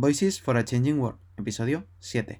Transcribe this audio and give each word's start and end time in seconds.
Voices 0.00 0.38
for 0.38 0.56
a 0.56 0.64
Changing 0.64 0.98
World, 0.98 1.18
episodio 1.36 1.84
7. 1.98 2.38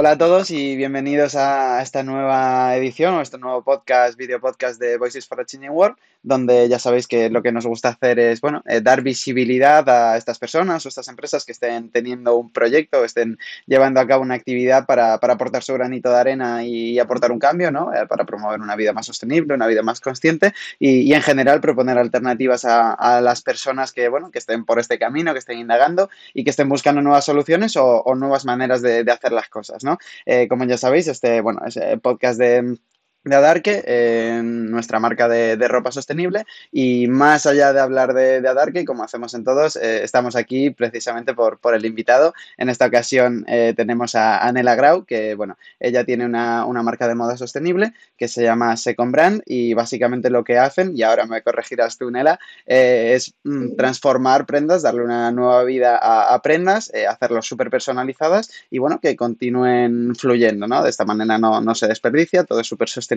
Hola 0.00 0.12
a 0.12 0.16
todos 0.16 0.50
y 0.50 0.76
bienvenidos 0.76 1.34
a 1.34 1.82
esta 1.82 2.02
nueva 2.02 2.74
edición 2.74 3.12
o 3.12 3.20
este 3.20 3.36
nuevo 3.36 3.62
podcast, 3.62 4.16
video 4.16 4.40
podcast 4.40 4.80
de 4.80 4.96
Voices 4.96 5.28
for 5.28 5.38
a 5.38 5.44
Changing 5.44 5.72
World, 5.72 5.98
donde 6.22 6.70
ya 6.70 6.78
sabéis 6.78 7.06
que 7.06 7.28
lo 7.28 7.42
que 7.42 7.52
nos 7.52 7.66
gusta 7.66 7.90
hacer 7.90 8.18
es, 8.18 8.40
bueno, 8.40 8.62
eh, 8.66 8.80
dar 8.80 9.02
visibilidad 9.02 9.86
a 9.90 10.16
estas 10.16 10.38
personas 10.38 10.86
o 10.86 10.88
estas 10.88 11.06
empresas 11.08 11.44
que 11.44 11.52
estén 11.52 11.90
teniendo 11.90 12.36
un 12.36 12.50
proyecto, 12.50 13.04
estén 13.04 13.38
llevando 13.66 14.00
a 14.00 14.06
cabo 14.06 14.22
una 14.22 14.36
actividad 14.36 14.86
para, 14.86 15.12
aportar 15.12 15.62
su 15.62 15.74
granito 15.74 16.08
de 16.08 16.16
arena 16.16 16.64
y, 16.64 16.98
aportar 16.98 17.30
un 17.30 17.38
cambio, 17.38 17.70
¿no? 17.70 17.92
Eh, 17.92 18.06
para 18.06 18.24
promover 18.24 18.58
una 18.58 18.76
vida 18.76 18.94
más 18.94 19.04
sostenible, 19.04 19.52
una 19.52 19.66
vida 19.66 19.82
más 19.82 20.00
consciente 20.00 20.54
y, 20.78 21.12
en 21.12 21.20
general 21.20 21.60
proponer 21.60 21.98
alternativas 21.98 22.64
a, 22.64 23.20
las 23.20 23.42
personas 23.42 23.92
que, 23.92 24.08
bueno, 24.08 24.30
que 24.30 24.38
estén 24.38 24.64
por 24.64 24.78
este 24.78 24.98
camino, 24.98 25.34
que 25.34 25.40
estén 25.40 25.58
indagando 25.58 26.08
y 26.32 26.42
que 26.42 26.50
estén 26.50 26.70
buscando 26.70 27.02
nuevas 27.02 27.26
soluciones 27.26 27.76
o, 27.76 28.02
nuevas 28.14 28.46
maneras 28.46 28.80
de, 28.80 29.04
de 29.04 29.12
hacer 29.12 29.32
las 29.32 29.50
cosas. 29.50 29.84
¿no? 29.84 29.89
Eh, 30.26 30.48
como 30.48 30.64
ya 30.64 30.76
sabéis, 30.76 31.08
este, 31.08 31.40
bueno, 31.40 31.60
es 31.66 31.76
el 31.76 32.00
podcast 32.00 32.38
de 32.38 32.78
de 33.22 33.36
Adarque, 33.36 33.82
en 33.86 34.70
nuestra 34.70 34.98
marca 34.98 35.28
de, 35.28 35.56
ropa 35.68 35.92
sostenible. 35.92 36.44
Y 36.72 37.06
más 37.06 37.46
allá 37.46 37.72
de 37.72 37.80
hablar 37.80 38.14
de, 38.14 38.40
de 38.40 38.48
Adarque, 38.48 38.84
como 38.84 39.04
hacemos 39.04 39.34
en 39.34 39.44
todos, 39.44 39.76
eh, 39.76 40.02
estamos 40.02 40.36
aquí 40.36 40.70
precisamente 40.70 41.34
por, 41.34 41.58
por, 41.58 41.74
el 41.74 41.84
invitado. 41.84 42.32
En 42.56 42.70
esta 42.70 42.86
ocasión 42.86 43.44
eh, 43.46 43.74
tenemos 43.76 44.14
a 44.14 44.46
Anela 44.46 44.74
Grau, 44.74 45.04
que 45.04 45.34
bueno, 45.34 45.58
ella 45.78 46.04
tiene 46.04 46.24
una, 46.24 46.64
marca 46.82 47.06
de 47.06 47.14
moda 47.14 47.36
sostenible 47.36 47.92
que 48.16 48.26
se 48.26 48.42
llama 48.42 48.74
Second 48.76 49.12
Brand 49.12 49.42
y 49.44 49.74
básicamente 49.74 50.30
lo 50.30 50.44
que 50.44 50.56
hacen, 50.56 50.96
y 50.96 51.02
ahora 51.02 51.26
me 51.26 51.42
corregirás 51.42 51.98
tú, 51.98 52.10
Nela, 52.10 52.40
eh, 52.64 53.12
es 53.14 53.34
mm, 53.44 53.76
transformar 53.76 54.46
prendas, 54.46 54.80
darle 54.80 55.02
una 55.02 55.30
nueva 55.30 55.62
vida 55.64 55.98
a, 55.98 56.34
a 56.34 56.40
prendas, 56.40 56.90
hacerlos 57.06 57.46
súper 57.46 57.68
personalizadas 57.68 58.50
y 58.70 58.78
bueno, 58.78 58.98
que 58.98 59.14
continúen 59.14 60.14
fluyendo, 60.16 60.66
¿no? 60.66 60.82
De 60.82 60.88
esta 60.88 61.04
manera 61.04 61.36
no, 61.36 61.60
no 61.60 61.74
se 61.74 61.86
desperdicia, 61.86 62.44
todo 62.44 62.60
es 62.60 62.66
súper 62.66 62.88
sostenible 62.88 63.09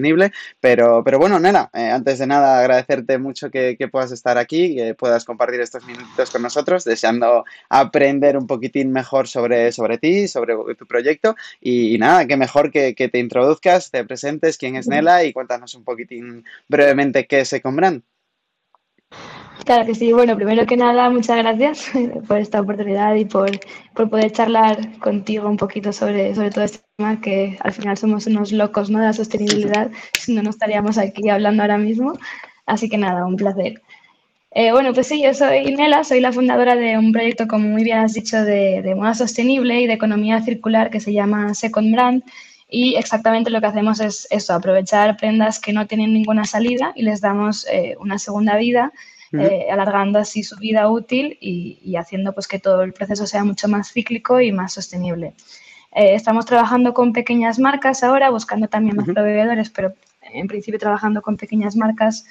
pero, 0.59 1.03
pero 1.03 1.19
bueno, 1.19 1.39
Nela, 1.39 1.69
eh, 1.73 1.89
antes 1.89 2.19
de 2.19 2.27
nada 2.27 2.59
agradecerte 2.59 3.17
mucho 3.17 3.49
que, 3.49 3.77
puedas 3.91 4.11
estar 4.11 4.37
aquí, 4.37 4.75
que 4.75 4.95
puedas 4.95 5.25
compartir 5.25 5.61
estos 5.61 5.85
minutos 5.85 6.29
con 6.31 6.41
nosotros, 6.41 6.83
deseando 6.83 7.45
aprender 7.69 8.37
un 8.37 8.47
poquitín 8.47 8.91
mejor 8.91 9.27
sobre, 9.27 9.71
sobre 9.71 9.97
ti, 9.97 10.27
sobre 10.27 10.55
tu 10.75 10.87
proyecto. 10.87 11.35
Y, 11.61 11.97
nada, 11.97 12.25
que 12.25 12.37
mejor 12.37 12.71
que, 12.71 12.93
te 12.93 13.19
introduzcas, 13.19 13.91
te 13.91 14.03
presentes 14.05 14.57
quién 14.57 14.75
es 14.75 14.87
Nela 14.87 15.23
y 15.23 15.33
cuéntanos 15.33 15.75
un 15.75 15.83
poquitín 15.83 16.43
brevemente 16.67 17.27
qué 17.27 17.41
es 17.41 17.53
Ecombran. 17.53 18.03
Claro 19.65 19.85
que 19.85 19.95
sí. 19.95 20.11
Bueno, 20.11 20.35
primero 20.35 20.65
que 20.65 20.75
nada, 20.75 21.09
muchas 21.09 21.37
gracias 21.37 21.91
por 22.27 22.37
esta 22.37 22.61
oportunidad 22.61 23.15
y 23.15 23.25
por, 23.25 23.49
poder 23.93 24.31
charlar 24.31 24.99
contigo 24.99 25.47
un 25.47 25.57
poquito 25.57 25.93
sobre, 25.93 26.35
sobre 26.35 26.49
todo 26.51 26.65
este 26.65 26.79
tema, 26.97 27.21
que 27.21 27.57
al 27.61 27.71
final 27.71 27.97
somos 27.97 28.27
unos 28.27 28.51
locos 28.51 28.89
¿no? 28.89 28.99
de 28.99 29.05
la 29.05 29.13
sostenibilidad, 29.13 29.89
si 30.19 30.33
no, 30.33 30.43
no 30.43 30.49
estaríamos 30.49 30.97
aquí 30.97 31.29
hablando 31.29 31.61
ahora 31.63 31.77
mismo. 31.77 32.13
Así 32.65 32.89
que 32.89 32.97
nada, 32.97 33.25
un 33.25 33.37
placer. 33.37 33.81
Eh, 34.51 34.71
bueno, 34.71 34.93
pues 34.93 35.07
sí, 35.07 35.23
yo 35.23 35.33
soy 35.33 35.73
Nela, 35.75 36.03
soy 36.03 36.19
la 36.19 36.31
fundadora 36.31 36.75
de 36.75 36.97
un 36.97 37.11
proyecto, 37.11 37.47
como 37.47 37.67
muy 37.67 37.83
bien 37.83 37.99
has 37.99 38.13
dicho, 38.13 38.43
de, 38.43 38.81
de 38.83 38.95
moda 38.95 39.15
sostenible 39.15 39.81
y 39.81 39.87
de 39.87 39.93
economía 39.93 40.41
circular 40.41 40.89
que 40.91 40.99
se 40.99 41.13
llama 41.13 41.53
Second 41.55 41.93
Brand. 41.93 42.23
Y 42.69 42.95
exactamente 42.95 43.49
lo 43.49 43.61
que 43.61 43.67
hacemos 43.67 43.99
es 43.99 44.27
eso, 44.29 44.53
aprovechar 44.53 45.17
prendas 45.17 45.59
que 45.59 45.73
no 45.73 45.87
tienen 45.87 46.13
ninguna 46.13 46.45
salida 46.45 46.91
y 46.95 47.03
les 47.03 47.21
damos 47.21 47.67
eh, 47.71 47.95
una 47.99 48.19
segunda 48.19 48.57
vida 48.57 48.91
eh, 49.33 49.67
alargando 49.71 50.19
así 50.19 50.43
su 50.43 50.57
vida 50.57 50.89
útil 50.89 51.37
y, 51.41 51.95
haciendo 51.95 52.33
pues 52.33 52.47
que 52.47 52.59
todo 52.59 52.83
el 52.83 52.93
proceso 52.93 53.25
sea 53.25 53.43
mucho 53.43 53.67
más 53.67 53.91
cíclico 53.91 54.39
y 54.39 54.51
más 54.51 54.73
sostenible. 54.73 55.33
Eh, 55.91 56.15
estamos 56.15 56.45
trabajando 56.45 56.93
con 56.93 57.13
pequeñas 57.13 57.59
marcas 57.59 58.03
ahora, 58.03 58.29
buscando 58.29 58.67
también 58.67 58.95
más 58.95 59.07
proveedores, 59.07 59.69
pero 59.69 59.93
en 60.21 60.47
principio 60.47 60.79
trabajando 60.79 61.21
con 61.21 61.37
pequeñas 61.37 61.75
marcas 61.75 62.25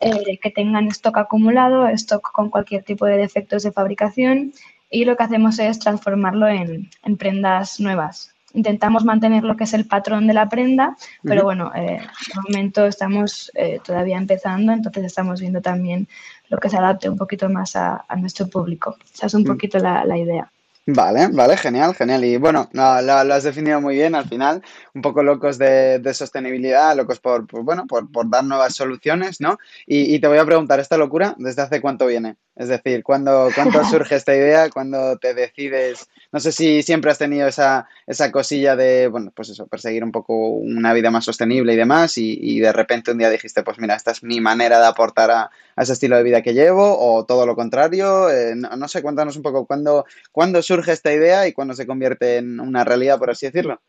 eh, 0.00 0.38
que 0.42 0.50
tengan 0.50 0.88
stock 0.88 1.16
acumulado, 1.18 1.88
stock 1.88 2.32
con 2.32 2.50
cualquier 2.50 2.82
tipo 2.82 3.06
de 3.06 3.16
defectos 3.16 3.62
de 3.62 3.72
fabricación 3.72 4.52
y 4.90 5.04
lo 5.04 5.16
que 5.16 5.22
hacemos 5.22 5.58
es 5.58 5.78
transformarlo 5.78 6.48
en, 6.48 6.90
en 7.02 7.16
prendas 7.16 7.80
nuevas 7.80 8.32
intentamos 8.54 9.04
mantener 9.04 9.44
lo 9.44 9.56
que 9.56 9.64
es 9.64 9.74
el 9.74 9.86
patrón 9.86 10.26
de 10.26 10.34
la 10.34 10.48
prenda, 10.48 10.96
pero 11.22 11.44
bueno, 11.44 11.72
eh, 11.74 12.00
de 12.00 12.40
momento 12.42 12.86
estamos 12.86 13.50
eh, 13.54 13.80
todavía 13.84 14.18
empezando, 14.18 14.72
entonces 14.72 15.04
estamos 15.04 15.40
viendo 15.40 15.60
también 15.60 16.08
lo 16.48 16.58
que 16.58 16.68
se 16.68 16.76
adapte 16.76 17.08
un 17.08 17.16
poquito 17.16 17.48
más 17.48 17.76
a, 17.76 18.04
nuestro 18.16 18.46
público. 18.48 18.96
Esa 19.12 19.26
es 19.26 19.34
un 19.34 19.42
mm. 19.42 19.46
poquito 19.46 19.78
la, 19.78 20.04
la 20.04 20.18
idea. 20.18 20.50
Vale, 20.84 21.28
vale, 21.28 21.56
genial, 21.56 21.94
genial. 21.94 22.24
Y 22.24 22.36
bueno, 22.38 22.68
lo, 22.72 22.82
has 22.82 23.44
definido 23.44 23.80
muy 23.80 23.94
bien 23.94 24.16
al 24.16 24.28
final, 24.28 24.62
un 24.94 25.00
poco 25.00 25.22
locos 25.22 25.56
de, 25.56 26.02
sostenibilidad, 26.12 26.96
locos 26.96 27.20
por, 27.20 27.46
bueno, 27.62 27.86
por, 27.86 28.08
dar 28.28 28.42
nuevas 28.42 28.74
soluciones, 28.74 29.40
¿no? 29.40 29.58
Y, 29.86 30.18
te 30.18 30.26
voy 30.26 30.38
a 30.38 30.44
preguntar, 30.44 30.80
¿esta 30.80 30.96
locura 30.96 31.36
desde 31.38 31.62
hace 31.62 31.80
cuánto 31.80 32.06
viene? 32.06 32.34
Es 32.54 32.68
decir, 32.68 33.02
¿cuándo, 33.02 33.48
¿cuándo 33.54 33.82
surge 33.84 34.16
esta 34.16 34.34
idea? 34.34 34.68
¿Cuándo 34.68 35.16
te 35.16 35.32
decides? 35.32 36.08
No 36.32 36.38
sé 36.38 36.52
si 36.52 36.82
siempre 36.82 37.10
has 37.10 37.18
tenido 37.18 37.48
esa, 37.48 37.88
esa 38.06 38.30
cosilla 38.30 38.76
de, 38.76 39.08
bueno, 39.08 39.32
pues 39.34 39.48
eso, 39.48 39.66
perseguir 39.66 40.04
un 40.04 40.12
poco 40.12 40.34
una 40.48 40.92
vida 40.92 41.10
más 41.10 41.24
sostenible 41.24 41.72
y 41.72 41.76
demás, 41.76 42.18
y, 42.18 42.60
de 42.60 42.72
repente 42.72 43.12
un 43.12 43.18
día 43.18 43.30
dijiste, 43.30 43.62
pues 43.62 43.78
mira, 43.78 43.94
esta 43.96 44.10
es 44.10 44.22
mi 44.22 44.40
manera 44.40 44.78
de 44.78 44.86
aportar 44.86 45.30
a, 45.30 45.50
ese 45.76 45.94
estilo 45.94 46.16
de 46.16 46.22
vida 46.22 46.42
que 46.42 46.54
llevo, 46.54 46.98
o 46.98 47.24
todo 47.24 47.46
lo 47.46 47.56
contrario. 47.56 48.30
Eh, 48.30 48.54
no, 48.54 48.88
sé, 48.88 49.02
cuéntanos 49.02 49.36
un 49.36 49.42
poco, 49.42 49.66
¿cuándo, 49.66 50.04
¿cuándo 50.30 50.62
surge 50.62 50.92
esta 50.92 51.12
idea 51.12 51.46
y 51.48 51.52
cuándo 51.52 51.74
se 51.74 51.86
convierte 51.86 52.36
en 52.36 52.60
una 52.60 52.84
realidad, 52.84 53.18
por 53.18 53.30
así 53.30 53.46
decirlo? 53.46 53.80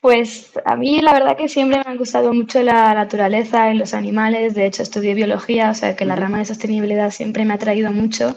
Pues 0.00 0.52
a 0.64 0.76
mí 0.76 1.00
la 1.00 1.12
verdad 1.12 1.36
que 1.36 1.48
siempre 1.48 1.82
me 1.84 1.90
ha 1.92 1.96
gustado 1.96 2.32
mucho 2.32 2.62
la 2.62 2.94
naturaleza 2.94 3.72
y 3.72 3.76
los 3.76 3.94
animales. 3.94 4.54
De 4.54 4.66
hecho, 4.66 4.82
estudié 4.82 5.14
biología, 5.14 5.70
o 5.70 5.74
sea 5.74 5.96
que 5.96 6.04
la 6.04 6.16
rama 6.16 6.38
de 6.38 6.44
sostenibilidad 6.44 7.10
siempre 7.10 7.44
me 7.44 7.54
ha 7.54 7.58
traído 7.58 7.92
mucho. 7.92 8.36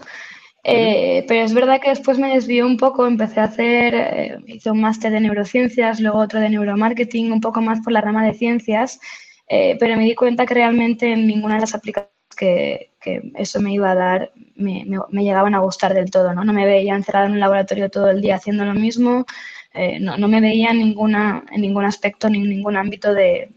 Eh, 0.63 1.25
pero 1.27 1.41
es 1.41 1.53
verdad 1.53 1.79
que 1.81 1.89
después 1.89 2.19
me 2.19 2.33
desvió 2.33 2.67
un 2.67 2.77
poco, 2.77 3.07
empecé 3.07 3.39
a 3.39 3.45
hacer, 3.45 3.95
eh, 3.95 4.37
hice 4.47 4.69
un 4.71 4.81
máster 4.81 5.11
de 5.11 5.19
neurociencias, 5.19 5.99
luego 5.99 6.19
otro 6.19 6.39
de 6.39 6.49
neuromarketing, 6.49 7.31
un 7.31 7.41
poco 7.41 7.61
más 7.61 7.81
por 7.81 7.93
la 7.93 8.01
rama 8.01 8.23
de 8.25 8.33
ciencias, 8.33 8.99
eh, 9.47 9.75
pero 9.79 9.95
me 9.97 10.03
di 10.03 10.13
cuenta 10.13 10.45
que 10.45 10.53
realmente 10.53 11.13
en 11.13 11.25
ninguna 11.27 11.55
de 11.55 11.61
las 11.61 11.73
aplicaciones 11.75 12.11
que, 12.37 12.91
eso 13.35 13.59
me 13.59 13.73
iba 13.73 13.91
a 13.91 13.95
dar 13.95 14.31
me, 14.55 14.85
llegaban 15.11 15.55
a 15.55 15.59
gustar 15.59 15.93
del 15.93 16.11
todo, 16.11 16.33
¿no? 16.33 16.43
No 16.43 16.53
me 16.53 16.65
veía 16.65 16.95
encerrada 16.95 17.25
en 17.25 17.33
un 17.33 17.39
laboratorio 17.39 17.89
todo 17.89 18.09
el 18.09 18.21
día 18.21 18.35
haciendo 18.35 18.63
lo 18.63 18.73
mismo, 18.73 19.25
eh, 19.73 19.99
no, 19.99 20.27
me 20.27 20.41
veía 20.41 20.71
en, 20.71 20.79
ninguna, 20.79 21.43
en 21.51 21.61
ningún 21.61 21.85
aspecto 21.85 22.29
ni 22.29 22.39
en 22.39 22.49
ningún 22.49 22.77
ámbito 22.77 23.13
de, 23.13 23.49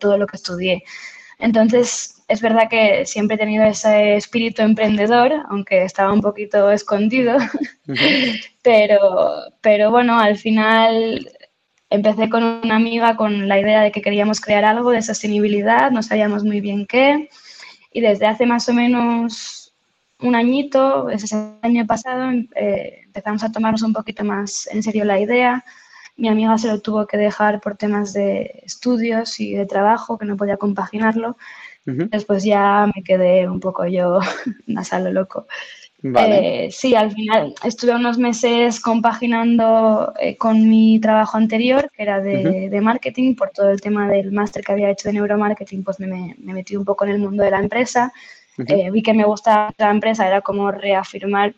todo 0.00 0.18
lo 0.18 0.26
que 0.26 0.36
estudié. 0.36 0.84
Entonces, 1.38 2.22
es 2.28 2.40
verdad 2.42 2.68
que 2.68 3.06
siempre 3.06 3.36
he 3.36 3.38
tenido 3.38 3.64
ese 3.64 4.16
espíritu 4.16 4.62
emprendedor, 4.62 5.32
aunque 5.48 5.84
estaba 5.84 6.12
un 6.12 6.20
poquito 6.20 6.70
escondido, 6.70 7.38
pero, 8.62 9.00
pero 9.60 9.90
bueno, 9.90 10.18
al 10.18 10.36
final 10.36 11.30
empecé 11.90 12.28
con 12.28 12.44
una 12.44 12.76
amiga 12.76 13.16
con 13.16 13.48
la 13.48 13.58
idea 13.58 13.82
de 13.82 13.92
que 13.92 14.02
queríamos 14.02 14.40
crear 14.40 14.64
algo 14.64 14.90
de 14.90 15.02
sostenibilidad, 15.02 15.90
no 15.90 16.02
sabíamos 16.02 16.44
muy 16.44 16.60
bien 16.60 16.86
qué. 16.86 17.30
Y 17.90 18.02
desde 18.02 18.26
hace 18.26 18.44
más 18.44 18.68
o 18.68 18.74
menos 18.74 19.57
un 20.20 20.34
añito, 20.34 21.08
ese 21.10 21.36
año 21.62 21.86
pasado, 21.86 22.30
eh, 22.56 23.02
empezamos 23.04 23.42
a 23.44 23.52
tomarnos 23.52 23.82
un 23.82 23.92
poquito 23.92 24.24
más 24.24 24.68
en 24.72 24.82
serio 24.82 25.04
la 25.04 25.20
idea. 25.20 25.64
Mi 26.16 26.28
amiga 26.28 26.58
se 26.58 26.68
lo 26.68 26.80
tuvo 26.80 27.06
que 27.06 27.16
dejar 27.16 27.60
por 27.60 27.76
temas 27.76 28.12
de 28.12 28.62
estudios 28.64 29.38
y 29.38 29.54
de 29.54 29.66
trabajo, 29.66 30.18
que 30.18 30.26
no 30.26 30.36
podía 30.36 30.56
compaginarlo. 30.56 31.36
Después 31.84 32.44
ya 32.44 32.86
me 32.94 33.02
quedé 33.02 33.48
un 33.48 33.60
poco 33.60 33.86
yo 33.86 34.20
a 34.90 34.98
lo 35.00 35.10
loco. 35.10 35.46
Eh, 36.02 36.68
sí, 36.70 36.94
al 36.94 37.10
final 37.10 37.54
estuve 37.64 37.94
unos 37.94 38.18
meses 38.18 38.78
compaginando 38.78 40.12
eh, 40.20 40.36
con 40.36 40.68
mi 40.68 41.00
trabajo 41.00 41.36
anterior, 41.36 41.90
que 41.92 42.02
era 42.02 42.20
de, 42.20 42.80
marketing, 42.80 43.34
por 43.34 43.50
todo 43.50 43.70
el 43.70 43.80
tema 43.80 44.08
del 44.08 44.30
máster 44.30 44.62
que 44.62 44.72
había 44.72 44.90
hecho 44.90 45.08
de 45.08 45.14
neuromarketing, 45.14 45.82
pues 45.82 45.98
me, 45.98 46.36
metí 46.38 46.76
un 46.76 46.84
poco 46.84 47.04
en 47.04 47.10
el 47.10 47.18
mundo 47.18 47.42
de 47.42 47.50
la 47.50 47.58
empresa. 47.58 48.12
Eh, 48.66 48.90
vi 48.90 49.02
que 49.02 49.14
me 49.14 49.24
gustaba 49.24 49.72
la 49.78 49.90
empresa, 49.90 50.26
era 50.26 50.40
como 50.40 50.70
reafirmar 50.72 51.54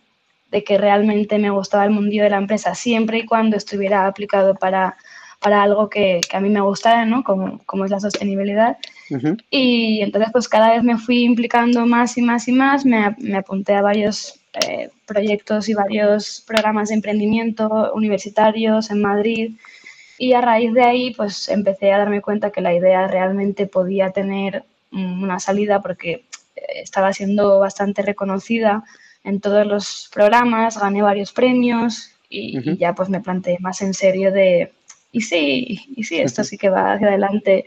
de 0.51 0.65
que 0.65 0.77
realmente 0.77 1.39
me 1.39 1.51
gustaba 1.51 1.85
el 1.85 1.91
mundillo 1.91 2.25
de 2.25 2.31
la 2.31 2.37
empresa, 2.37 2.75
siempre 2.75 3.19
y 3.19 3.27
cuando 3.27 3.57
estuviera 3.57 4.07
aplicado 4.07 4.55
para, 4.55 4.97
para 5.39 5.63
algo 5.63 5.89
que, 5.89 6.21
que, 6.29 6.37
a 6.37 6.41
mí 6.41 6.51
me 6.51 6.61
gustara, 6.61 7.07
¿no? 7.07 7.23
Como, 7.25 7.61
como 7.65 7.85
es 7.85 7.91
la 7.91 8.01
sostenibilidad. 8.01 8.77
Y 9.51 10.03
entonces 10.03 10.31
pues 10.33 10.49
cada 10.49 10.71
vez 10.71 10.85
me 10.85 10.97
fui 10.97 11.25
implicando 11.25 11.85
más 11.87 12.17
y 12.17 12.23
más 12.23 12.47
y 12.47 12.53
más, 12.53 12.85
me, 12.85 13.17
me 13.19 13.39
apunté 13.39 13.75
a 13.75 13.83
varios 13.83 14.41
eh, 14.53 14.91
proyectos 15.07 15.69
y 15.69 15.75
varios 15.75 16.45
programas 16.47 16.89
de 16.89 16.97
emprendimiento 16.97 17.93
universitarios 17.95 18.91
en 18.91 19.01
Madrid 19.01 19.53
y 20.19 20.33
a 20.33 20.41
raíz 20.41 20.73
de 20.75 20.83
ahí 20.83 21.15
pues 21.15 21.49
empecé 21.49 21.93
a 21.93 21.99
darme 21.99 22.21
cuenta 22.21 22.51
que 22.51 22.61
la 22.61 22.75
idea 22.75 23.07
realmente 23.07 23.67
podía 23.67 24.11
tener 24.11 24.65
una 24.93 25.39
salida 25.39 25.81
porque 25.81 26.25
estaba 26.75 27.13
siendo 27.13 27.59
bastante 27.59 28.03
reconocida 28.03 28.85
en 29.25 29.41
todos 29.41 29.67
los 29.67 30.11
programas, 30.13 30.79
gané 30.79 31.03
varios 31.03 31.33
premios 31.33 32.13
y, 32.29 32.77
ya 32.79 32.95
pues 32.95 33.09
me 33.09 33.21
planteé 33.21 33.59
más 33.61 33.83
en 33.83 33.93
serio 33.93 34.33
de, 34.33 34.73
y 35.13 35.21
sí, 35.21 35.81
y 35.97 36.05
sí, 36.05 36.19
esto 36.19 36.45
sí 36.45 36.57
que 36.57 36.71
va 36.71 36.93
hacia 36.93 37.09
adelante. 37.09 37.65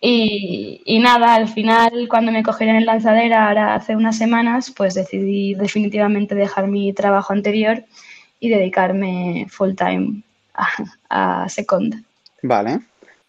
Y, 0.00 0.80
y, 0.84 1.00
nada, 1.00 1.34
al 1.34 1.48
final 1.48 2.06
cuando 2.08 2.30
me 2.30 2.42
cogieron 2.42 2.76
en 2.76 2.86
lanzadera, 2.86 3.48
ahora 3.48 3.74
hace 3.74 3.96
unas 3.96 4.16
semanas, 4.16 4.72
pues 4.74 4.94
decidí 4.94 5.54
definitivamente 5.54 6.34
dejar 6.34 6.68
mi 6.68 6.92
trabajo 6.92 7.32
anterior 7.32 7.84
y 8.40 8.48
dedicarme 8.48 9.46
full 9.48 9.74
time 9.74 10.22
a, 10.54 11.42
a 11.42 11.48
Second. 11.48 12.04
Vale. 12.42 12.80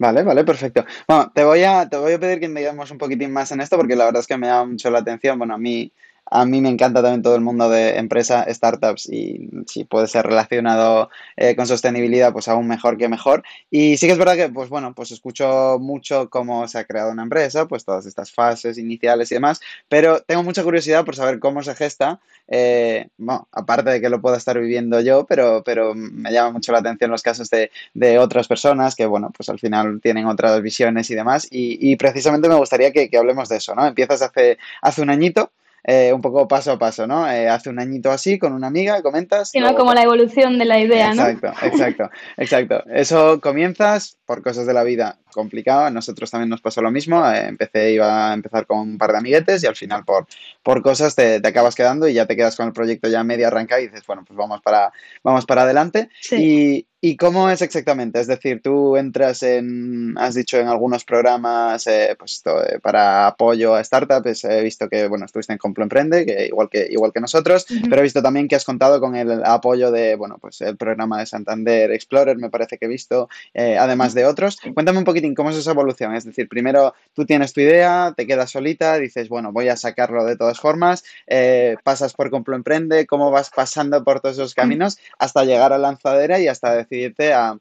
Vale, 0.01 0.23
vale, 0.23 0.45
perfecto. 0.45 0.85
Bueno, 1.07 1.29
te 1.35 1.43
voy 1.43 1.61
a, 1.63 1.89
te 1.89 1.97
voy 1.97 2.13
a 2.13 2.19
pedir 2.19 2.39
que 2.39 2.47
digamos 2.47 2.89
un 2.89 2.97
poquitín 2.97 3.33
más 3.33 3.51
en 3.51 3.59
esto 3.59 3.75
porque 3.75 3.97
la 3.97 4.05
verdad 4.05 4.21
es 4.21 4.27
que 4.27 4.37
me 4.37 4.47
llama 4.47 4.71
mucho 4.71 4.89
la 4.89 4.99
atención. 4.99 5.37
Bueno, 5.37 5.55
a 5.55 5.57
mí 5.57 5.91
a 6.29 6.45
mí 6.45 6.61
me 6.61 6.69
encanta 6.69 7.01
también 7.01 7.21
todo 7.21 7.35
el 7.35 7.41
mundo 7.41 7.69
de 7.69 7.97
empresa, 7.97 8.45
startups 8.49 9.09
y 9.09 9.49
si 9.67 9.83
puede 9.83 10.07
ser 10.07 10.25
relacionado 10.25 11.09
eh, 11.37 11.55
con 11.55 11.67
sostenibilidad, 11.67 12.31
pues 12.33 12.47
aún 12.47 12.67
mejor 12.67 12.97
que 12.97 13.09
mejor. 13.09 13.43
Y 13.69 13.97
sí 13.97 14.05
que 14.07 14.13
es 14.13 14.19
verdad 14.19 14.35
que, 14.35 14.49
pues 14.49 14.69
bueno, 14.69 14.93
pues 14.93 15.11
escucho 15.11 15.77
mucho 15.79 16.29
cómo 16.29 16.67
se 16.67 16.79
ha 16.79 16.85
creado 16.85 17.11
una 17.11 17.23
empresa, 17.23 17.67
pues 17.67 17.85
todas 17.85 18.05
estas 18.05 18.31
fases 18.31 18.77
iniciales 18.77 19.31
y 19.31 19.35
demás, 19.35 19.59
pero 19.87 20.21
tengo 20.21 20.43
mucha 20.43 20.63
curiosidad 20.63 21.05
por 21.05 21.15
saber 21.15 21.39
cómo 21.39 21.63
se 21.63 21.75
gesta. 21.75 22.19
Eh, 22.47 23.09
bueno, 23.17 23.47
aparte 23.51 23.91
de 23.91 24.01
que 24.01 24.09
lo 24.09 24.21
pueda 24.21 24.37
estar 24.37 24.59
viviendo 24.59 24.99
yo, 25.01 25.25
pero, 25.25 25.63
pero 25.63 25.93
me 25.93 26.31
llama 26.31 26.51
mucho 26.51 26.71
la 26.71 26.79
atención 26.79 27.11
los 27.11 27.21
casos 27.21 27.49
de, 27.49 27.71
de 27.93 28.17
otras 28.17 28.47
personas 28.47 28.95
que, 28.95 29.05
bueno, 29.05 29.31
pues 29.35 29.49
al 29.49 29.59
final 29.59 29.99
tienen 30.01 30.25
otras 30.25 30.61
visiones 30.61 31.09
y 31.09 31.15
demás. 31.15 31.47
Y, 31.51 31.91
y 31.91 31.95
precisamente 31.95 32.49
me 32.49 32.55
gustaría 32.55 32.91
que, 32.91 33.09
que, 33.09 33.17
hablemos 33.17 33.49
de 33.49 33.57
eso, 33.57 33.75
¿no? 33.75 33.85
Empiezas 33.85 34.21
hace, 34.21 34.57
hace 34.81 35.01
un 35.01 35.09
añito. 35.09 35.51
Eh, 35.83 36.11
un 36.13 36.21
poco 36.21 36.47
paso 36.47 36.71
a 36.71 36.79
paso, 36.79 37.07
¿no? 37.07 37.29
Eh, 37.29 37.47
hace 37.47 37.69
un 37.69 37.79
añito 37.79 38.11
así, 38.11 38.37
con 38.37 38.53
una 38.53 38.67
amiga, 38.67 39.01
comentas. 39.01 39.49
Sino 39.49 39.73
como 39.75 39.93
la 39.93 40.03
evolución 40.03 40.59
de 40.59 40.65
la 40.65 40.79
idea, 40.79 41.13
¿no? 41.13 41.25
Exacto, 41.25 41.65
exacto, 41.65 42.09
exacto. 42.37 42.83
Eso 42.93 43.39
comienzas 43.39 44.17
por 44.25 44.43
cosas 44.43 44.67
de 44.67 44.73
la 44.73 44.83
vida 44.83 45.17
complicado. 45.31 45.85
A 45.85 45.91
nosotros 45.91 46.29
también 46.29 46.49
nos 46.49 46.61
pasó 46.61 46.81
lo 46.81 46.91
mismo. 46.91 47.25
Eh, 47.31 47.47
empecé, 47.47 47.91
iba 47.91 48.31
a 48.31 48.33
empezar 48.33 48.65
con 48.65 48.79
un 48.79 48.97
par 48.97 49.11
de 49.11 49.19
amiguetes 49.19 49.63
y 49.63 49.67
al 49.67 49.75
final 49.75 50.03
por, 50.03 50.27
por 50.63 50.81
cosas 50.81 51.15
te, 51.15 51.39
te, 51.39 51.47
acabas 51.47 51.75
quedando 51.75 52.07
y 52.07 52.13
ya 52.13 52.25
te 52.25 52.35
quedas 52.35 52.55
con 52.55 52.67
el 52.67 52.73
proyecto 52.73 53.07
ya 53.09 53.23
medio 53.23 53.47
arrancado 53.47 53.81
y 53.81 53.87
dices, 53.87 54.05
bueno, 54.05 54.23
pues 54.25 54.37
vamos 54.37 54.61
para, 54.61 54.91
vamos 55.23 55.45
para 55.45 55.61
adelante. 55.61 56.09
Sí. 56.19 56.85
Y, 57.01 57.09
¿Y 57.09 57.17
cómo 57.17 57.49
es 57.49 57.61
exactamente? 57.61 58.19
Es 58.19 58.27
decir, 58.27 58.61
tú 58.61 58.95
entras 58.95 59.41
en, 59.43 60.15
has 60.17 60.35
dicho 60.35 60.57
en 60.59 60.67
algunos 60.67 61.03
programas 61.03 61.87
eh, 61.87 62.15
pues 62.17 62.33
esto, 62.33 62.63
eh, 62.63 62.79
para 62.79 63.25
apoyo 63.25 63.73
a 63.73 63.83
startups, 63.83 64.43
he 64.43 64.61
visto 64.61 64.87
que, 64.87 65.07
bueno, 65.07 65.25
estuviste 65.25 65.53
en 65.53 65.57
Complo 65.57 65.83
Emprende, 65.83 66.25
que 66.25 66.45
igual 66.45 66.69
que, 66.69 66.87
igual 66.89 67.11
que 67.11 67.19
nosotros, 67.19 67.65
uh 67.69 67.73
-huh. 67.73 67.89
pero 67.89 68.01
he 68.01 68.03
visto 68.03 68.21
también 68.21 68.47
que 68.47 68.55
has 68.55 68.63
contado 68.63 68.99
con 68.99 69.15
el 69.15 69.43
apoyo 69.43 69.91
de, 69.91 70.15
bueno, 70.15 70.37
pues 70.39 70.61
el 70.61 70.77
programa 70.77 71.19
de 71.19 71.25
Santander 71.25 71.91
Explorer, 71.91 72.37
me 72.37 72.49
parece 72.49 72.77
que 72.77 72.85
he 72.85 72.89
visto, 72.89 73.27
eh, 73.53 73.77
además 73.77 74.13
de 74.13 74.25
otros. 74.25 74.59
Cuéntame 74.73 74.99
un 74.99 75.05
poquitín 75.05 75.33
cómo 75.33 75.49
es 75.49 75.57
esa 75.57 75.71
evolución, 75.71 76.13
es 76.13 76.25
decir, 76.25 76.47
primero 76.47 76.93
tú 77.13 77.25
tienes 77.25 77.53
tu 77.53 77.61
idea, 77.61 78.13
te 78.15 78.27
quedas 78.27 78.51
solita, 78.51 78.97
dices, 78.97 79.29
bueno, 79.29 79.51
voy 79.51 79.69
a 79.69 79.75
sacarlo 79.75 80.25
de 80.25 80.35
todas 80.35 80.59
formas, 80.59 81.03
eh, 81.27 81.75
pasas 81.83 82.13
por 82.13 82.29
Complo 82.29 82.55
Emprende, 82.55 83.07
cómo 83.07 83.31
vas 83.31 83.49
pasando 83.49 84.03
por 84.03 84.19
todos 84.19 84.37
esos 84.37 84.53
caminos 84.53 84.99
hasta 85.17 85.43
llegar 85.43 85.73
a 85.73 85.77
Lanzadera 85.77 86.39
y 86.39 86.47
hasta 86.47 86.88
decidirte 86.89 87.33
a 87.33 87.57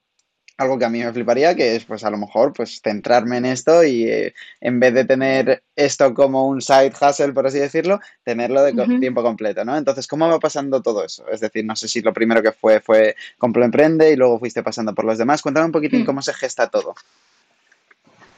algo 0.59 0.77
que 0.77 0.85
a 0.85 0.89
mí 0.89 0.99
me 0.99 1.13
fliparía, 1.13 1.55
que 1.55 1.77
es 1.77 1.85
pues 1.85 2.03
a 2.03 2.11
lo 2.11 2.19
mejor 2.19 2.53
pues 2.53 2.81
centrarme 2.83 3.37
en 3.37 3.45
esto 3.45 3.85
y 3.85 4.09
eh, 4.09 4.35
en 4.61 4.81
vez 4.81 4.93
de 4.93 5.05
tener 5.05 5.63
esto 5.77 6.13
como 6.13 6.49
un 6.49 6.61
side 6.61 6.93
hustle, 7.01 7.33
por 7.33 7.47
así 7.47 7.61
decirlo, 7.61 8.01
tenerlo 8.25 8.65
de 8.65 8.73
uh 8.73 8.77
-huh. 8.77 8.99
tiempo 8.99 9.23
completo, 9.23 9.65
¿no? 9.65 9.77
Entonces, 9.77 10.09
¿cómo 10.09 10.29
va 10.29 10.41
pasando 10.41 10.83
todo 10.83 11.05
eso? 11.05 11.25
Es 11.31 11.41
decir, 11.41 11.65
no 11.65 11.77
sé 11.77 11.87
si 11.87 12.01
lo 12.03 12.13
primero 12.13 12.43
que 12.43 12.51
fue 12.51 12.81
fue 12.81 13.15
Complo 13.39 13.65
Emprende 13.65 14.11
y 14.13 14.17
luego 14.17 14.41
fuiste 14.41 14.65
pasando 14.65 14.93
por 14.95 15.05
los 15.05 15.17
demás. 15.17 15.43
Cuéntame 15.43 15.67
un 15.67 15.73
poquitín 15.73 16.01
uh 16.01 16.03
-huh. 16.03 16.07
cómo 16.07 16.23
se 16.23 16.35
gesta 16.35 16.67
todo. 16.67 16.97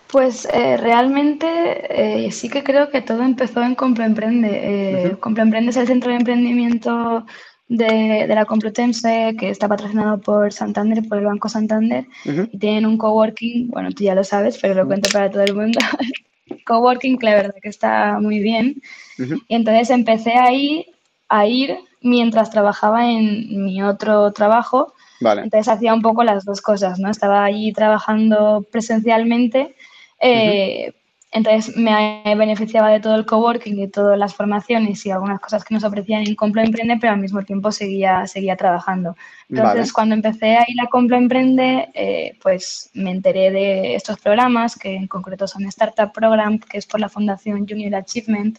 Pues 0.09 0.47
eh, 0.53 0.77
realmente 0.77 1.47
eh, 1.89 2.33
sí 2.33 2.51
que 2.51 2.63
creo 2.65 2.91
que 2.91 3.01
todo 3.01 3.23
empezó 3.23 3.63
en 3.63 3.75
Complo 3.75 4.05
Emprende. 4.05 4.51
Eh, 4.53 5.07
uh 5.07 5.17
-huh. 5.17 5.41
Emprende 5.41 5.71
es 5.71 5.77
el 5.79 5.87
centro 5.87 6.11
de 6.11 6.19
emprendimiento 6.19 7.25
de, 7.70 8.26
de, 8.26 8.34
la 8.34 8.44
Complutense, 8.44 9.37
que 9.38 9.49
está 9.49 9.69
patrocinado 9.69 10.20
por 10.20 10.52
Santander, 10.52 11.06
por 11.08 11.19
el 11.19 11.25
Banco 11.25 11.49
Santander, 11.49 12.05
uh 12.26 12.28
-huh. 12.28 12.49
y 12.52 12.58
tienen 12.58 12.84
un 12.84 12.99
coworking, 12.99 13.69
bueno, 13.70 13.90
tú 13.93 14.02
ya 14.02 14.14
lo 14.17 14.25
sabes, 14.25 14.58
pero 14.61 14.75
lo 14.75 14.87
cuento 14.87 15.08
para 15.12 15.31
todo 15.31 15.44
el 15.44 15.55
mundo. 15.55 15.78
coworking 16.67 17.17
que 17.17 17.26
la 17.26 17.34
verdad 17.37 17.55
que 17.62 17.69
está 17.69 18.19
muy 18.20 18.40
bien. 18.40 18.82
Uh 19.19 19.22
-huh. 19.22 19.43
Y 19.46 19.55
entonces 19.55 19.90
empecé 19.90 20.32
ahí 20.32 20.84
a 21.28 21.46
ir 21.46 21.78
mientras 22.02 22.50
trabajaba 22.50 23.08
en 23.08 23.64
mi 23.64 23.82
otro 23.84 24.32
trabajo. 24.32 24.93
Vale. 25.20 25.43
Entonces 25.43 25.69
hacía 25.72 25.94
un 25.94 26.02
poco 26.02 26.25
las 26.25 26.44
dos 26.44 26.61
cosas, 26.61 26.99
¿no? 26.99 27.08
Estaba 27.08 27.44
allí 27.44 27.72
trabajando 27.72 28.67
presencialmente, 28.72 29.76
eh, 30.20 30.87
uh 30.88 30.90
-huh. 30.90 31.00
Entonces 31.32 31.77
me 31.77 32.23
beneficiaba 32.37 32.91
de 32.91 32.99
todo 32.99 33.15
el 33.15 33.25
coworking 33.25 33.79
y 33.79 33.87
todas 33.87 34.19
las 34.19 34.35
formaciones 34.35 35.06
y 35.06 35.12
algunas 35.12 35.38
cosas 35.38 35.65
que 35.65 35.75
nos 35.75 35.85
ofrecían 35.85 36.27
en 36.27 36.35
Complo 36.35 36.61
Emprende, 36.61 36.99
pero 37.00 37.12
al 37.12 37.21
mismo 37.21 37.44
tiempo 37.44 37.71
seguía, 37.71 38.27
seguía 38.27 38.56
trabajando. 38.56 39.15
Entonces 39.49 39.75
vale. 39.75 39.93
cuando 39.93 40.15
empecé 40.17 40.56
a 40.56 40.65
ir 40.67 40.81
a 40.82 40.88
Complo 40.88 41.17
Emprende, 41.17 41.88
eh, 41.94 42.37
pues 42.43 42.91
me 42.94 43.12
enteré 43.12 43.53
de 43.53 43.94
estos 43.94 44.19
programas, 44.19 44.77
que 44.77 44.97
en 44.97 45.06
concreto 45.06 45.47
son 45.47 45.67
Startup 45.67 46.12
Program, 46.12 46.59
que 46.59 46.79
es 46.79 46.87
por 46.87 46.99
la 46.99 47.09
Fundación 47.09 47.65
Junior 47.69 47.94
Achievement, 47.94 48.59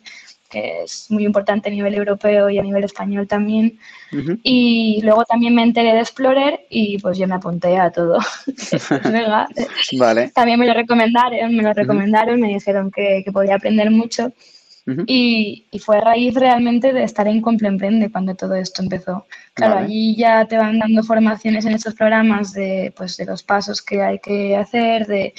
que 0.51 0.83
es 0.83 1.09
muy 1.09 1.25
importante 1.25 1.69
a 1.69 1.71
nivel 1.71 1.95
europeo 1.95 2.49
y 2.49 2.59
a 2.59 2.61
nivel 2.61 2.83
español 2.83 3.27
también. 3.27 3.79
Uh 4.11 4.17
-huh. 4.17 4.39
Y 4.43 4.99
luego 5.03 5.23
también 5.25 5.55
me 5.55 5.63
enteré 5.63 5.93
de 5.93 6.01
Explorer 6.01 6.67
y 6.69 6.99
pues 6.99 7.17
yo 7.17 7.27
me 7.27 7.35
apunté 7.35 7.77
a 7.77 7.89
todo. 7.91 8.19
Venga. 9.11 9.47
vale. 9.97 10.29
También 10.29 10.59
me 10.59 10.67
lo 10.67 10.73
recomendaron, 10.73 11.55
me 11.55 11.63
lo 11.63 11.73
recomendaron, 11.73 12.35
uh 12.35 12.37
-huh. 12.37 12.47
me 12.47 12.53
dijeron 12.53 12.91
que, 12.91 13.23
que, 13.25 13.31
podía 13.31 13.55
aprender 13.55 13.89
mucho. 13.89 14.31
Uh 14.87 14.91
-huh. 14.93 15.03
y, 15.07 15.65
y, 15.71 15.79
fue 15.79 15.97
a 15.97 16.01
raíz 16.01 16.33
realmente 16.33 16.91
de 16.91 17.03
estar 17.03 17.27
en 17.27 17.39
Comple 17.41 17.67
Emprende 17.67 18.11
cuando 18.11 18.35
todo 18.35 18.55
esto 18.55 18.81
empezó. 18.81 19.25
Claro, 19.53 19.75
vale. 19.75 19.85
allí 19.85 20.15
ya 20.15 20.45
te 20.45 20.57
van 20.57 20.79
dando 20.79 21.03
formaciones 21.03 21.65
en 21.65 21.73
estos 21.73 21.93
programas 21.93 22.51
de, 22.53 22.91
pues, 22.97 23.15
de 23.17 23.25
los 23.25 23.43
pasos 23.43 23.81
que 23.81 24.01
hay 24.01 24.19
que 24.19 24.55
hacer, 24.55 25.05
de, 25.07 25.33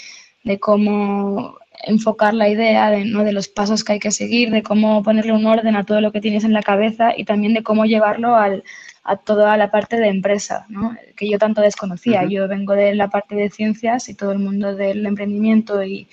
de 0.44 0.58
cómo 0.58 1.58
enfocar 1.82 2.34
la 2.34 2.48
idea 2.48 2.90
de, 2.90 3.04
¿no? 3.04 3.24
de 3.24 3.32
los 3.32 3.48
pasos 3.48 3.84
que 3.84 3.94
hay 3.94 3.98
que 3.98 4.10
seguir, 4.10 4.50
de 4.50 4.62
cómo 4.62 5.02
ponerle 5.02 5.32
un 5.32 5.46
orden 5.46 5.76
a 5.76 5.84
todo 5.84 6.00
lo 6.00 6.12
que 6.12 6.20
tienes 6.20 6.44
en 6.44 6.52
la 6.52 6.62
cabeza 6.62 7.12
y 7.16 7.24
también 7.24 7.54
de 7.54 7.62
cómo 7.62 7.84
llevarlo 7.84 8.36
al, 8.36 8.64
a 9.04 9.16
toda 9.16 9.56
la 9.56 9.70
parte 9.70 9.96
de 9.96 10.08
empresa, 10.08 10.66
¿no? 10.68 10.96
que 11.16 11.28
yo 11.28 11.38
tanto 11.38 11.60
desconocía. 11.60 12.22
Uh 12.22 12.24
-huh. 12.24 12.30
Yo 12.30 12.48
vengo 12.48 12.74
de 12.74 12.94
la 12.94 13.08
parte 13.08 13.34
de 13.34 13.50
ciencias 13.50 14.08
y 14.08 14.14
todo 14.14 14.32
el 14.32 14.38
mundo 14.38 14.74
del 14.74 15.04
emprendimiento 15.06 15.82
y, 15.82 16.08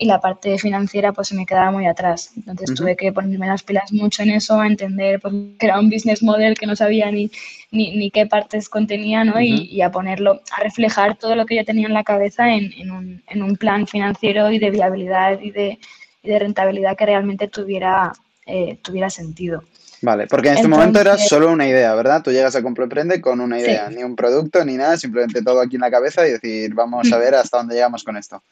y 0.00 0.06
la 0.06 0.18
parte 0.18 0.56
financiera 0.56 1.12
pues 1.12 1.28
se 1.28 1.34
me 1.34 1.44
quedaba 1.44 1.70
muy 1.70 1.86
atrás. 1.86 2.30
Entonces 2.34 2.70
uh 2.70 2.72
-huh. 2.72 2.76
tuve 2.78 2.96
que 2.96 3.12
ponerme 3.12 3.46
las 3.46 3.62
pilas 3.62 3.92
mucho 3.92 4.22
en 4.22 4.30
eso, 4.30 4.58
a 4.58 4.66
entender 4.66 5.20
pues, 5.20 5.34
que 5.58 5.66
era 5.66 5.78
un 5.78 5.90
business 5.90 6.22
model 6.22 6.58
que 6.58 6.66
no 6.66 6.74
sabía 6.74 7.10
ni, 7.10 7.30
ni, 7.70 7.94
ni 7.98 8.10
qué 8.10 8.24
partes 8.24 8.70
contenía 8.70 9.24
¿no? 9.24 9.34
Uh 9.34 9.40
-huh. 9.40 9.68
y, 9.68 9.76
y, 9.76 9.82
a 9.82 9.90
ponerlo, 9.90 10.40
a 10.56 10.62
reflejar 10.62 11.18
todo 11.18 11.36
lo 11.36 11.44
que 11.44 11.56
yo 11.56 11.66
tenía 11.66 11.86
en 11.86 11.92
la 11.92 12.02
cabeza 12.02 12.48
en, 12.48 12.72
en, 12.78 12.90
un, 12.90 13.22
en 13.28 13.42
un, 13.42 13.56
plan 13.56 13.86
financiero 13.86 14.50
y 14.50 14.58
de 14.58 14.70
viabilidad 14.70 15.38
y 15.38 15.50
de, 15.50 15.78
y 16.22 16.28
de 16.30 16.38
rentabilidad 16.38 16.96
que 16.96 17.04
realmente 17.04 17.48
tuviera, 17.48 18.10
eh, 18.46 18.78
tuviera 18.82 19.10
sentido. 19.10 19.64
Vale, 20.00 20.26
porque 20.28 20.48
en 20.48 20.54
este 20.54 20.64
Entonces, 20.64 20.78
momento 20.78 21.00
era 21.02 21.18
solo 21.18 21.52
una 21.52 21.68
idea, 21.68 21.94
¿verdad? 21.94 22.22
Tú 22.22 22.30
llegas 22.30 22.56
a 22.56 22.62
Compro 22.62 22.84
Emprende 22.84 23.20
con 23.20 23.38
una 23.38 23.60
idea, 23.60 23.88
sí. 23.90 23.96
ni 23.96 24.02
un 24.02 24.16
producto 24.16 24.64
ni 24.64 24.78
nada, 24.78 24.96
simplemente 24.96 25.42
todo 25.42 25.60
aquí 25.60 25.74
en 25.76 25.82
la 25.82 25.90
cabeza 25.90 26.26
y 26.26 26.30
decir, 26.30 26.72
vamos 26.72 27.12
a 27.12 27.18
ver 27.18 27.34
hasta 27.34 27.58
dónde 27.58 27.74
llegamos 27.74 28.02
con 28.02 28.16
esto. 28.16 28.42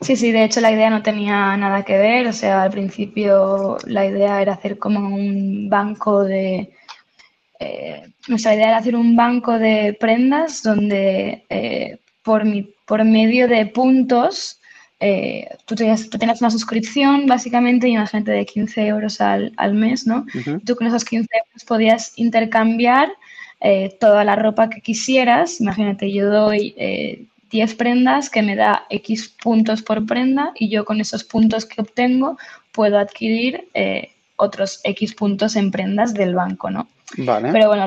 Sí, 0.00 0.16
sí, 0.16 0.32
de 0.32 0.44
hecho 0.44 0.60
la 0.60 0.72
idea 0.72 0.88
no 0.88 1.02
tenía 1.02 1.56
nada 1.56 1.84
que 1.84 1.98
ver, 1.98 2.26
o 2.26 2.32
sea, 2.32 2.62
al 2.62 2.70
principio 2.70 3.76
la 3.86 4.06
idea 4.06 4.40
era 4.40 4.54
hacer 4.54 4.78
como 4.78 5.14
un 5.14 5.68
banco 5.68 6.24
de... 6.24 6.70
Eh, 7.58 8.08
nuestra 8.26 8.54
idea 8.54 8.68
era 8.68 8.78
hacer 8.78 8.96
un 8.96 9.14
banco 9.14 9.58
de 9.58 9.96
prendas 10.00 10.62
donde 10.62 11.44
eh, 11.50 11.98
por, 12.22 12.46
mi, 12.46 12.74
por 12.86 13.04
medio 13.04 13.46
de 13.46 13.66
puntos 13.66 14.60
eh, 15.00 15.48
tú, 15.66 15.74
tenías, 15.74 16.08
tú 16.10 16.18
tenías 16.18 16.40
una 16.40 16.50
suscripción 16.50 17.26
básicamente 17.26 17.88
y 17.88 17.96
una 17.96 18.06
gente 18.06 18.32
de 18.32 18.44
15 18.44 18.86
euros 18.86 19.20
al, 19.20 19.52
al 19.56 19.74
mes, 19.74 20.06
¿no? 20.06 20.26
Uh 20.34 20.40
-huh. 20.40 20.64
Tú 20.64 20.76
con 20.76 20.86
esos 20.86 21.04
15 21.04 21.28
euros 21.46 21.64
podías 21.64 22.12
intercambiar 22.16 23.10
eh, 23.60 23.96
toda 23.98 24.24
la 24.24 24.36
ropa 24.36 24.68
que 24.68 24.80
quisieras. 24.80 25.60
Imagínate, 25.60 26.12
yo 26.12 26.30
doy 26.30 26.74
eh, 26.76 27.26
10 27.50 27.74
prendas 27.74 28.30
que 28.30 28.42
me 28.42 28.56
da 28.56 28.86
X 28.90 29.34
puntos 29.42 29.82
por 29.82 30.06
prenda 30.06 30.52
y 30.54 30.68
yo 30.68 30.84
con 30.84 31.00
esos 31.00 31.24
puntos 31.24 31.66
que 31.66 31.80
obtengo 31.80 32.38
puedo 32.72 32.98
adquirir 32.98 33.68
eh, 33.74 34.12
otros 34.36 34.80
X 34.84 35.14
puntos 35.14 35.56
en 35.56 35.70
prendas 35.70 36.14
del 36.14 36.34
banco, 36.34 36.70
¿no? 36.70 36.88
Vale. 37.18 37.50
Pero 37.52 37.68
bueno, 37.68 37.86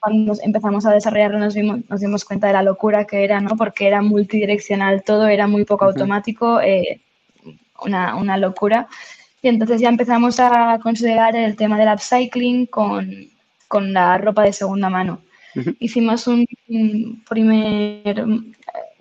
cuando 0.00 0.34
empezamos 0.42 0.86
a 0.86 0.92
desarrollarlo 0.92 1.38
nos, 1.38 1.54
vimos, 1.54 1.80
nos 1.88 2.00
dimos 2.00 2.24
cuenta 2.24 2.46
de 2.46 2.52
la 2.54 2.62
locura 2.62 3.04
que 3.04 3.24
era, 3.24 3.40
¿no? 3.40 3.56
Porque 3.56 3.86
era 3.86 4.02
multidireccional 4.02 5.02
todo, 5.02 5.26
era 5.26 5.46
muy 5.46 5.64
poco 5.64 5.84
uh 5.84 5.88
-huh. 5.88 5.92
automático, 5.92 6.60
eh, 6.60 7.00
una, 7.84 8.16
una, 8.16 8.36
locura. 8.36 8.88
Y 9.42 9.48
entonces 9.48 9.80
ya 9.80 9.88
empezamos 9.88 10.38
a 10.38 10.78
considerar 10.82 11.34
el 11.36 11.56
tema 11.56 11.76
del 11.76 11.92
upcycling 11.92 12.66
con, 12.66 13.28
con 13.66 13.92
la 13.92 14.18
ropa 14.18 14.42
de 14.42 14.52
segunda 14.52 14.88
mano. 14.88 15.20
Hicimos 15.78 16.26
un, 16.26 16.46
primer, 17.28 18.24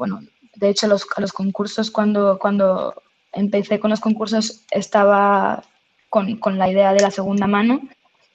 bueno, 0.01 0.20
de 0.55 0.70
hecho 0.70 0.88
los, 0.88 1.05
los 1.17 1.31
concursos, 1.31 1.91
cuando, 1.91 2.39
cuando 2.39 3.03
empecé 3.34 3.79
con 3.79 3.91
los 3.91 4.00
concursos 4.00 4.65
estaba 4.72 5.62
con, 6.10 6.38
con, 6.38 6.58
la 6.58 6.72
idea 6.72 6.91
de 6.91 7.01
la 7.01 7.12
segunda 7.12 7.46
mano, 7.46 7.81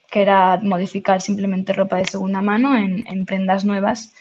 que 0.09 0.21
era 0.21 0.61
modificar 0.63 1.19
simplemente 1.19 1.73
ropa 1.73 1.97
de 1.97 2.05
segunda 2.05 2.41
mano 2.41 2.77
en, 2.77 3.05
en 3.05 3.25
prendas 3.25 3.65
nuevas. 3.65 4.13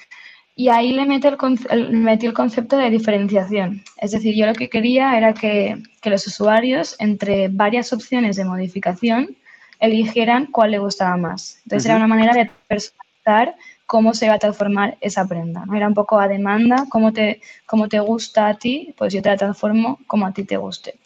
Y 0.56 0.70
ahí 0.70 0.90
le 0.90 1.06
metí 1.06 1.28
el, 1.70 1.92
metí 1.92 2.26
el 2.26 2.32
concepto 2.32 2.76
de 2.78 2.90
diferenciación. 2.90 3.84
Es 3.98 4.10
decir, 4.10 4.34
yo 4.34 4.46
lo 4.46 4.54
que 4.54 4.68
quería 4.68 5.16
era 5.16 5.32
que, 5.32 5.80
que 6.02 6.10
los 6.10 6.26
usuarios, 6.26 6.96
entre 6.98 7.46
varias 7.46 7.92
opciones 7.92 8.34
de 8.34 8.44
modificación, 8.44 9.36
eligieran 9.78 10.46
cuál 10.46 10.72
le 10.72 10.80
gustaba 10.80 11.16
más. 11.16 11.60
Entonces 11.62 11.86
era 11.86 11.96
una 11.96 12.08
manera 12.08 12.34
de 12.34 12.50
personalizar 12.66 13.54
cómo 13.86 14.14
se 14.14 14.28
va 14.28 14.34
a 14.34 14.38
transformar 14.38 14.98
esa 15.00 15.26
prenda. 15.26 15.64
¿no? 15.64 15.74
Era 15.74 15.86
un 15.86 15.94
poco 15.94 16.18
a 16.18 16.28
demanda, 16.28 16.86
cómo 16.90 17.12
te, 17.12 17.40
cómo 17.64 17.88
te 17.88 18.00
gusta 18.00 18.48
a 18.48 18.58
ti, 18.58 18.94
pues 18.98 19.12
yo 19.12 19.22
te 19.22 19.30
la 19.30 19.36
transformo 19.36 20.00
como 20.06 20.26
a 20.26 20.32
ti 20.32 20.44
te 20.44 20.56
guste. 20.56 20.96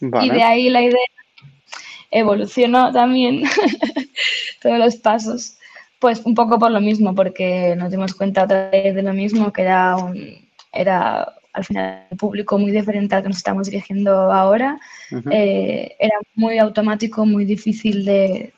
Y 0.00 0.30
de 0.30 0.42
ahí 0.42 0.68
la 0.68 0.82
idea 0.82 0.98
evolucionó 2.10 2.92
también 2.92 3.42
todos 4.62 4.78
los 4.78 4.96
pasos, 4.96 5.58
pues 5.98 6.20
un 6.24 6.34
poco 6.34 6.58
por 6.58 6.70
lo 6.70 6.80
mismo, 6.80 7.14
porque 7.14 7.74
nos 7.76 7.90
dimos 7.90 8.14
cuenta 8.14 8.44
otra 8.44 8.70
vez 8.70 8.94
de 8.94 9.02
lo 9.02 9.12
mismo, 9.12 9.52
que 9.52 9.62
era, 9.62 9.96
un, 9.96 10.48
era 10.72 11.34
al 11.52 11.64
final 11.64 12.06
un 12.10 12.18
público 12.18 12.58
muy 12.58 12.70
diferente 12.70 13.14
al 13.14 13.22
que 13.22 13.28
nos 13.28 13.38
estamos 13.38 13.68
dirigiendo 13.68 14.32
ahora. 14.32 14.78
Eh, 15.30 15.96
era 15.98 16.14
muy 16.34 16.58
automático, 16.58 17.26
muy 17.26 17.44
difícil 17.44 18.04
de, 18.04 18.52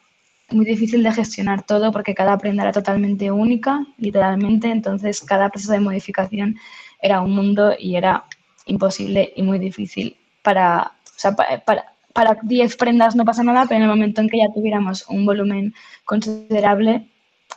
muy 0.52 0.64
difícil 0.64 1.02
de 1.02 1.12
gestionar 1.12 1.62
todo 1.62 1.92
porque 1.92 2.14
cada 2.14 2.38
prenda 2.38 2.62
era 2.62 2.72
totalmente 2.72 3.30
única, 3.30 3.86
literalmente, 3.98 4.70
entonces 4.70 5.20
cada 5.22 5.48
proceso 5.48 5.72
de 5.72 5.80
modificación 5.80 6.56
era 7.00 7.20
un 7.20 7.32
mundo 7.32 7.74
y 7.78 7.96
era 7.96 8.24
imposible 8.66 9.32
y 9.36 9.42
muy 9.42 9.58
difícil 9.58 10.16
para, 10.42 10.92
o 11.04 11.18
sea, 11.18 11.32
para, 11.34 11.94
para 12.12 12.38
10 12.42 12.76
prendas 12.76 13.16
no 13.16 13.24
pasa 13.24 13.42
nada, 13.42 13.66
pero 13.66 13.76
en 13.76 13.82
el 13.82 13.88
momento 13.88 14.20
en 14.20 14.28
que 14.28 14.38
ya 14.38 14.52
tuviéramos 14.52 15.06
un 15.08 15.24
volumen 15.24 15.74
considerable, 16.04 17.06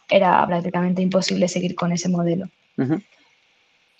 era 0.09 0.45
prácticamente 0.45 1.01
imposible 1.01 1.47
seguir 1.47 1.75
con 1.75 1.91
ese 1.91 2.09
modelo. 2.09 2.47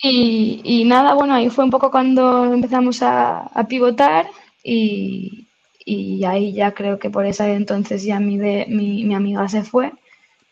y, 0.02 0.60
y, 0.64 0.84
nada, 0.84 1.14
bueno, 1.14 1.34
ahí 1.34 1.50
fue 1.50 1.64
un 1.64 1.70
poco 1.70 1.90
cuando 1.90 2.52
empezamos 2.52 3.02
a, 3.02 3.40
a 3.40 3.66
pivotar 3.66 4.26
y, 4.62 5.43
y 5.84 6.24
ahí 6.24 6.52
ya 6.52 6.72
creo 6.72 6.98
que 6.98 7.10
por 7.10 7.26
esa 7.26 7.48
entonces 7.50 8.04
ya 8.04 8.20
mi, 8.20 8.38
de, 8.38 8.66
mi, 8.68 9.04
mi, 9.04 9.14
amiga 9.14 9.48
se 9.48 9.62
fue, 9.62 9.92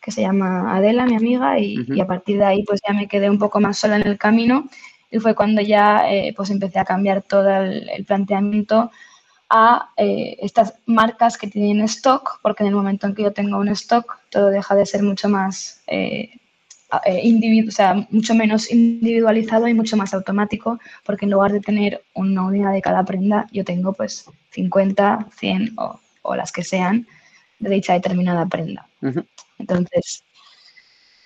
que 0.00 0.10
se 0.10 0.22
llama 0.22 0.76
Adela, 0.76 1.06
mi 1.06 1.16
amiga, 1.16 1.58
y, 1.58 1.84
y, 1.88 2.00
a 2.00 2.06
partir 2.06 2.38
de 2.38 2.44
ahí 2.44 2.64
pues 2.64 2.80
ya 2.86 2.94
me 2.94 3.08
quedé 3.08 3.30
un 3.30 3.38
poco 3.38 3.60
más 3.60 3.78
sola 3.78 3.96
en 3.96 4.06
el 4.06 4.18
camino 4.18 4.68
y 5.10 5.18
fue 5.20 5.34
cuando 5.34 5.62
ya 5.62 6.10
eh, 6.12 6.34
pues 6.36 6.50
empecé 6.50 6.78
a 6.78 6.84
cambiar 6.84 7.22
todo 7.22 7.48
el, 7.48 7.88
el 7.90 8.04
planteamiento 8.04 8.90
a 9.54 9.90
eh, 9.98 10.38
estas 10.40 10.74
marcas 10.86 11.36
que 11.36 11.46
tienen 11.46 11.84
stock, 11.84 12.40
porque 12.40 12.62
en 12.62 12.68
el 12.68 12.74
momento 12.74 13.06
en 13.06 13.14
que 13.14 13.22
yo 13.22 13.32
tengo 13.32 13.58
un 13.58 13.68
stock 13.68 14.18
todo 14.30 14.48
deja 14.48 14.74
de 14.74 14.86
ser 14.86 15.02
mucho 15.02 15.28
más 15.28 15.82
eh, 15.86 16.30
eh, 17.04 17.64
o 17.66 17.70
sea, 17.70 18.06
mucho 18.11 18.34
menos 18.34 18.70
individualizado 18.70 19.68
y 19.68 19.75
mucho 19.75 19.96
más 19.96 20.12
automático, 20.14 20.78
porque 21.04 21.25
en 21.25 21.30
lugar 21.30 21.52
de 21.52 21.61
tener 21.61 22.02
una 22.14 22.42
unidad 22.42 22.72
de 22.72 22.82
cada 22.82 23.04
prenda, 23.04 23.46
yo 23.52 23.64
tengo 23.64 23.92
pues 23.92 24.26
50, 24.50 25.28
100 25.38 25.75
o, 25.78 26.00
o 26.22 26.37
las 26.37 26.52
que 26.52 26.64
sean 26.64 27.06
de 27.58 27.70
dicha 27.70 27.94
determinada 27.94 28.46
prenda. 28.46 28.87
Entonces, 29.58 30.25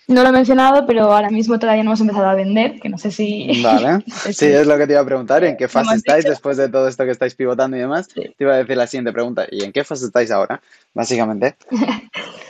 no 0.09 0.23
lo 0.23 0.29
he 0.29 0.33
mencionado, 0.33 0.87
pero 0.87 1.13
ahora 1.13 1.31
mismo 1.31 1.59
todavía 1.59 1.83
no 1.83 1.91
hemos 1.91 2.01
empezado 2.01 2.29
a 2.29 2.35
vender, 2.35 2.79
que 2.81 2.89
no 2.89 2.97
sé 2.97 3.11
si... 3.11 3.61
Vale, 3.63 4.05
sí, 4.33 4.47
es 4.47 4.67
lo 4.67 4.79
que 4.79 4.87
te 4.87 4.93
iba 4.93 5.03
a 5.03 5.07
preguntar, 5.07 5.43
¿en 5.45 5.57
qué 5.57 5.67
fase 5.67 5.97
estáis 5.97 6.25
después 6.25 6.57
de 6.57 6.69
todo 6.69 6.87
esto 6.87 7.05
que 7.05 7.11
estáis 7.11 7.35
pivotando 7.35 7.77
y 7.77 7.81
demás? 7.81 8.09
Te 8.09 8.35
iba 8.39 8.55
a 8.55 8.59
decir 8.59 8.77
la 8.77 8.87
siguiente 8.87 9.13
pregunta, 9.13 9.47
¿y 9.51 9.65
en 9.65 9.73
qué 9.73 9.83
fase 9.83 10.07
estáis 10.07 10.31
ahora, 10.31 10.61
básicamente? 10.95 11.57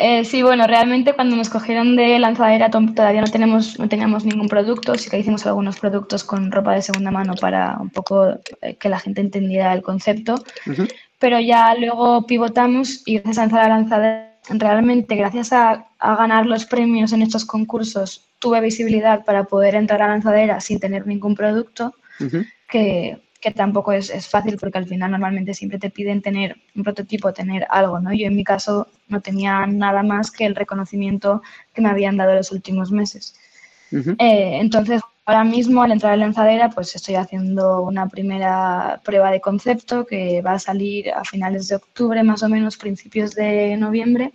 Eh, 0.00 0.24
sí, 0.24 0.44
bueno, 0.44 0.68
realmente 0.68 1.12
cuando 1.12 1.34
nos 1.34 1.48
cogieron 1.48 1.96
de 1.96 2.20
lanzadera 2.20 2.70
todavía 2.70 3.20
no, 3.20 3.26
tenemos, 3.26 3.80
no 3.80 3.88
teníamos 3.88 4.24
ningún 4.24 4.48
producto, 4.48 4.94
sí 4.94 5.10
que 5.10 5.18
hicimos 5.18 5.44
algunos 5.44 5.80
productos 5.80 6.22
con 6.22 6.52
ropa 6.52 6.74
de 6.74 6.82
segunda 6.82 7.10
mano 7.10 7.34
para 7.34 7.76
un 7.80 7.90
poco 7.90 8.38
eh, 8.62 8.76
que 8.78 8.88
la 8.88 9.00
gente 9.00 9.20
entendiera 9.20 9.72
el 9.72 9.82
concepto, 9.82 10.36
pero 11.18 11.40
ya 11.40 11.74
luego 11.74 12.24
pivotamos 12.26 13.02
y 13.06 13.18
gracias 13.18 13.52
a 13.52 13.56
la 13.56 13.68
lanzadera, 13.68 14.36
realmente 14.50 15.16
gracias 15.16 15.52
a, 15.52 15.88
ganar 16.00 16.46
los 16.46 16.64
premios 16.64 17.12
en 17.12 17.22
estos 17.22 17.44
concursos, 17.44 18.28
tuve 18.38 18.60
visibilidad 18.60 19.24
para 19.24 19.44
poder 19.44 19.74
entrar 19.74 20.00
a 20.00 20.06
lanzadera 20.06 20.60
sin 20.60 20.78
tener 20.78 21.08
ningún 21.08 21.34
producto, 21.34 21.92
que 22.68 23.18
que 23.40 23.52
tampoco 23.52 23.92
es, 23.92 24.10
es, 24.10 24.26
fácil 24.26 24.56
porque 24.58 24.78
al 24.78 24.86
final 24.86 25.12
normalmente 25.12 25.54
siempre 25.54 25.78
te 25.78 25.90
piden 25.90 26.22
tener 26.22 26.56
un 26.74 26.82
prototipo, 26.82 27.32
tener 27.32 27.66
algo, 27.70 28.00
¿no? 28.00 28.12
Yo 28.12 28.26
en 28.26 28.36
mi 28.36 28.44
caso 28.44 28.88
no 29.08 29.20
tenía 29.20 29.66
nada 29.66 30.02
más 30.02 30.30
que 30.30 30.44
el 30.44 30.56
reconocimiento 30.56 31.42
que 31.72 31.80
me 31.80 31.88
habían 31.88 32.16
dado 32.16 32.34
los 32.34 32.50
últimos 32.50 32.90
meses. 32.90 33.36
eh, 33.92 34.58
entonces, 34.60 35.00
ahora 35.24 35.44
mismo 35.44 35.82
al 35.82 35.92
entrar 35.92 36.14
en 36.14 36.20
lanzadera, 36.20 36.68
pues 36.70 36.94
estoy 36.96 37.14
haciendo 37.14 37.82
una 37.82 38.08
primera 38.08 39.00
prueba 39.04 39.30
de 39.30 39.40
concepto 39.40 40.04
que 40.04 40.42
va 40.42 40.54
a 40.54 40.58
salir 40.58 41.10
a 41.10 41.24
finales 41.24 41.68
de 41.68 41.76
octubre, 41.76 42.22
más 42.24 42.42
o 42.42 42.48
menos 42.48 42.76
principios 42.76 43.34
de 43.34 43.76
noviembre, 43.76 44.32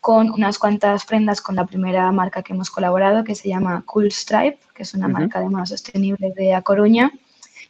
con 0.00 0.30
unas 0.30 0.58
cuantas 0.58 1.06
prendas 1.06 1.40
con 1.40 1.56
la 1.56 1.64
primera 1.64 2.12
marca 2.12 2.42
que 2.42 2.52
hemos 2.52 2.70
colaborado, 2.70 3.24
que 3.24 3.34
se 3.34 3.48
llama 3.48 3.82
Cool 3.86 4.10
Stripe, 4.12 4.58
que 4.74 4.82
es 4.82 4.94
una 4.94 5.08
marca 5.08 5.40
de 5.40 5.48
más 5.48 5.70
sostenible 5.70 6.32
de 6.36 6.54
A 6.54 6.62
Coruña 6.62 7.12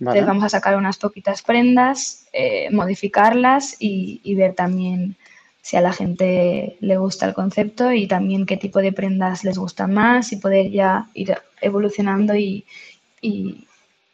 entonces 0.03 0.27
vamos 0.27 0.43
a 0.43 0.49
sacar 0.49 0.77
unas 0.77 0.99
poquitas 0.99 1.43
prendas, 1.43 2.27
eh, 2.33 2.69
modificarlas 2.73 3.77
y, 3.79 4.35
ver 4.35 4.55
también 4.55 5.17
si 5.61 5.77
a 5.77 5.81
la 5.81 5.93
gente 5.93 6.77
le 6.81 6.97
gusta 6.97 7.27
el 7.27 7.35
concepto 7.35 7.93
y 7.93 8.09
también 8.09 8.45
qué 8.45 8.57
tipo 8.57 8.81
de 8.81 8.93
prendas 8.93 9.45
les 9.45 9.57
gusta 9.57 9.87
más 9.87 10.33
y 10.33 10.37
poder 10.39 10.73
ya 10.73 11.09
ir 11.15 11.37
evolucionando 11.61 12.35
y, 12.35 12.65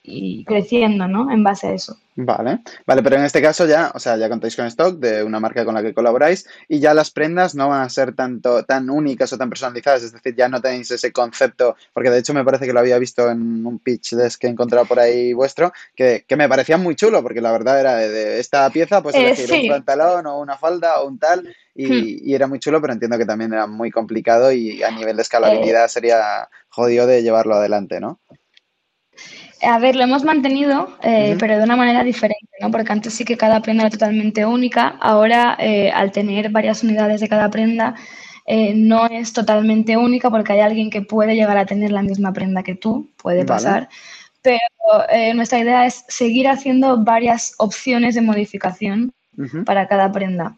y 0.09 0.45
creciendo 0.45 1.07
¿no? 1.07 1.31
en 1.31 1.45
base 1.45 1.69
a 1.69 1.73
eso. 1.75 1.99
Vale, 2.21 2.63
vale, 2.85 3.01
pero 3.01 3.15
en 3.15 3.25
este 3.25 3.41
caso 3.41 3.65
ya, 3.65 3.93
o 3.95 4.01
sea, 4.01 4.17
ya 4.17 4.29
contáis 4.29 4.57
con 4.57 4.67
stock 4.67 4.99
de 4.99 5.23
una 5.23 5.39
marca 5.39 5.65
con 5.65 5.75
la 5.75 5.83
que 5.83 5.95
colaboráis 5.95 6.49
y 6.67 6.81
ya 6.81 6.93
las 6.93 7.13
prendas 7.13 7.55
no 7.55 7.69
van 7.69 7.83
a 7.83 7.89
ser 7.89 8.13
tanto 8.13 8.65
tan 8.65 8.91
únicas 8.91 9.33
o 9.33 9.39
tan 9.39 9.49
personalizadas, 9.49 10.03
es 10.03 10.13
decir, 10.13 10.35
ya 10.35 10.49
no 10.49 10.61
tenéis 10.61 10.91
ese 10.91 11.13
concepto, 11.13 11.77
porque 11.93 12.11
de 12.11 12.19
hecho 12.19 12.35
me 12.35 12.45
parece 12.45 12.67
que 12.67 12.73
lo 12.73 12.81
había 12.81 12.99
visto 12.99 13.31
en 13.31 13.65
un 13.65 13.79
pitch 13.79 14.15
desk 14.15 14.41
que 14.41 14.49
he 14.49 14.51
encontrado 14.51 14.85
por 14.87 14.99
ahí 14.99 15.33
vuestro, 15.33 15.73
que, 15.95 16.25
que 16.27 16.35
me 16.35 16.49
parecía 16.49 16.77
muy 16.77 16.97
chulo, 16.97 17.23
porque 17.23 17.41
la 17.41 17.53
verdad 17.53 17.79
era 17.79 17.95
de, 17.95 18.09
de 18.09 18.41
esta 18.41 18.69
pieza, 18.71 19.01
pues 19.01 19.15
elegir 19.15 19.45
eh, 19.45 19.61
sí. 19.61 19.63
un 19.63 19.77
pantalón 19.77 20.27
o 20.27 20.41
una 20.41 20.57
falda 20.57 21.01
o 21.01 21.07
un 21.07 21.21
tal, 21.21 21.55
y, 21.73 21.87
hmm. 21.87 22.19
y, 22.25 22.35
era 22.35 22.49
muy 22.49 22.59
chulo, 22.59 22.81
pero 22.81 22.95
entiendo 22.95 23.17
que 23.17 23.27
también 23.27 23.53
era 23.53 23.69
muy 23.69 23.93
complicado 23.93 24.51
y 24.51 24.83
a 24.83 24.91
nivel 24.91 25.15
de 25.15 25.23
escalabilidad 25.23 25.85
eh. 25.85 25.89
sería 25.89 26.49
jodido 26.69 27.07
de 27.07 27.23
llevarlo 27.23 27.55
adelante, 27.55 28.01
¿no? 28.01 28.19
A 29.63 29.79
ver, 29.79 29.97
lo 29.97 30.05
hemos 30.05 30.25
mantenido, 30.25 30.97
eh, 31.03 31.33
uh 31.33 31.35
-huh. 31.35 31.39
pero 31.39 31.59
de 31.59 31.65
una 31.65 31.77
manera 31.77 32.05
diferente, 32.05 32.49
¿no? 32.61 32.71
Porque 32.71 32.93
antes 32.93 33.15
sí 33.15 33.25
que 33.25 33.37
cada 33.37 33.61
prenda 33.61 33.85
era 33.85 33.91
totalmente 33.91 34.47
única. 34.47 34.97
Ahora, 35.01 35.57
eh, 35.59 35.91
al 35.91 36.13
tener 36.13 36.51
varias 36.51 36.83
unidades 36.85 37.21
de 37.21 37.29
cada 37.29 37.51
prenda, 37.51 37.95
eh, 38.47 38.73
no 38.75 39.07
es 39.07 39.33
totalmente 39.33 39.97
única 39.97 40.31
porque 40.31 40.53
hay 40.53 40.61
alguien 40.61 40.91
que 40.91 41.03
puede 41.03 41.35
llegar 41.35 41.59
a 41.59 41.67
tener 41.67 41.91
la 41.93 42.03
misma 42.03 42.33
prenda 42.33 42.63
que 42.63 42.75
tú, 42.77 43.11
puede 43.23 43.45
pasar. 43.45 43.83
Vale. 43.83 43.89
Pero 44.43 45.09
eh, 45.11 45.35
nuestra 45.35 45.59
idea 45.59 45.87
es 45.87 46.05
seguir 46.09 46.49
haciendo 46.49 47.05
varias 47.05 47.55
opciones 47.59 48.15
de 48.15 48.23
modificación 48.23 49.13
uh 49.37 49.43
-huh. 49.43 49.65
para 49.65 49.87
cada 49.89 50.11
prenda. 50.13 50.57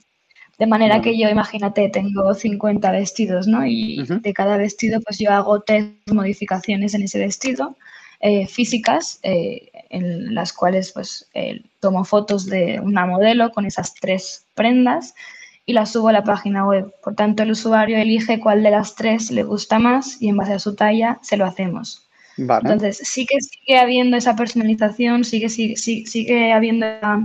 De 0.58 0.66
manera 0.66 1.00
que 1.00 1.18
yo, 1.18 1.28
imagínate, 1.30 1.88
tengo 1.88 2.34
50 2.34 2.90
vestidos, 2.92 3.46
¿no? 3.48 3.66
Y 3.66 4.04
de 4.06 4.32
cada 4.34 4.58
vestido, 4.58 5.00
pues 5.00 5.18
yo 5.18 5.30
hago 5.32 5.62
tres 5.62 5.86
modificaciones 6.12 6.92
en 6.94 7.02
ese 7.02 7.18
vestido 7.18 7.76
eh, 8.22 8.46
físicas 8.46 9.18
eh, 9.22 9.70
en 9.88 10.34
las 10.34 10.52
cuales 10.52 10.92
pues 10.92 11.30
eh, 11.32 11.62
tomo 11.80 12.04
fotos 12.04 12.44
de 12.44 12.78
una 12.78 13.06
modelo 13.06 13.50
con 13.50 13.64
esas 13.64 13.94
tres 13.94 14.44
prendas 14.54 15.14
y 15.64 15.72
las 15.72 15.92
subo 15.92 16.08
a 16.08 16.12
la 16.12 16.22
página 16.22 16.66
web. 16.66 16.92
Por 17.02 17.14
tanto, 17.14 17.42
el 17.42 17.52
usuario 17.52 17.96
elige 17.96 18.38
cuál 18.38 18.62
de 18.62 18.72
las 18.72 18.94
tres 18.94 19.30
le 19.30 19.42
gusta 19.42 19.78
más 19.78 20.20
y 20.20 20.28
en 20.28 20.36
base 20.36 20.52
a 20.52 20.58
su 20.58 20.74
talla 20.74 21.18
se 21.22 21.38
lo 21.38 21.46
hacemos. 21.46 22.10
Vale. 22.36 22.68
Entonces, 22.68 22.98
sí 23.08 23.24
que 23.24 23.40
sigue 23.40 23.78
habiendo 23.78 24.18
esa 24.18 24.36
personalización, 24.36 25.24
sigue, 25.24 25.48
sigue, 25.48 25.76
sigue 25.76 26.52
habiendo 26.52 26.84
esa 26.86 27.20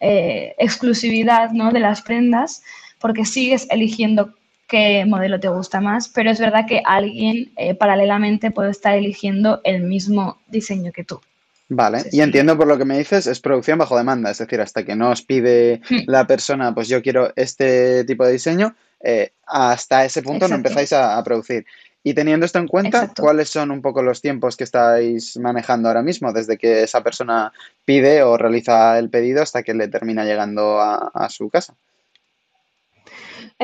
exclusividad 0.00 1.50
¿no? 1.50 1.72
de 1.72 1.80
las 1.80 2.00
prendas, 2.00 2.62
porque 2.98 3.26
sigues 3.26 3.66
eligiendo 3.68 4.34
qué 4.72 5.04
modelo 5.06 5.38
te 5.38 5.48
gusta 5.48 5.82
más, 5.82 6.08
pero 6.08 6.30
es 6.30 6.40
verdad 6.40 6.64
que 6.66 6.80
alguien 6.84 7.52
eh, 7.56 7.74
paralelamente 7.74 8.50
puede 8.50 8.70
estar 8.70 8.94
eligiendo 8.94 9.60
el 9.64 9.82
mismo 9.82 10.38
diseño 10.48 10.92
que 10.92 11.04
tú. 11.04 11.20
Vale, 11.68 12.04
y 12.10 12.20
entiendo 12.22 12.56
por 12.56 12.66
lo 12.66 12.78
que 12.78 12.84
me 12.86 12.98
dices, 12.98 13.26
es 13.26 13.38
producción 13.40 13.78
bajo 13.78 13.96
demanda, 13.96 14.30
es 14.30 14.38
decir, 14.38 14.60
hasta 14.60 14.82
que 14.84 14.96
no 14.96 15.10
os 15.10 15.22
pide 15.22 15.80
Hmm. 15.90 16.04
la 16.06 16.26
persona, 16.26 16.74
pues 16.74 16.88
yo 16.88 17.02
quiero 17.02 17.32
este 17.36 18.04
tipo 18.04 18.24
de 18.24 18.32
diseño, 18.32 18.74
eh, 19.00 19.32
hasta 19.46 20.04
ese 20.04 20.22
punto 20.22 20.48
no 20.48 20.54
empezáis 20.56 20.92
a, 20.92 21.18
a 21.18 21.22
producir. 21.22 21.64
Y 22.04 22.14
teniendo 22.14 22.46
esto 22.46 22.58
en 22.58 22.66
cuenta, 22.66 22.98
Exacto. 22.98 23.22
¿cuáles 23.22 23.48
son 23.48 23.70
un 23.70 23.80
poco 23.80 24.02
los 24.02 24.20
tiempos 24.20 24.56
que 24.56 24.64
estáis 24.64 25.36
manejando 25.36 25.88
ahora 25.88 26.02
mismo, 26.02 26.32
desde 26.32 26.56
que 26.56 26.82
esa 26.82 27.02
persona 27.02 27.52
pide 27.84 28.22
o 28.22 28.36
realiza 28.36 28.98
el 28.98 29.08
pedido 29.08 29.42
hasta 29.42 29.62
que 29.62 29.74
le 29.74 29.88
termina 29.88 30.24
llegando 30.24 30.80
a, 30.80 31.10
a 31.14 31.28
su 31.28 31.48
casa? 31.48 31.74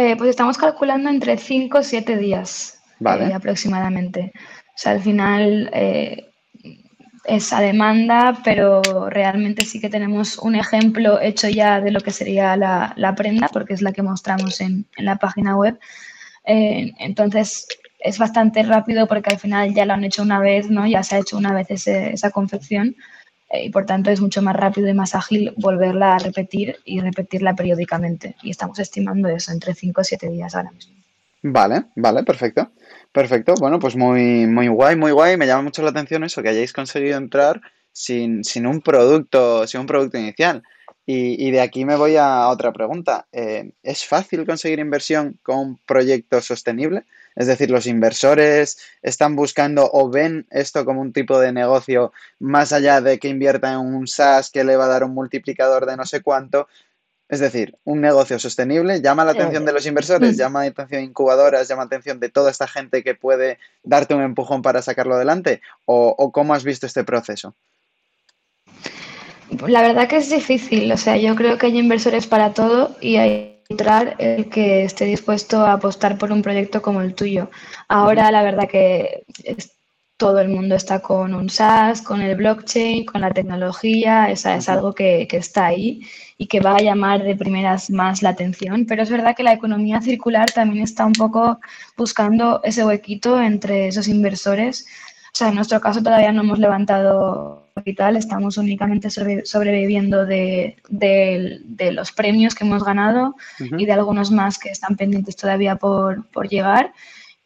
Eh, 0.01 0.15
pues 0.17 0.31
estamos 0.31 0.57
calculando 0.57 1.11
entre 1.11 1.37
5 1.37 1.79
o 1.79 1.83
7 1.83 2.17
días 2.17 2.81
Vale. 3.01 3.25
eh, 3.27 3.35
aproximadamente. 3.35 4.33
O 4.69 4.79
sea, 4.81 4.93
al 4.93 5.01
final 5.01 5.71
eh, 5.73 6.31
es 7.25 7.53
a 7.53 7.61
demanda, 7.61 8.39
pero 8.45 8.81
realmente 9.11 9.65
sí 9.65 9.81
que 9.81 9.91
tenemos 9.91 10.39
un 10.39 10.55
ejemplo 10.55 11.21
hecho 11.21 11.49
ya 11.49 11.81
de 11.81 11.91
lo 11.91 12.01
que 12.01 12.13
sería 12.13 12.57
la, 12.57 12.93
la 12.97 13.17
prenda, 13.17 13.49
porque 13.49 13.75
es 13.75 13.83
la 13.83 13.93
que 13.93 14.03
mostramos 14.03 14.61
en, 14.61 14.87
en 14.97 15.05
la 15.05 15.17
página 15.17 15.57
web. 15.57 15.77
Entonces 16.45 17.67
es 17.99 18.19
bastante 18.19 18.63
rápido 18.63 19.07
porque 19.09 19.31
al 19.31 19.39
final 19.39 19.75
ya 19.75 19.85
lo 19.85 19.95
han 19.95 20.05
hecho 20.05 20.23
una 20.23 20.39
vez, 20.39 20.71
¿no? 20.71 20.87
Ya 20.87 21.03
se 21.03 21.17
ha 21.17 21.19
hecho 21.19 21.37
una 21.37 21.53
vez 21.53 21.67
ese- 21.71 22.13
esa 22.13 22.31
confección 22.31 22.95
y 23.51 23.71
por 23.71 23.87
tanto 23.87 24.11
es 24.11 24.21
mucho 24.21 24.43
más 24.43 24.55
rápido 24.55 24.89
y 24.89 24.95
más 24.95 25.15
ágil 25.15 25.55
volverla 25.57 26.17
a 26.17 26.19
repetir 26.19 26.77
y 26.85 27.01
repetirla 27.01 27.55
periódicamente. 27.55 28.37
Y 28.43 28.51
estamos 28.51 28.79
estimando 28.79 29.29
eso 29.29 29.53
entre 29.53 29.75
5 29.75 30.01
o 30.01 30.05
7 30.05 30.29
días 30.29 30.55
ahora 30.55 30.71
mismo. 30.71 30.95
Vale, 31.43 31.85
vale, 31.95 32.25
perfecto. 32.25 32.71
Perfecto. 33.13 33.55
Bueno, 33.59 33.79
pues 33.79 33.97
muy, 33.97 34.47
muy 34.47 34.69
guay, 34.69 34.97
muy 34.97 35.13
guay. 35.13 35.37
Me 35.37 35.47
llama 35.47 35.63
mucho 35.63 35.83
la 35.83 35.91
atención 35.91 36.25
eso, 36.25 36.43
que 36.43 36.51
hayáis 36.51 36.73
conseguido 36.73 37.17
entrar 37.17 37.61
sin, 37.93 38.45
sin 38.45 38.67
un 38.67 38.83
producto, 38.83 39.67
sin 39.67 39.81
un 39.81 39.87
producto 39.87 40.19
inicial. 40.19 40.63
Y, 41.07 41.47
y 41.47 41.51
de 41.51 41.63
aquí 41.63 41.87
me 41.87 41.97
voy 41.97 42.17
a 42.17 42.49
otra 42.49 42.73
pregunta. 42.73 43.27
Eh, 43.33 43.73
¿es 43.83 44.05
fácil 44.05 44.45
conseguir 44.45 44.79
inversión 44.79 45.39
con 45.43 45.59
un 45.59 45.79
proyecto 45.87 46.43
sostenible? 46.43 47.05
Es 47.39 47.47
decir, 47.47 47.71
los 47.71 47.87
inversores 47.87 48.79
están 49.01 49.37
buscando 49.37 49.89
o 49.93 50.11
ven 50.11 50.45
esto 50.51 50.85
como 50.85 51.01
un 51.01 51.13
tipo 51.13 51.39
de 51.39 51.53
negocio 51.53 52.13
más 52.41 52.73
allá 52.73 53.01
de 53.01 53.21
que 53.21 53.29
invierta 53.29 53.73
en 53.75 53.79
un 53.79 54.09
SaaS 54.09 54.51
que 54.51 54.65
le 54.65 54.75
va 54.75 54.87
a 54.87 54.89
dar 54.89 55.05
un 55.05 55.15
multiplicador 55.15 55.87
de 55.87 55.97
no 55.97 56.05
sé 56.05 56.21
cuánto. 56.21 56.67
Es 57.29 57.39
decir, 57.39 57.77
un 57.85 58.01
negocio 58.01 58.41
sostenible 58.41 59.01
llama 59.01 59.25
la 59.25 59.31
atención 59.31 59.65
de 59.65 59.73
los 59.73 59.87
inversores, 59.87 60.35
Mm. 60.35 60.39
llama 60.39 60.61
la 60.63 60.67
atención 60.71 61.01
de 61.01 61.07
incubadoras, 61.07 61.69
llama 61.69 61.83
la 61.83 61.87
atención 61.87 62.19
de 62.19 62.29
toda 62.29 62.51
esta 62.51 62.67
gente 62.67 63.05
que 63.05 63.15
puede 63.15 63.61
darte 63.85 64.15
un 64.15 64.23
empujón 64.23 64.61
para 64.61 64.83
sacarlo 64.83 65.15
adelante. 65.15 65.61
¿O, 65.85 66.13
o 66.19 66.33
cómo 66.33 66.55
has 66.55 66.65
visto 66.65 66.87
este 66.87 67.05
proceso? 67.05 67.55
La 69.69 69.83
verdad 69.83 70.09
que 70.09 70.17
es 70.17 70.29
difícil, 70.29 70.91
o 70.91 70.97
sea, 70.97 71.17
yo 71.17 71.37
creo 71.37 71.57
que 71.57 71.67
hay 71.67 71.79
inversores 71.79 72.27
para 72.27 72.53
todo 72.53 72.97
y 73.01 73.17
hay 73.17 73.58
el 73.71 74.49
que 74.49 74.85
esté 74.85 75.05
dispuesto 75.05 75.61
a 75.65 75.75
apostar 75.75 76.17
por 76.17 76.33
un 76.33 76.41
proyecto 76.43 76.81
como 76.81 77.03
el 77.03 77.15
tuyo. 77.15 77.51
Ahora 77.89 78.31
la 78.31 78.43
verdad 78.43 78.67
que 78.69 79.25
es- 79.45 79.73
todo 80.17 80.41
el 80.41 80.49
mundo 80.49 80.75
está 80.75 81.01
con 81.01 81.33
un 81.35 81.49
SaaS, 81.49 82.03
con 82.03 82.21
el 82.23 82.35
blockchain, 82.37 83.05
con 83.07 83.21
la 83.21 83.31
tecnología, 83.31 84.31
esa 84.31 84.57
es 84.57 84.69
algo 84.69 84.93
que, 84.93 85.29
que 85.29 85.37
está 85.37 85.67
ahí 85.67 86.01
y 86.37 86.47
que 86.49 86.59
va 86.61 86.75
a 86.77 86.81
llamar 86.83 87.23
de 87.23 87.37
primeras 87.37 87.89
más 87.91 88.21
la 88.23 88.31
atención, 88.31 88.85
pero 88.87 89.03
es 89.05 89.11
verdad 89.11 89.37
que 89.37 89.45
la 89.45 89.53
economía 89.53 90.01
circular 90.01 90.51
también 90.51 90.83
está 90.83 91.07
un 91.07 91.13
poco 91.13 91.61
buscando 91.97 92.61
ese 92.65 92.85
huequito 92.85 93.41
entre 93.41 93.87
esos 93.89 94.09
inversores. 94.09 94.87
Sea, 95.39 95.49
en 95.51 95.55
nuestro 95.55 95.81
caso 95.81 96.03
todavía 96.03 96.33
no 96.33 96.43
hemos 96.43 96.59
levantado 96.59 97.63
capital, 97.77 98.17
estamos 98.17 98.57
únicamente 98.59 99.09
sobre- 99.09 99.47
sobreviviendo 99.47 100.27
de, 100.27 100.77
de- 100.89 101.61
de 101.65 101.93
los 101.93 102.11
premios 102.11 102.57
que 102.57 102.65
hemos 102.65 102.83
ganado 102.83 103.37
y 103.81 103.87
de 103.87 103.93
algunos 103.93 104.33
más 104.33 104.59
que 104.59 104.71
están 104.71 104.97
pendientes 104.97 105.37
todavía 105.37 105.77
por, 105.77 106.27
por 106.35 106.49
llegar. 106.49 106.93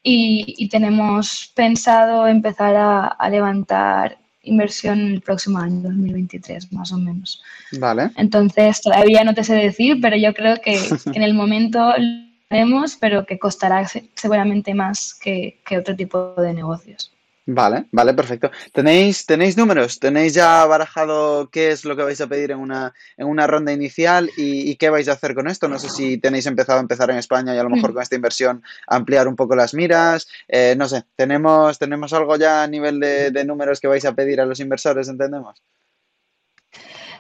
Y, 0.03 0.55
y 0.57 0.69
tenemos 0.71 1.53
pensado 1.55 2.27
empezar 2.27 2.75
a, 2.77 3.07
a 3.09 3.29
levantar 3.29 4.17
inversión 4.43 4.99
el 5.13 5.21
próximo 5.21 5.59
año, 5.59 5.83
2023, 5.83 6.73
más 6.73 6.93
o 6.93 6.97
menos. 6.97 7.43
Vale, 7.79 8.11
Entonces, 8.17 8.81
todavía 8.81 9.23
no 9.25 9.35
te 9.35 9.45
sé 9.45 9.55
decir, 9.55 9.99
pero 10.01 10.17
yo 10.17 10.33
creo 10.33 10.57
que, 10.65 10.73
que 11.13 11.19
en 11.19 11.23
el 11.23 11.35
momento 11.35 11.79
lo 11.99 12.33
haremos, 12.51 12.97
pero 12.99 13.27
que 13.27 13.39
costará 13.39 13.87
se- 13.87 14.09
seguramente 14.15 14.73
más 14.75 15.13
que, 15.23 15.61
que 15.67 15.77
otro 15.79 15.95
tipo 15.95 16.35
de 16.39 16.55
negocios. 16.55 17.12
Vale, 17.47 17.87
vale, 17.91 18.15
perfecto. 18.15 18.51
¿Tenéis, 18.73 19.27
tenéis 19.27 19.57
números? 19.57 19.99
¿Tenéis 19.99 20.35
ya 20.35 20.65
barajado 20.67 21.51
qué 21.51 21.71
es 21.71 21.85
lo 21.85 21.97
que 21.97 22.03
vais 22.03 22.21
a 22.21 22.27
pedir 22.27 22.51
en 22.53 22.59
una, 22.59 22.93
en 23.17 23.27
una 23.27 23.47
ronda 23.47 23.73
inicial 23.73 24.31
y, 24.37 24.71
y 24.71 24.77
qué 24.77 24.91
vais 24.91 25.09
a 25.09 25.13
hacer 25.13 25.35
con 25.35 25.49
esto? 25.49 25.69
No 25.69 25.79
sé 25.79 25.89
si 25.91 26.19
tenéis 26.19 26.47
empezado 26.47 26.79
a 26.79 26.83
empezar 26.83 27.11
en 27.11 27.19
España 27.19 27.55
y 27.55 27.59
a 27.59 27.63
lo 27.63 27.71
mejor 27.71 27.93
con 27.93 28.03
esta 28.03 28.17
inversión 28.17 28.63
ampliar 28.87 29.29
un 29.29 29.37
poco 29.37 29.57
las 29.57 29.75
miras. 29.75 30.29
Eh, 30.49 30.75
no 30.77 30.89
sé, 30.89 31.05
¿tenemos, 31.17 31.79
¿tenemos 31.79 32.13
algo 32.13 32.37
ya 32.37 32.63
a 32.63 32.67
nivel 32.69 33.01
de, 33.01 33.31
de 33.31 33.45
números 33.45 33.81
que 33.81 33.89
vais 33.89 34.05
a 34.05 34.15
pedir 34.15 34.41
a 34.41 34.47
los 34.47 34.61
inversores, 34.61 35.09
entendemos? 35.09 35.63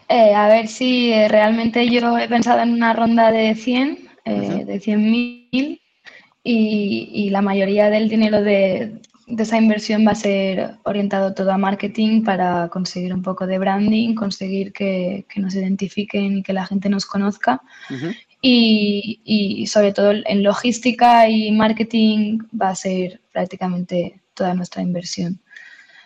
Eh, 0.08 0.34
a 0.34 0.48
ver 0.48 0.68
si 0.68 1.12
eh, 1.12 1.28
realmente 1.28 1.88
yo 1.88 2.18
he 2.18 2.28
pensado 2.28 2.60
en 2.60 2.72
una 2.72 2.92
ronda 2.92 3.32
de 3.32 3.54
100, 3.54 4.08
eh, 4.26 4.64
de 4.66 4.80
100.000 4.80 5.80
y, 6.44 7.10
y 7.14 7.30
la 7.30 7.40
mayoría 7.40 7.88
del 7.88 8.08
dinero 8.08 8.42
de, 8.42 9.00
de 9.32 9.44
esa 9.44 9.56
inversión 9.56 10.06
va 10.06 10.12
a 10.12 10.14
ser 10.14 10.76
orientado 10.82 11.32
todo 11.32 11.52
a 11.52 11.56
marketing 11.56 12.22
para 12.22 12.68
conseguir 12.68 13.14
un 13.14 13.22
poco 13.22 13.46
de 13.46 13.58
branding, 13.58 14.14
conseguir 14.14 14.74
que, 14.74 15.24
que 15.26 15.40
nos 15.40 15.54
identifiquen 15.54 16.38
y 16.38 16.42
que 16.42 16.52
la 16.52 16.66
gente 16.66 16.90
nos 16.90 17.06
conozca. 17.06 17.62
Ujú. 17.88 18.12
Y, 18.42 19.20
y 19.24 19.66
sobre 19.68 19.92
todo 19.92 20.12
en 20.12 20.42
logística 20.42 21.30
y 21.30 21.50
marketing 21.50 22.40
va 22.60 22.70
a 22.70 22.74
ser 22.74 23.22
prácticamente 23.32 24.20
toda 24.34 24.52
nuestra 24.52 24.82
inversión. 24.82 25.40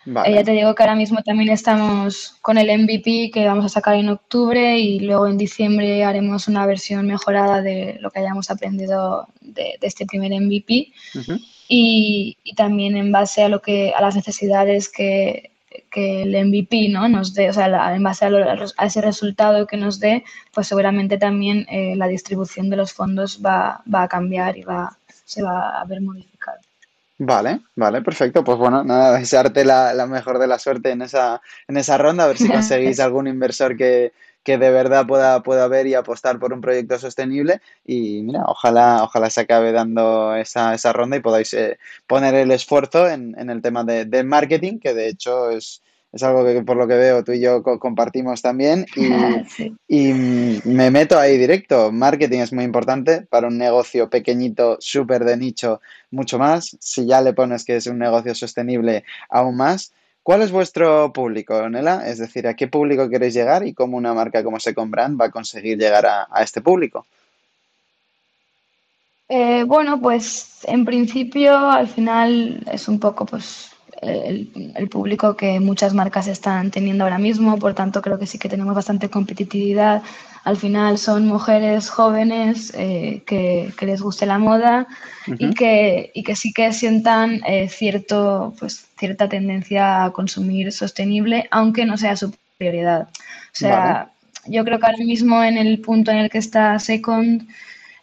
Eh, 0.07 0.13
ya 0.13 0.13
Vale, 0.13 0.45
te 0.45 0.53
digo 0.53 0.73
que 0.77 0.85
ahora 0.85 0.95
mismo 0.95 1.21
también 1.25 1.51
estamos 1.51 2.37
con 2.43 2.59
el 2.59 2.69
MVP 2.69 3.33
que 3.35 3.45
vamos 3.45 3.65
a 3.65 3.69
sacar 3.71 3.97
en 3.97 4.09
octubre 4.09 4.79
y 4.79 5.01
luego 5.01 5.27
en 5.27 5.37
diciembre 5.37 6.05
haremos 6.05 6.47
una 6.47 6.65
versión 6.65 7.09
mejorada 7.09 7.61
de 7.61 7.99
lo 8.01 8.13
que 8.13 8.21
hayamos 8.21 8.51
aprendido 8.51 9.27
de, 9.41 9.79
de 9.81 9.87
este 9.87 10.07
primer 10.07 10.31
MVP 10.31 10.93
Ujú. 11.17 11.41
Y, 11.69 12.37
y 12.45 12.55
también 12.55 12.97
en 12.97 13.13
base 13.13 13.43
a 13.43 13.49
lo 13.49 13.61
que 13.63 13.93
a 13.97 14.01
las 14.01 14.15
necesidades 14.17 14.89
que, 14.89 15.51
que 15.91 16.23
el 16.23 16.35
MVP 16.47 16.89
¿no? 16.89 17.09
nos 17.09 17.35
dé, 17.35 17.51
o 17.51 17.53
sea, 17.53 17.69
la- 17.69 17.95
en 17.95 18.03
base 18.03 18.25
a, 18.25 18.31
lo- 18.31 18.39
a 18.77 18.87
ese 18.87 19.01
resultado 19.01 19.67
que 19.67 19.77
nos 19.77 19.99
dé, 20.01 20.25
pues 20.53 20.67
seguramente 20.69 21.19
también 21.19 21.67
eh, 21.71 21.95
la 21.97 22.09
distribución 22.09 22.71
de 22.71 22.77
los 22.77 22.93
fondos 22.93 23.41
va, 23.45 23.83
va 23.93 24.03
a 24.05 24.09
cambiar 24.09 24.57
y 24.57 24.63
va, 24.63 24.97
se 25.25 25.43
va 25.43 25.81
a 25.81 25.85
ver 25.85 26.01
modificada. 26.01 26.59
Vale, 27.19 27.61
vale, 27.75 28.03
perfecto. 28.03 28.45
Pues 28.45 28.59
bueno, 28.59 28.85
nada, 28.85 29.19
desearte 29.19 29.65
la, 29.65 29.95
la 29.95 30.07
mejor 30.07 30.39
de 30.39 30.47
la 30.47 30.59
suerte 30.59 30.91
en 30.91 31.01
esa, 31.01 31.41
en 31.67 31.79
esa 31.79 31.97
ronda, 31.97 32.25
a 32.25 32.29
ver 32.29 32.37
si 32.37 32.47
conseguís 32.49 33.01
algún 33.01 33.27
inversor 33.27 33.75
que, 33.77 34.13
que 34.47 34.59
de 34.59 34.71
verdad 34.71 35.07
pueda, 35.07 35.43
pueda 35.43 35.69
ver 35.69 35.87
y 35.89 35.95
apostar 35.95 36.39
por 36.39 36.55
un 36.55 36.63
proyecto 36.63 36.99
sostenible. 36.99 37.61
Y 37.85 38.23
mira, 38.23 38.45
ojalá, 38.47 39.03
ojalá 39.05 39.29
se 39.31 39.43
acabe 39.43 39.73
dando 39.73 40.37
esa, 40.37 40.75
esa 40.75 40.95
ronda 40.95 41.19
y 41.19 41.21
podáis 41.21 41.53
eh, 41.55 41.79
poner 42.07 42.35
el 42.37 42.53
esfuerzo 42.53 43.09
en, 43.11 43.35
en 43.39 43.51
el 43.51 43.63
tema 43.63 43.85
de, 43.85 44.05
del 44.07 44.27
marketing, 44.27 44.79
que 44.79 44.95
de 44.95 45.09
hecho 45.09 45.51
es, 45.51 45.83
es 46.13 46.23
algo 46.23 46.45
que 46.45 46.63
por 46.63 46.77
lo 46.79 46.89
que 46.89 46.95
veo 46.97 47.25
tú 47.25 47.33
y 47.33 47.41
yo 47.41 47.63
co- 47.63 47.79
compartimos 47.81 48.41
también. 48.43 48.87
Y, 48.97 49.43
Sí. 49.49 49.77
y 49.89 50.13
me 50.65 50.91
meto 50.91 51.19
ahí 51.19 51.37
directo. 51.39 51.93
Marketing 51.93 52.41
es 52.41 52.53
muy 52.53 52.65
importante 52.65 53.23
para 53.23 53.49
un 53.49 53.59
negocio 53.59 54.09
pequeñito, 54.11 54.77
súper 54.81 55.25
de 55.25 55.37
nicho, 55.37 55.81
mucho 56.11 56.39
más. 56.39 56.77
Si 56.81 57.07
ya 57.07 57.21
le 57.21 57.33
pones 57.35 57.65
que 57.65 57.77
es 57.77 57.87
un 57.87 57.99
negocio 57.99 58.35
sostenible, 58.35 59.05
aún 59.29 59.57
más. 59.57 59.93
¿Cuál 60.27 60.43
es 60.43 60.51
vuestro 60.51 61.13
público, 61.13 61.69
Nela? 61.69 62.09
Es 62.09 62.19
decir, 62.19 62.49
¿a 62.49 62.55
qué 62.55 62.67
público 62.67 63.09
queréis 63.09 63.33
llegar 63.33 63.65
y 63.65 63.73
cómo 63.73 63.97
una 63.97 64.13
marca 64.13 64.43
como 64.43 64.59
Second 64.59 64.91
Brand 64.91 65.21
va 65.21 65.27
a 65.27 65.31
conseguir 65.31 65.79
llegar 65.79 66.05
a, 66.05 66.43
este 66.43 66.61
público? 66.61 67.07
Eh, 69.29 69.63
bueno, 69.63 70.01
pues 70.01 70.65
en 70.65 70.85
principio 70.85 71.57
al 71.57 71.87
final 71.87 72.61
es 72.73 72.89
un 72.89 72.99
poco 72.99 73.25
pues 73.25 73.71
el, 74.03 74.73
el 74.75 74.89
público 74.89 75.37
que 75.37 75.61
muchas 75.61 75.95
marcas 75.95 76.27
están 76.27 76.71
teniendo 76.71 77.05
ahora 77.05 77.19
mismo, 77.19 77.59
por 77.59 77.75
tanto 77.75 78.03
creo 78.03 78.19
que 78.19 78.27
sí 78.27 78.39
que 78.39 78.49
tenemos 78.49 78.75
bastante 78.75 79.09
competitividad. 79.09 80.03
Al 80.45 80.57
final 80.57 80.97
son 80.99 81.27
mujeres 81.27 81.91
jóvenes 81.91 82.73
eh, 82.77 83.23
que, 83.27 83.73
que 83.77 83.87
les 83.87 84.01
guste 84.01 84.27
la 84.27 84.39
moda 84.39 84.87
y 85.27 85.47
Ujú. 85.47 85.55
que, 85.55 86.13
y 86.15 86.23
que 86.23 86.37
sí 86.37 86.53
que 86.53 86.73
sientan 86.73 87.41
eh, 87.47 87.69
cierto, 87.69 88.55
pues, 88.59 88.87
cierta 88.97 89.29
tendencia 89.29 90.05
a 90.05 90.13
consumir 90.13 90.71
sostenible, 90.71 91.49
aunque 91.51 91.85
no 91.85 91.97
sea 91.97 92.17
su 92.17 92.33
prioridad. 92.59 93.09
O 93.09 93.59
sea, 93.59 94.13
yo 94.47 94.65
creo 94.65 94.79
que 94.79 94.87
ahora 94.87 95.05
mismo 95.05 95.43
en 95.43 95.59
el 95.59 95.81
punto 95.81 96.13
en 96.13 96.19
el 96.19 96.31
que 96.31 96.39
está 96.39 96.79
Second 96.79 97.49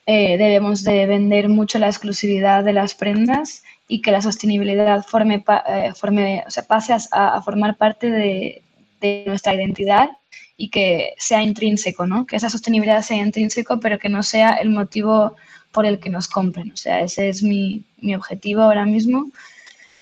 eh, 0.06 0.38
debemos 0.38 0.84
de 0.84 1.06
vender 1.06 1.48
mucho 1.48 1.80
la 1.80 1.88
exclusividad 1.88 2.66
de 2.66 2.74
las 2.74 2.94
prendas 2.94 3.64
y 3.88 4.02
que 4.02 4.12
la 4.12 4.22
sostenibilidad 4.22 5.04
forme, 5.06 5.44
eh, 5.68 5.92
forme 5.96 6.44
o 6.48 6.52
sea, 6.52 6.64
pase 6.64 6.94
a, 6.94 6.98
a 7.12 7.42
formar 7.42 7.78
parte 7.78 8.10
de, 8.10 8.64
de 9.02 9.24
nuestra 9.28 9.54
identidad 9.54 10.10
y 10.58 10.70
que 10.70 11.14
sea 11.18 11.42
intrínseco, 11.42 12.08
¿no? 12.08 12.26
Que 12.26 12.38
esa 12.38 12.50
sostenibilidad 12.50 13.02
sea 13.02 13.18
intrínseco, 13.18 13.80
pero 13.80 14.00
que 14.00 14.10
no 14.10 14.24
sea 14.24 14.54
el 14.56 14.70
motivo 14.70 15.36
por 15.72 15.86
el 15.86 16.00
que 16.00 16.10
nos 16.10 16.28
compren. 16.28 16.72
O 16.72 16.78
sea, 16.78 17.02
ese 17.02 17.30
es 17.30 17.44
mi, 17.44 17.84
mi 18.00 18.16
objetivo 18.16 18.62
ahora 18.62 18.86
mismo. 18.86 19.30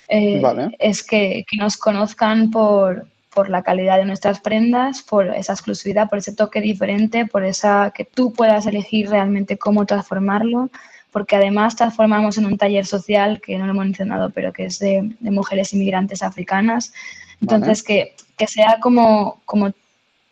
Eh, 0.08 0.42
es 0.78 1.04
que, 1.04 1.46
que, 1.50 1.58
nos 1.58 1.78
conozcan 1.78 2.52
por, 2.52 3.08
por 3.34 3.50
la 3.50 3.64
calidad 3.64 3.98
de 3.98 4.06
nuestras 4.06 4.42
prendas, 4.42 5.02
por 5.02 5.28
esa 5.30 5.54
exclusividad, 5.54 6.10
por 6.10 6.20
ese 6.20 6.36
toque 6.36 6.60
diferente, 6.60 7.26
por 7.26 7.46
esa 7.46 7.94
que 7.96 8.04
tú 8.04 8.34
puedas 8.34 8.66
elegir 8.66 9.10
realmente 9.10 9.58
cómo 9.58 9.86
transformarlo, 9.86 10.70
porque 11.12 11.36
además 11.36 11.76
transformamos 11.76 12.38
en 12.38 12.46
un 12.46 12.58
taller 12.58 12.86
social 12.86 13.42
que 13.42 13.58
no 13.58 13.66
lo 13.66 13.74
hemos 13.74 13.86
mencionado, 13.86 14.30
pero 14.30 14.54
que 14.54 14.66
es 14.66 14.80
de, 14.80 15.14
de 15.20 15.32
mujeres 15.32 15.74
inmigrantes 15.74 16.24
africanas. 16.24 16.94
Entonces, 17.42 17.84
que, 17.84 18.16
que, 18.38 18.48
sea 18.48 18.80
como, 18.80 19.42
como 19.46 19.72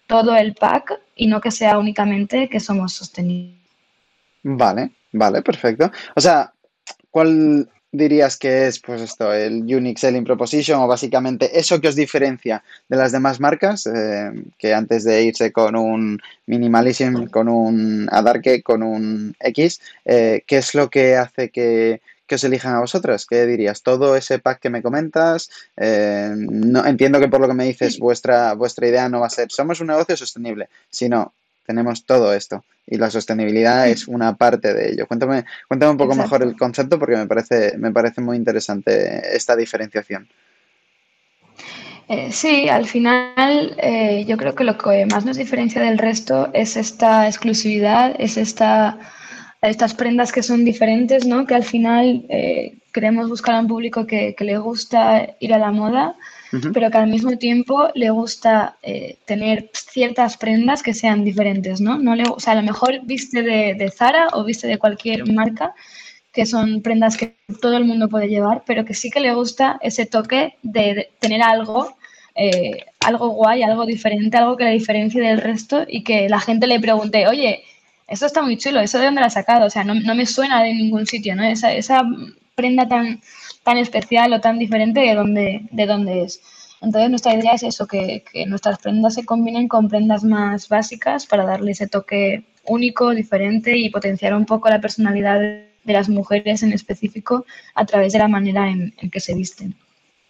todo 0.07 0.35
el 0.35 0.53
pack 0.55 0.99
y 1.15 1.27
no 1.27 1.41
que 1.41 1.51
sea 1.51 1.77
únicamente 1.77 2.49
que 2.49 2.59
somos 2.59 2.93
sostenibles. 2.93 3.57
Vale, 4.43 4.91
vale, 5.11 5.41
perfecto. 5.41 5.91
O 6.15 6.21
sea, 6.21 6.53
¿cuál 7.11 7.67
dirías 7.91 8.37
que 8.37 8.67
es, 8.67 8.79
pues 8.79 9.01
esto, 9.01 9.33
el 9.33 9.63
Unique 9.63 9.99
Selling 9.99 10.23
Proposition 10.23 10.81
o 10.81 10.87
básicamente 10.87 11.59
eso 11.59 11.81
que 11.81 11.87
os 11.87 11.95
diferencia 11.95 12.63
de 12.87 12.97
las 12.97 13.11
demás 13.11 13.39
marcas, 13.39 13.87
eh, 13.87 14.31
que 14.57 14.73
antes 14.73 15.03
de 15.03 15.23
irse 15.23 15.51
con 15.51 15.75
un 15.75 16.21
Minimalism, 16.45 17.25
con 17.27 17.47
un 17.47 18.07
Adarque, 18.11 18.61
con 18.61 18.83
un 18.83 19.35
X, 19.39 19.81
eh, 20.05 20.43
¿qué 20.45 20.57
es 20.57 20.75
lo 20.75 20.89
que 20.89 21.15
hace 21.15 21.49
que, 21.49 22.01
que 22.27 22.35
os 22.35 22.43
elijan 22.43 22.75
a 22.75 22.79
vosotras? 22.79 23.25
¿Qué 23.25 23.45
dirías? 23.45 23.81
¿Todo 23.81 24.15
ese 24.15 24.39
pack 24.39 24.59
que 24.59 24.69
me 24.69 24.83
comentas? 24.83 25.49
Eh, 25.75 26.33
no, 26.35 26.85
entiendo 26.85 27.19
que 27.19 27.27
por 27.27 27.41
lo 27.41 27.47
que 27.47 27.55
me 27.55 27.65
dices, 27.65 27.97
vuestra, 27.97 28.53
vuestra 28.53 28.87
idea 28.87 29.09
no 29.09 29.21
va 29.21 29.27
a 29.27 29.31
ser 29.31 29.51
somos 29.51 29.81
un 29.81 29.87
negocio 29.87 30.15
sostenible, 30.15 30.69
sino 30.89 31.33
tenemos 31.69 32.03
todo 32.03 32.33
esto 32.33 32.65
y 32.87 32.97
la 32.97 33.11
sostenibilidad 33.11 33.87
es 33.87 34.07
una 34.07 34.35
parte 34.35 34.73
de 34.73 34.91
ello. 34.91 35.05
Cuéntame, 35.05 35.45
cuéntame 35.67 35.91
un 35.91 35.99
poco 35.99 36.15
mejor 36.15 36.41
el 36.41 36.57
concepto 36.57 36.97
porque 36.97 37.15
me 37.15 37.27
parece, 37.27 37.77
me 37.77 37.91
parece 37.91 38.21
muy 38.21 38.37
interesante 38.37 39.35
esta 39.37 39.55
diferenciación. 39.55 40.27
Eh, 42.07 42.31
sí, 42.31 42.67
al 42.69 42.87
final 42.87 43.75
eh, 43.77 44.25
yo 44.27 44.35
creo 44.35 44.55
que 44.55 44.63
lo 44.63 44.79
que 44.79 45.05
más 45.05 45.25
nos 45.25 45.37
diferencia 45.37 45.79
del 45.79 45.99
resto 45.99 46.49
es 46.53 46.75
esta 46.75 47.27
exclusividad, 47.27 48.15
es 48.17 48.37
esta 48.37 48.97
estas 49.61 49.93
prendas 49.93 50.31
que 50.31 50.41
son 50.41 50.65
diferentes, 50.65 51.27
¿no? 51.27 51.45
Que 51.45 51.53
al 51.53 51.65
final 51.65 52.25
eh, 52.29 52.77
queremos 52.93 53.29
buscar 53.29 53.53
a 53.53 53.59
un 53.59 53.67
público 53.67 54.07
que, 54.07 54.35
le 54.39 54.57
gusta 54.57 55.35
ir 55.39 55.53
a 55.53 55.59
la 55.59 55.71
moda, 55.71 56.15
pero 56.73 56.89
que 56.89 56.97
al 56.97 57.07
mismo 57.07 57.37
tiempo 57.37 57.89
le 57.93 58.09
gusta 58.09 58.77
eh, 58.81 59.17
tener 59.25 59.69
ciertas 59.73 60.37
prendas 60.37 60.81
que 60.81 60.93
sean 60.93 61.23
diferentes, 61.23 61.79
¿no? 61.79 61.97
no 61.97 62.15
le, 62.15 62.23
o 62.23 62.39
sea, 62.39 62.53
a 62.53 62.55
lo 62.55 62.63
mejor 62.63 63.01
viste 63.03 63.41
de, 63.43 63.91
Zara 63.91 64.29
o 64.33 64.43
viste 64.43 64.67
de 64.67 64.79
cualquier 64.79 65.31
marca, 65.31 65.73
que 66.33 66.45
son 66.45 66.81
prendas 66.81 67.17
que 67.17 67.35
todo 67.61 67.77
el 67.77 67.85
mundo 67.85 68.09
puede 68.09 68.29
llevar, 68.29 68.63
pero 68.65 68.85
que 68.85 68.93
sí 68.93 69.09
que 69.09 69.19
le 69.19 69.33
gusta 69.33 69.77
ese 69.81 70.05
toque 70.05 70.55
de, 70.63 71.09
tener 71.19 71.41
algo 71.41 71.95
eh, 72.35 72.85
algo 73.01 73.29
guay, 73.29 73.63
algo 73.63 73.85
diferente, 73.85 74.37
algo 74.37 74.55
que 74.55 74.63
le 74.63 74.71
diferencie 74.71 75.21
del 75.21 75.41
resto 75.41 75.85
y 75.87 76.03
que 76.03 76.29
la 76.29 76.39
gente 76.39 76.67
le 76.67 76.79
pregunte, 76.79 77.27
oye, 77.27 77.63
eso 78.07 78.25
está 78.25 78.41
muy 78.41 78.57
chulo, 78.57 78.79
¿eso 78.79 78.97
de 78.97 79.05
dónde 79.05 79.21
la 79.21 79.27
has 79.27 79.33
sacado? 79.33 79.65
O 79.65 79.69
sea, 79.69 79.83
no, 79.83 80.15
me 80.15 80.25
suena 80.25 80.63
de 80.63 80.73
ningún 80.73 81.05
sitio, 81.05 81.35
¿no? 81.35 81.43
Esa, 81.43 81.73
esa 81.73 82.01
prenda 82.55 82.87
tan, 82.87 83.21
tan 83.69 83.77
especial 83.77 84.33
o 84.33 84.41
tan 84.41 84.57
diferente 84.57 84.99
de 84.99 85.13
dónde, 85.13 85.61
de 85.69 85.85
dónde 85.85 86.23
es. 86.23 86.41
Entonces 86.81 87.09
nuestra 87.11 87.35
idea 87.35 87.53
es 87.53 87.61
eso, 87.61 87.85
que, 87.85 88.23
nuestras 88.47 88.79
prendas 88.79 89.13
se 89.13 89.25
combinen 89.25 89.67
con 89.67 89.87
prendas 89.87 90.23
más 90.23 90.67
básicas 90.69 91.27
para 91.27 91.45
darle 91.45 91.73
ese 91.73 91.85
toque 91.85 92.45
único, 92.65 93.11
diferente 93.11 93.77
y 93.77 93.91
potenciar 93.91 94.33
un 94.33 94.45
poco 94.47 94.69
la 94.69 94.81
personalidad 94.81 95.39
de 95.39 95.93
las 95.93 96.09
mujeres 96.09 96.63
en 96.63 96.73
específico 96.73 97.45
a 97.75 97.85
través 97.85 98.13
de 98.13 98.19
la 98.19 98.27
manera 98.27 98.67
en, 98.67 98.91
que 99.11 99.19
se 99.19 99.35
visten. 99.35 99.75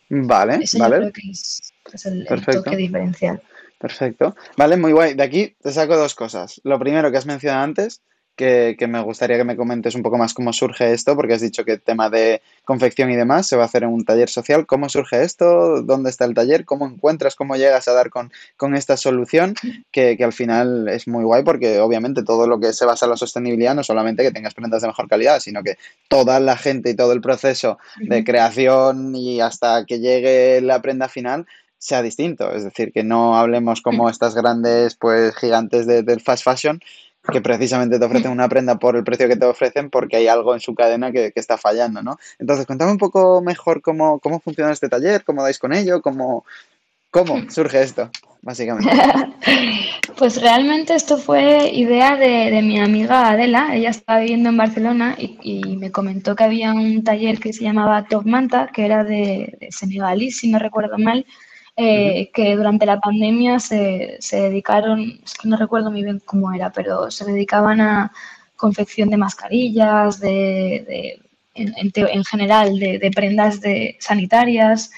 Vale, 0.10 0.60
vale. 0.78 0.98
creo 0.98 1.14
que 1.14 1.22
es, 1.32 1.72
el, 2.06 2.28
el 2.30 2.46
toque 2.46 2.76
diferencial. 2.76 3.42
Perfecto. 3.78 4.36
Vale, 4.58 4.76
muy 4.76 4.92
guay. 4.92 5.14
De 5.14 5.24
aquí 5.24 5.56
te 5.62 5.72
saco 5.72 5.96
dos 5.96 6.14
cosas. 6.14 6.60
Lo 6.66 6.78
primero 6.78 7.10
que 7.10 7.18
has 7.18 7.26
mencionado 7.26 7.64
antes, 7.64 8.02
que, 8.40 8.88
me 8.88 9.02
gustaría 9.02 9.36
que 9.36 9.44
me 9.44 9.58
comentes 9.58 9.96
un 9.96 10.02
poco 10.02 10.18
más 10.18 10.34
cómo 10.34 10.54
surge 10.54 10.94
esto, 10.94 11.14
porque 11.14 11.34
has 11.34 11.42
dicho 11.42 11.66
que 11.66 11.74
el 11.74 11.82
tema 11.82 12.10
de 12.10 12.42
confección 12.64 13.12
y 13.12 13.18
demás 13.18 13.46
se 13.48 13.58
va 13.58 13.64
a 13.64 13.66
hacer 13.66 13.84
en 13.84 13.90
un 13.90 14.06
taller 14.06 14.30
social. 14.30 14.66
¿Cómo 14.66 14.88
surge 14.88 15.24
esto? 15.24 15.82
¿Dónde 15.82 16.10
está 16.10 16.24
el 16.24 16.34
taller? 16.34 16.64
¿Cómo 16.64 16.88
encuentras, 16.88 17.36
cómo 17.36 17.58
llegas 17.58 17.90
a 17.90 17.94
dar 17.94 18.10
con, 18.10 18.32
esta 18.76 18.96
solución? 18.96 19.56
Que, 19.92 20.18
al 20.24 20.32
final 20.32 20.88
es 20.88 21.06
muy 21.08 21.26
guay 21.26 21.44
porque 21.44 21.80
obviamente 21.80 22.24
todo 22.24 22.48
lo 22.48 22.62
que 22.62 22.72
se 22.72 22.86
basa 22.86 23.06
en 23.06 23.12
la 23.12 23.18
sostenibilidad 23.18 23.76
no 23.76 23.84
solamente 23.84 24.24
que 24.24 24.32
tengas 24.32 24.54
prendas 24.54 24.82
de 24.82 24.88
mejor 24.88 25.10
calidad, 25.10 25.42
sino 25.42 25.62
que 25.62 25.78
toda 26.08 26.40
la 26.40 26.56
gente 26.56 26.92
y 26.92 26.96
todo 26.96 27.12
el 27.12 27.20
proceso 27.20 27.78
de 27.98 28.24
creación 28.24 29.16
y 29.16 29.42
hasta 29.42 29.86
que 29.86 30.00
llegue 30.00 30.62
la 30.62 30.82
prenda 30.82 31.10
final 31.10 31.46
sea 31.78 32.02
distinto. 32.02 32.52
Es 32.54 32.64
decir, 32.64 32.94
que 32.94 33.04
no 33.04 33.38
hablemos 33.38 33.82
como 33.82 34.10
estas 34.10 34.34
grandes 34.36 34.96
pues 34.96 35.36
gigantes 35.36 35.88
del 35.88 36.22
fast 36.22 36.44
fashion 36.44 36.80
que 37.32 37.42
precisamente 37.42 38.00
te 38.00 38.06
ofrecen 38.06 38.32
una 38.32 38.50
prenda 38.50 38.78
por 38.78 38.96
el 38.96 39.04
precio 39.04 39.28
que 39.28 39.36
te 39.36 39.46
ofrecen 39.46 39.90
porque 39.90 40.18
hay 40.18 40.28
algo 40.28 40.54
en 40.54 40.60
su 40.60 40.76
cadena 40.76 41.12
que, 41.12 41.32
está 41.36 41.58
fallando, 41.58 42.02
¿no? 42.02 42.18
Entonces, 42.38 42.66
cuéntame 42.66 42.92
un 42.92 42.98
poco 42.98 43.42
mejor 43.42 43.82
cómo, 43.82 44.20
cómo 44.20 44.40
funciona 44.40 44.72
este 44.72 44.90
taller, 44.90 45.24
cómo 45.24 45.44
dais 45.44 45.58
con 45.58 45.74
ello, 45.74 46.02
cómo, 46.02 46.46
cómo 47.12 47.50
surge 47.50 47.82
esto, 47.82 48.10
básicamente. 48.42 48.92
Pues 50.18 50.42
realmente 50.42 50.96
esto 50.96 51.18
fue 51.18 51.70
idea 51.70 52.18
de, 52.18 52.62
mi 52.62 52.78
amiga 52.78 53.30
Adela. 53.30 53.74
Ella 53.74 53.92
estaba 53.92 54.20
viviendo 54.20 54.50
en 54.50 54.58
Barcelona 54.58 55.16
y, 55.18 55.78
me 55.78 55.92
comentó 55.92 56.36
que 56.36 56.44
había 56.44 56.74
un 56.74 57.06
taller 57.06 57.40
que 57.40 57.54
se 57.54 57.64
llamaba 57.64 58.04
Top 58.04 58.26
Manta, 58.26 58.70
que 58.74 58.84
era 58.84 59.06
de, 59.06 59.58
de 59.62 59.72
senegalí, 59.72 60.32
si 60.32 60.50
no 60.50 60.60
recuerdo 60.60 60.98
mal, 60.98 61.26
eh, 61.82 62.30
que 62.34 62.58
durante 62.58 62.86
la 62.86 63.00
pandemia 63.00 63.58
se, 63.58 64.18
se, 64.20 64.42
dedicaron, 64.42 65.22
es 65.24 65.34
que 65.36 65.48
no 65.48 65.56
recuerdo 65.56 65.90
muy 65.90 66.04
bien 66.04 66.22
cómo 66.26 66.52
era, 66.52 66.74
pero 66.74 67.10
se 67.10 67.24
dedicaban 67.24 67.80
a 67.80 68.12
confección 68.58 69.10
de 69.10 69.16
mascarillas, 69.16 70.20
de, 70.20 71.22
en, 71.56 71.74
en, 71.96 72.26
general, 72.26 72.78
de, 72.78 73.12
prendas 73.16 73.62
de, 73.62 73.96
sanitarias. 74.02 74.92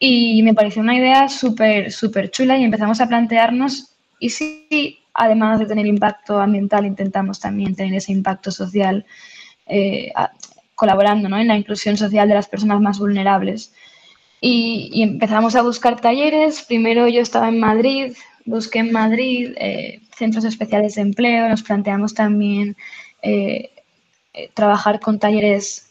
Y 0.00 0.42
me 0.42 0.54
pareció 0.54 0.82
una 0.82 0.96
idea 0.96 1.28
súper, 1.28 1.92
súper 1.92 2.32
chula 2.32 2.58
y 2.58 2.64
empezamos 2.64 3.00
a 3.00 3.06
plantearnos, 3.06 3.94
¿y 4.18 4.30
si 4.30 4.98
además 5.14 5.60
de 5.60 5.66
tener 5.66 5.86
impacto 5.86 6.40
ambiental 6.40 6.84
intentamos 6.84 7.38
también 7.38 7.76
tener 7.76 7.94
ese 7.94 8.10
impacto 8.10 8.50
social 8.50 9.06
eh, 9.66 10.12
colaborando 10.74 11.28
¿no? 11.28 11.38
en 11.38 11.46
la 11.46 11.56
inclusión 11.56 11.96
social 11.96 12.28
de 12.28 12.34
las 12.34 12.48
personas 12.48 12.80
más 12.80 12.98
vulnerables? 12.98 13.72
Y, 14.40 15.02
empezamos 15.02 15.56
a 15.56 15.62
buscar 15.62 16.00
talleres. 16.00 16.62
Primero 16.62 17.08
yo 17.08 17.20
estaba 17.20 17.48
en 17.48 17.58
Madrid, 17.58 18.14
busqué 18.44 18.80
en 18.80 18.92
Madrid 18.92 19.52
eh, 19.56 20.00
centros 20.16 20.44
especiales 20.44 20.94
de 20.94 21.02
empleo, 21.02 21.48
nos 21.48 21.62
planteamos 21.62 22.14
también 22.14 22.76
eh, 23.22 23.70
eh, 24.34 24.50
trabajar 24.54 25.00
con 25.00 25.18
talleres, 25.18 25.88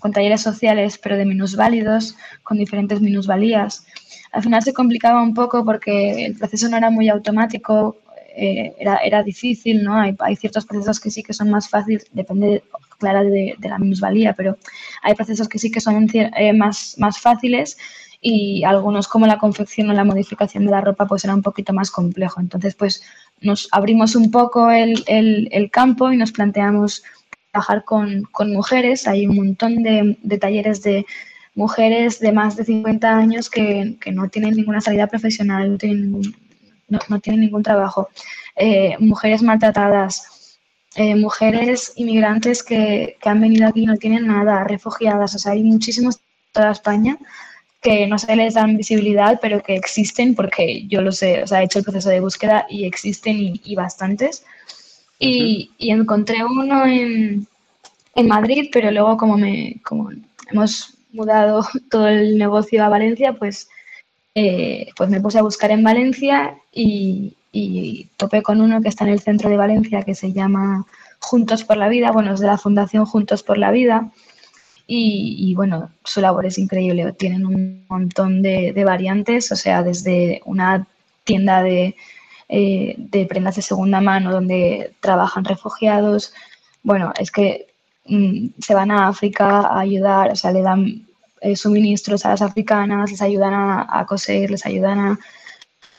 con, 0.00 0.12
talleres 0.12 0.42
sociales, 0.42 0.98
pero 0.98 1.16
de 1.16 1.24
minusválidos, 1.24 2.16
con 2.42 2.58
diferentes 2.58 3.00
minusvalías. 3.00 3.86
Al 4.32 4.42
final 4.42 4.62
se 4.62 4.74
complicaba 4.74 5.22
un 5.22 5.34
poco 5.34 5.64
porque 5.64 6.26
el 6.26 6.36
proceso 6.36 6.68
no 6.68 6.76
era 6.76 6.90
muy 6.90 7.08
automático, 7.08 7.96
era, 8.38 8.96
era, 8.98 9.22
difícil, 9.22 9.82
¿no? 9.82 9.98
Hay, 9.98 10.14
hay, 10.18 10.36
ciertos 10.36 10.66
procesos 10.66 11.00
que 11.00 11.10
sí 11.10 11.22
que 11.22 11.32
son 11.32 11.48
más 11.48 11.70
fáciles, 11.70 12.06
depende, 12.12 12.62
clara 12.98 13.22
de, 13.22 13.56
la 13.60 13.78
minusvalía, 13.78 14.34
pero 14.34 14.56
hay 15.02 15.14
procesos 15.14 15.48
que 15.48 15.58
sí 15.58 15.70
que 15.70 15.80
son 15.80 16.08
eh, 16.12 16.52
más, 16.52 16.94
más 16.98 17.18
fáciles 17.18 17.76
y 18.20 18.64
algunos 18.64 19.08
como 19.08 19.26
la 19.26 19.38
confección 19.38 19.90
o 19.90 19.92
la 19.92 20.04
modificación 20.04 20.64
de 20.64 20.70
la 20.70 20.80
ropa 20.80 21.06
pues 21.06 21.24
era 21.24 21.34
un 21.34 21.42
poquito 21.42 21.72
más 21.72 21.90
complejo. 21.90 22.40
Entonces 22.40 22.74
pues 22.74 23.02
nos 23.40 23.68
abrimos 23.72 24.16
un 24.16 24.30
poco 24.30 24.70
el, 24.70 25.04
el, 25.06 25.70
campo 25.70 26.10
y 26.10 26.16
nos 26.16 26.32
planteamos 26.32 27.02
trabajar 27.52 27.84
con, 27.84 28.22
con, 28.32 28.52
mujeres. 28.52 29.06
Hay 29.06 29.26
un 29.26 29.36
montón 29.36 29.82
de, 29.82 30.18
de, 30.22 30.38
talleres 30.38 30.82
de 30.82 31.06
mujeres 31.54 32.18
de 32.20 32.32
más 32.32 32.56
de 32.56 32.64
50 32.64 33.16
años 33.16 33.50
que, 33.50 33.96
que 34.00 34.12
no 34.12 34.28
tienen 34.28 34.54
ninguna 34.54 34.80
salida 34.80 35.06
profesional, 35.06 35.72
no 35.72 35.78
tienen 35.78 36.02
ningún, 36.02 36.36
no, 36.88 37.20
tienen 37.20 37.40
ningún 37.40 37.62
trabajo. 37.62 38.08
Eh, 38.56 38.96
mujeres 38.98 39.42
maltratadas, 39.42 40.35
eh, 40.96 41.14
mujeres 41.14 41.92
inmigrantes 41.96 42.62
que, 42.62 43.16
han 43.22 43.40
venido 43.40 43.68
aquí 43.68 43.82
y 43.82 43.86
no 43.86 43.96
tienen 43.96 44.26
nada, 44.26 44.64
refugiadas, 44.64 45.34
o 45.34 45.38
sea, 45.38 45.52
hay 45.52 45.62
muchísimos 45.62 46.16
en 46.16 46.22
toda 46.52 46.72
España 46.72 47.18
que 47.82 48.06
no 48.06 48.18
se 48.18 48.34
les 48.34 48.54
dan 48.54 48.76
visibilidad, 48.76 49.38
pero 49.40 49.62
que 49.62 49.76
existen 49.76 50.34
porque 50.34 50.86
yo 50.88 51.02
lo 51.02 51.12
sé, 51.12 51.42
o 51.42 51.46
sea, 51.46 51.60
he 51.60 51.66
hecho 51.66 51.78
el 51.78 51.84
proceso 51.84 52.08
de 52.08 52.20
búsqueda 52.20 52.66
y 52.68 52.84
existen 52.84 53.60
y, 53.62 53.74
bastantes. 53.76 54.44
Y, 55.18 55.70
encontré 55.78 56.44
uno 56.44 56.84
en, 56.86 57.46
en, 58.14 58.26
Madrid, 58.26 58.70
pero 58.72 58.90
luego 58.90 59.16
como, 59.16 59.36
me, 59.36 59.76
como 59.84 60.10
hemos 60.50 60.94
mudado 61.12 61.64
todo 61.90 62.08
el 62.08 62.38
negocio 62.38 62.82
a 62.82 62.88
Valencia, 62.88 63.34
pues 63.34 63.68
eh, 64.34 64.88
pues 64.96 65.08
me 65.08 65.20
puse 65.20 65.38
a 65.38 65.42
buscar 65.42 65.70
en 65.70 65.82
Valencia 65.82 66.56
y, 66.72 67.35
topé 68.16 68.42
con 68.42 68.60
uno 68.60 68.80
que 68.82 68.88
está 68.88 69.04
en 69.04 69.10
el 69.10 69.20
centro 69.20 69.48
de 69.48 69.56
Valencia 69.56 70.02
que 70.02 70.14
se 70.14 70.32
llama 70.32 70.86
Juntos 71.20 71.64
por 71.64 71.76
la 71.76 71.88
Vida, 71.88 72.12
bueno, 72.12 72.34
es 72.34 72.40
de 72.40 72.46
la 72.46 72.58
Fundación 72.58 73.06
Juntos 73.06 73.42
por 73.42 73.58
la 73.58 73.70
Vida. 73.70 74.10
Y, 74.88 75.52
bueno, 75.56 75.90
su 76.04 76.20
labor 76.20 76.46
es 76.46 76.58
increíble. 76.58 77.12
Tienen 77.12 77.44
un 77.44 77.84
montón 77.88 78.40
de, 78.40 78.72
variantes, 78.84 79.50
o 79.50 79.56
sea, 79.56 79.82
desde 79.82 80.40
una 80.44 80.86
tienda 81.24 81.62
de, 81.62 81.96
eh, 82.48 82.94
de, 82.96 83.26
prendas 83.26 83.56
de 83.56 83.62
segunda 83.62 84.00
mano 84.00 84.30
donde 84.30 84.94
trabajan 85.00 85.44
refugiados. 85.44 86.32
Bueno, 86.84 87.12
es 87.18 87.32
que 87.32 87.66
mm, 88.04 88.50
se 88.60 88.74
van 88.74 88.92
a 88.92 89.08
África 89.08 89.62
a 89.62 89.80
ayudar, 89.80 90.30
o 90.30 90.36
sea, 90.36 90.52
le 90.52 90.62
dan 90.62 91.06
eh, 91.40 91.56
suministros 91.56 92.24
a 92.24 92.30
las 92.30 92.42
africanas, 92.42 93.10
les 93.10 93.22
ayudan 93.22 93.54
a, 93.54 94.06
coser, 94.06 94.50
les 94.50 94.64
ayudan 94.66 95.18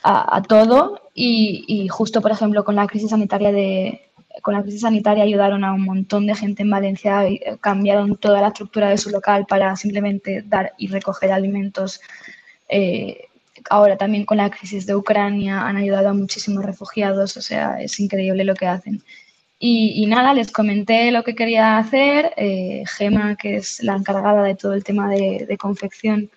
a, 0.04 0.42
todo. 0.44 1.07
Y, 1.20 1.88
justo, 1.88 2.22
por 2.22 2.32
ejemplo, 2.32 2.64
con 2.64 2.76
la 2.76 2.86
crisis 2.86 3.10
sanitaria 3.10 3.52
de 3.52 4.04
con 4.44 4.54
la 4.54 4.62
crisis 4.62 4.82
sanitaria 4.82 5.24
ayudaron 5.24 5.64
a 5.64 5.74
un 5.74 5.82
montón 5.82 6.28
de 6.28 6.36
gente 6.36 6.62
en 6.62 6.70
Valencia, 6.70 7.28
y 7.28 7.36
eh, 7.38 7.58
cambiaron 7.60 8.18
toda 8.18 8.40
la 8.40 8.50
estructura 8.50 8.90
de 8.90 9.00
su 9.00 9.10
local 9.10 9.48
para 9.48 9.76
simplemente 9.76 10.44
dar 10.44 10.74
y 10.78 10.88
recoger 10.90 11.32
alimentos. 11.32 12.00
Eh, 12.70 13.26
ahora 13.70 13.98
también 13.98 14.26
con 14.26 14.38
la 14.38 14.52
crisis 14.52 14.86
de 14.86 14.96
Ucrania 14.96 15.66
han 15.68 15.78
ayudado 15.78 16.10
a 16.10 16.14
muchísimos 16.14 16.64
refugiados, 16.64 17.36
o 17.36 17.42
sea, 17.42 17.82
es 17.82 18.00
increíble 18.00 18.44
lo 18.44 18.54
que 18.54 18.68
hacen. 18.68 19.02
Y, 19.60 20.06
nada, 20.06 20.36
les 20.36 20.52
comenté 20.52 21.12
lo 21.12 21.24
que 21.24 21.34
quería 21.34 21.80
hacer. 21.80 22.32
Eh, 22.38 22.84
Gema, 22.86 23.36
que 23.36 23.58
es 23.58 23.82
la 23.82 23.96
encargada 23.96 24.44
de 24.44 24.54
todo 24.54 24.74
el 24.74 24.84
tema 24.84 25.10
de, 25.10 25.58
confección, 25.60 26.30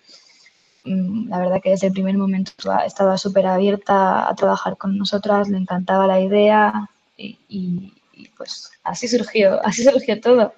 la 0.83 1.39
verdad 1.39 1.61
que 1.61 1.71
desde 1.71 1.87
el 1.87 1.93
primer 1.93 2.17
momento 2.17 2.51
estaba 2.85 3.17
súper 3.17 3.45
abierta 3.47 4.29
a 4.29 4.35
trabajar 4.35 4.77
con 4.77 4.97
nosotras, 4.97 5.49
le 5.49 5.57
encantaba 5.57 6.07
la 6.07 6.19
idea 6.19 6.89
y, 7.17 7.93
pues 8.37 8.71
así 8.83 9.07
surgió, 9.07 9.59
así 9.65 9.83
surgió 9.83 10.19
todo. 10.19 10.53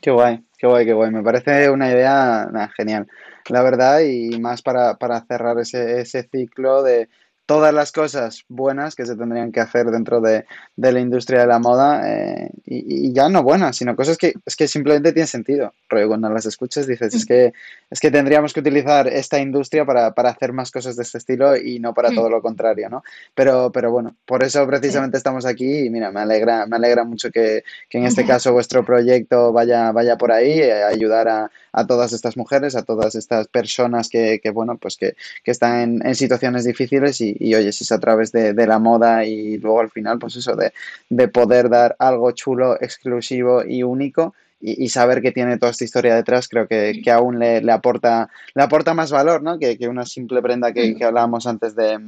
Qué 0.00 0.10
guay, 0.10 0.42
qué 0.58 0.66
guay, 0.66 0.84
qué 0.84 0.92
guay. 0.92 1.10
Me 1.10 1.22
parece 1.22 1.70
una 1.70 1.90
idea 1.90 2.48
genial, 2.76 3.06
la 3.48 3.62
verdad, 3.62 4.00
y 4.00 4.38
más 4.38 4.62
para, 4.62 4.96
cerrar 5.26 5.58
ese 5.58 6.28
ciclo 6.30 6.82
de 6.82 7.08
todas 7.46 7.74
las 7.74 7.92
cosas 7.92 8.44
buenas 8.48 8.94
que 8.94 9.04
se 9.04 9.16
tendrían 9.16 9.52
que 9.52 9.60
hacer 9.60 9.86
dentro 9.90 10.20
de, 10.20 10.46
la 10.76 11.00
industria 11.00 11.40
de 11.40 11.46
la 11.46 11.58
moda 11.58 12.02
eh, 12.08 12.50
y, 12.64 13.12
ya 13.12 13.28
no 13.28 13.42
buenas, 13.42 13.76
sino 13.76 13.94
cosas 13.94 14.16
que 14.16 14.34
es 14.46 14.56
que 14.56 14.66
simplemente 14.66 15.12
tienen 15.12 15.26
sentido. 15.26 15.72
Pero 15.88 16.08
cuando 16.08 16.30
las 16.30 16.46
escuchas 16.46 16.86
dices, 16.86 17.14
es 17.14 17.26
que, 17.26 17.52
es 17.90 18.00
que 18.00 18.10
tendríamos 18.10 18.52
que 18.52 18.60
utilizar 18.60 19.08
esta 19.08 19.38
industria 19.38 19.84
para, 19.84 20.06
hacer 20.08 20.52
más 20.52 20.70
cosas 20.70 20.96
de 20.96 21.02
este 21.02 21.18
estilo 21.18 21.56
y 21.56 21.78
no 21.80 21.92
para 21.92 22.10
todo 22.10 22.30
lo 22.30 22.40
contrario, 22.40 22.88
¿no? 22.88 23.04
Pero, 23.34 23.70
pero 23.70 23.90
bueno, 23.90 24.16
por 24.24 24.42
eso 24.42 24.66
precisamente 24.66 25.18
estamos 25.18 25.44
aquí 25.44 25.86
y 25.86 25.90
mira, 25.90 26.10
me 26.10 26.20
alegra, 26.20 26.66
me 26.66 26.76
alegra 26.76 27.04
mucho 27.04 27.30
que, 27.30 27.62
en 27.90 28.04
este 28.04 28.24
caso 28.24 28.52
vuestro 28.52 28.84
proyecto 28.84 29.52
vaya, 29.52 29.92
vaya 29.92 30.16
por 30.16 30.32
ahí, 30.32 30.60
eh, 30.60 30.82
ayudar 30.82 31.28
a, 31.28 31.50
todas 31.86 32.12
estas 32.12 32.36
mujeres, 32.36 32.76
a 32.76 32.82
todas 32.82 33.16
estas 33.16 33.48
personas 33.48 34.08
que, 34.08 34.40
bueno, 34.52 34.78
pues 34.78 34.96
que, 34.96 35.14
están 35.44 35.80
en, 35.80 36.06
en 36.06 36.14
situaciones 36.14 36.64
difíciles 36.64 37.20
y, 37.20 37.33
y, 37.38 37.54
oye, 37.54 37.72
si 37.72 37.84
es 37.84 37.92
a 37.92 38.00
través 38.00 38.32
de, 38.32 38.54
la 38.66 38.78
moda 38.78 39.24
y 39.24 39.58
luego 39.58 39.80
al 39.80 39.90
final, 39.90 40.18
pues 40.18 40.36
eso, 40.36 40.56
de, 40.56 40.72
de 41.10 41.28
poder 41.28 41.68
dar 41.68 41.96
algo 41.98 42.30
chulo, 42.32 42.76
exclusivo 42.80 43.64
y 43.64 43.82
único 43.82 44.34
y, 44.60 44.88
saber 44.88 45.20
que 45.20 45.32
tiene 45.32 45.58
toda 45.58 45.72
esta 45.72 45.84
historia 45.84 46.14
detrás, 46.14 46.48
creo 46.48 46.66
que, 46.66 47.00
que 47.04 47.10
aún 47.10 47.38
le, 47.38 47.60
le, 47.60 47.72
aporta, 47.72 48.30
le 48.54 48.62
aporta 48.62 48.94
más 48.94 49.10
valor, 49.10 49.42
¿no? 49.42 49.58
Que, 49.58 49.76
que 49.76 49.88
una 49.88 50.06
simple 50.06 50.40
prenda 50.40 50.72
que, 50.72 50.96
que 50.96 51.04
hablábamos 51.04 51.46
antes 51.46 51.76
de 51.76 51.98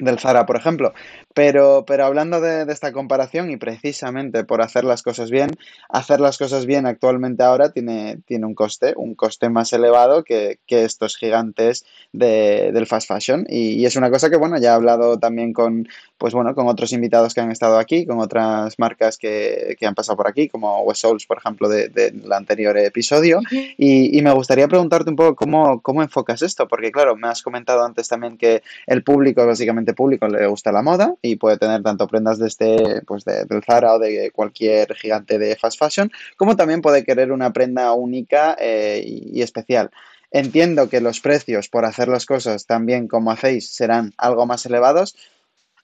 del 0.00 0.18
Zara, 0.18 0.46
por 0.46 0.56
ejemplo. 0.56 0.92
Pero, 1.32 1.84
pero 1.86 2.06
hablando 2.06 2.40
de, 2.40 2.70
esta 2.72 2.92
comparación 2.92 3.50
y 3.50 3.56
precisamente 3.56 4.42
por 4.42 4.62
hacer 4.62 4.82
las 4.82 5.02
cosas 5.02 5.30
bien, 5.30 5.50
hacer 5.88 6.20
las 6.20 6.38
cosas 6.38 6.66
bien 6.66 6.86
actualmente 6.86 7.44
ahora 7.44 7.72
tiene, 7.72 8.18
tiene 8.26 8.46
un 8.46 8.54
coste, 8.54 8.94
un 8.96 9.14
coste 9.14 9.48
más 9.48 9.72
elevado 9.72 10.24
que, 10.24 10.58
estos 10.68 11.16
gigantes 11.16 11.84
del 12.12 12.86
fast 12.86 13.06
fashion. 13.08 13.46
Y, 13.48 13.84
es 13.84 13.96
una 13.96 14.10
cosa 14.10 14.28
que, 14.28 14.36
bueno, 14.36 14.58
ya 14.58 14.70
he 14.70 14.74
hablado 14.74 15.18
también 15.18 15.52
con, 15.52 15.88
pues 16.18 16.34
bueno, 16.34 16.54
con 16.54 16.66
otros 16.66 16.92
invitados 16.92 17.34
que 17.34 17.40
han 17.40 17.50
estado 17.50 17.78
aquí, 17.78 18.06
con 18.06 18.18
otras 18.18 18.78
marcas 18.78 19.16
que, 19.16 19.76
han 19.82 19.94
pasado 19.94 20.16
por 20.16 20.28
aquí, 20.28 20.48
como 20.48 20.82
West 20.82 21.02
Souls, 21.02 21.26
por 21.26 21.38
ejemplo, 21.38 21.68
del 21.68 21.92
de, 21.92 22.12
anterior 22.32 22.76
episodio. 22.78 23.40
Y, 23.50 24.18
y, 24.18 24.22
me 24.22 24.32
gustaría 24.32 24.66
preguntarte 24.66 25.10
un 25.10 25.16
poco 25.16 25.36
cómo, 25.36 25.80
cómo 25.80 26.02
enfocas 26.02 26.42
esto, 26.42 26.66
porque 26.66 26.90
claro, 26.90 27.14
me 27.14 27.28
has 27.28 27.42
comentado 27.42 27.84
antes 27.84 28.08
también 28.08 28.36
que 28.36 28.62
el 28.86 29.04
público 29.04 29.46
básicamente 29.46 29.94
público 29.94 30.26
le 30.26 30.46
gusta 30.46 30.72
la 30.72 30.82
moda 30.82 31.14
y 31.22 31.36
puede 31.36 31.58
tener 31.58 31.82
tanto 31.82 32.06
prendas 32.06 32.38
de 32.38 32.48
este, 32.48 33.02
pues 33.06 33.24
de, 33.24 33.44
del 33.44 33.62
Zara 33.62 33.94
o 33.94 33.98
de 33.98 34.30
cualquier 34.30 34.94
gigante 34.94 35.38
de 35.38 35.56
fast 35.56 35.78
fashion, 35.78 36.10
como 36.36 36.56
también 36.56 36.80
puede 36.80 37.04
querer 37.04 37.32
una 37.32 37.52
prenda 37.52 37.92
única 37.92 38.56
eh, 38.58 39.02
y 39.04 39.42
especial. 39.42 39.90
Entiendo 40.30 40.88
que 40.88 41.00
los 41.00 41.20
precios 41.20 41.68
por 41.68 41.84
hacer 41.84 42.08
las 42.08 42.24
cosas 42.24 42.64
tan 42.64 42.86
bien 42.86 43.08
como 43.08 43.32
hacéis 43.32 43.70
serán 43.70 44.12
algo 44.16 44.46
más 44.46 44.64
elevados. 44.64 45.16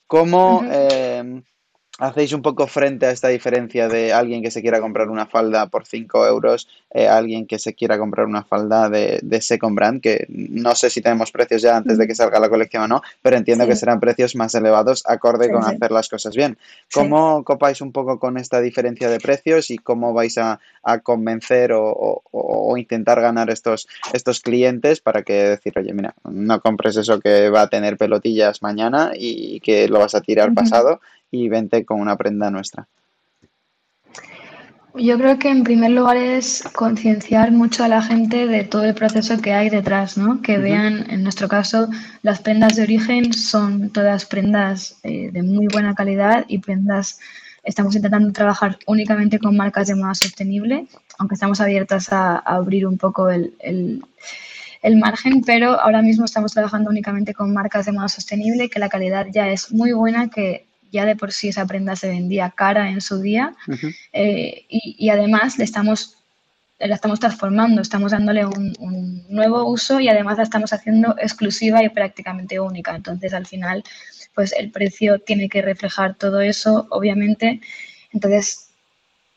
¿Cómo, 0.06 0.62
hacéis 1.98 2.32
un 2.32 2.42
poco 2.42 2.66
frente 2.66 3.06
a 3.06 3.10
esta 3.10 3.28
diferencia 3.28 3.88
de 3.88 4.12
alguien 4.12 4.42
que 4.42 4.50
se 4.50 4.60
quiera 4.60 4.80
comprar 4.80 5.08
una 5.08 5.26
falda 5.26 5.66
por 5.68 5.86
5 5.86 6.26
euros, 6.26 6.68
eh, 6.90 7.08
alguien 7.08 7.46
que 7.46 7.58
se 7.58 7.74
quiera 7.74 7.98
comprar 7.98 8.26
una 8.26 8.44
falda 8.44 8.88
de, 8.88 9.20
de, 9.22 9.40
Second 9.40 9.74
Brand, 9.74 10.00
que 10.00 10.26
no 10.28 10.74
sé 10.74 10.90
si 10.90 11.00
tenemos 11.00 11.32
precios 11.32 11.62
ya 11.62 11.76
antes 11.76 11.98
de 11.98 12.06
que 12.06 12.14
salga 12.14 12.38
la 12.38 12.48
colección 12.48 12.82
o 12.84 12.88
no, 12.88 13.02
pero 13.22 13.36
entiendo 13.36 13.66
que 13.66 13.76
serán 13.76 14.00
precios 14.00 14.36
más 14.36 14.54
elevados 14.54 15.02
acorde 15.06 15.50
con 15.50 15.64
hacer 15.64 15.90
las 15.90 16.08
cosas 16.08 16.34
bien. 16.34 16.58
¿Cómo 16.92 17.44
copáis 17.44 17.80
un 17.80 17.92
poco 17.92 18.18
con 18.18 18.36
esta 18.36 18.60
diferencia 18.60 19.08
de 19.08 19.18
precios 19.18 19.70
y 19.70 19.78
cómo 19.78 20.12
vais 20.12 20.38
a, 20.38 20.60
convencer 21.02 21.72
o, 21.74 22.22
intentar 22.76 23.20
ganar 23.20 23.50
estos, 23.50 23.88
estos 24.12 24.40
clientes 24.40 25.00
para 25.00 25.22
que 25.22 25.32
decir, 25.32 25.72
oye, 25.76 25.92
mira, 25.92 26.14
no 26.24 26.60
compres 26.60 26.96
eso 26.96 27.18
que 27.20 27.48
va 27.48 27.62
a 27.62 27.68
tener 27.68 27.96
pelotillas 27.96 28.62
mañana 28.62 29.12
y 29.16 29.60
que 29.60 29.88
lo 29.88 29.98
vas 29.98 30.14
a 30.14 30.20
tirar 30.20 30.52
pasado? 30.54 31.00
Y 31.44 31.48
vente 31.48 31.84
con 31.84 32.00
una 32.00 32.16
prenda 32.16 32.50
nuestra? 32.50 32.86
Yo 34.98 35.18
creo 35.18 35.38
que 35.38 35.50
en 35.50 35.62
primer 35.62 35.90
lugar 35.90 36.16
es 36.16 36.64
concienciar 36.72 37.52
mucho 37.52 37.84
a 37.84 37.88
la 37.88 38.00
gente 38.00 38.46
de 38.46 38.64
todo 38.64 38.84
el 38.84 38.94
proceso 38.94 39.38
que 39.42 39.52
hay 39.52 39.68
detrás, 39.68 40.16
¿no? 40.16 40.40
Que 40.40 40.56
vean, 40.56 41.10
en 41.10 41.22
nuestro 41.22 41.48
caso, 41.48 41.90
las 42.22 42.40
prendas 42.40 42.76
de 42.76 42.82
origen 42.84 43.34
son 43.34 43.90
todas 43.90 44.24
prendas 44.24 44.98
eh, 45.02 45.30
de 45.30 45.42
muy 45.42 45.66
buena 45.66 45.94
calidad 45.94 46.46
y 46.48 46.60
prendas, 46.60 47.20
estamos 47.62 47.94
intentando 47.94 48.32
trabajar 48.32 48.78
únicamente 48.86 49.38
con 49.38 49.54
marcas 49.54 49.88
de 49.88 49.96
moda 49.96 50.14
sostenible, 50.14 50.86
aunque 51.18 51.34
estamos 51.34 51.60
abiertas 51.60 52.10
a, 52.10 52.38
abrir 52.38 52.86
un 52.86 52.96
poco 52.96 53.28
el, 53.28 53.52
el 53.60 54.96
margen, 54.96 55.42
pero 55.42 55.78
ahora 55.78 56.00
mismo 56.00 56.24
estamos 56.24 56.52
trabajando 56.52 56.88
únicamente 56.88 57.34
con 57.34 57.52
marcas 57.52 57.84
de 57.84 57.92
moda 57.92 58.08
sostenible, 58.08 58.70
que 58.70 58.78
la 58.78 58.88
calidad 58.88 59.26
ya 59.30 59.48
es 59.48 59.72
muy 59.72 59.92
buena, 59.92 60.30
que 60.30 60.64
ya 60.90 61.04
de 61.04 61.16
por 61.16 61.32
sí 61.32 61.48
esa 61.48 61.66
prenda 61.66 61.96
se 61.96 62.08
vendía 62.08 62.50
cara 62.50 62.90
en 62.90 63.00
su 63.00 63.20
día 63.20 63.54
eh, 64.12 64.64
y, 64.68 65.08
además 65.08 65.58
le 65.58 65.64
estamos, 65.64 66.16
la 66.78 66.94
estamos 66.94 67.20
transformando, 67.20 67.80
estamos 67.80 68.12
dándole 68.12 68.46
un, 68.46 69.24
nuevo 69.28 69.64
uso 69.64 70.00
y 70.00 70.08
además 70.08 70.38
la 70.38 70.44
estamos 70.44 70.72
haciendo 70.72 71.16
exclusiva 71.18 71.82
y 71.82 71.88
prácticamente 71.88 72.60
única. 72.60 72.94
Entonces 72.94 73.34
al 73.34 73.46
final 73.46 73.82
pues 74.34 74.52
el 74.52 74.70
precio 74.70 75.18
tiene 75.18 75.48
que 75.48 75.62
reflejar 75.62 76.14
todo 76.14 76.40
eso, 76.40 76.86
obviamente. 76.90 77.60
Entonces 78.12 78.68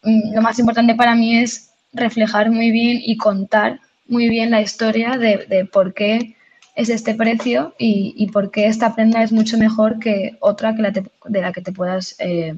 mm, 0.04 0.36
lo 0.36 0.42
más 0.42 0.60
importante 0.60 0.96
para 0.96 1.16
mí 1.16 1.38
es 1.38 1.72
reflejar 1.94 2.52
muy 2.52 2.72
bien 2.72 3.00
y 3.04 3.18
contar 3.18 3.80
muy 4.08 4.30
bien 4.30 4.52
la 4.52 4.62
historia 4.62 5.18
de, 5.18 5.46
de 5.48 5.66
por 5.66 5.94
qué 5.94 6.36
es 6.80 6.88
este 6.88 7.14
precio 7.14 7.76
y, 7.78 8.14
y 8.16 8.28
por 8.28 8.52
qué 8.52 8.68
esta 8.68 8.96
prenda 8.96 9.22
es 9.22 9.34
mucho 9.34 9.58
mejor 9.58 10.00
que 10.00 10.38
otra 10.40 10.74
que 10.74 10.82
la 10.82 10.92
de 10.92 11.42
la 11.42 11.52
que 11.52 11.60
te 11.60 11.74
puedas 11.74 12.16
eh, 12.20 12.56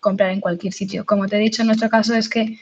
comprar 0.00 0.32
en 0.32 0.42
cualquier 0.42 0.74
sitio. 0.74 1.06
Como 1.06 1.26
te 1.26 1.36
he 1.36 1.38
dicho, 1.38 1.62
en 1.62 1.68
nuestro 1.68 1.88
caso 1.88 2.14
es 2.14 2.28
que 2.28 2.58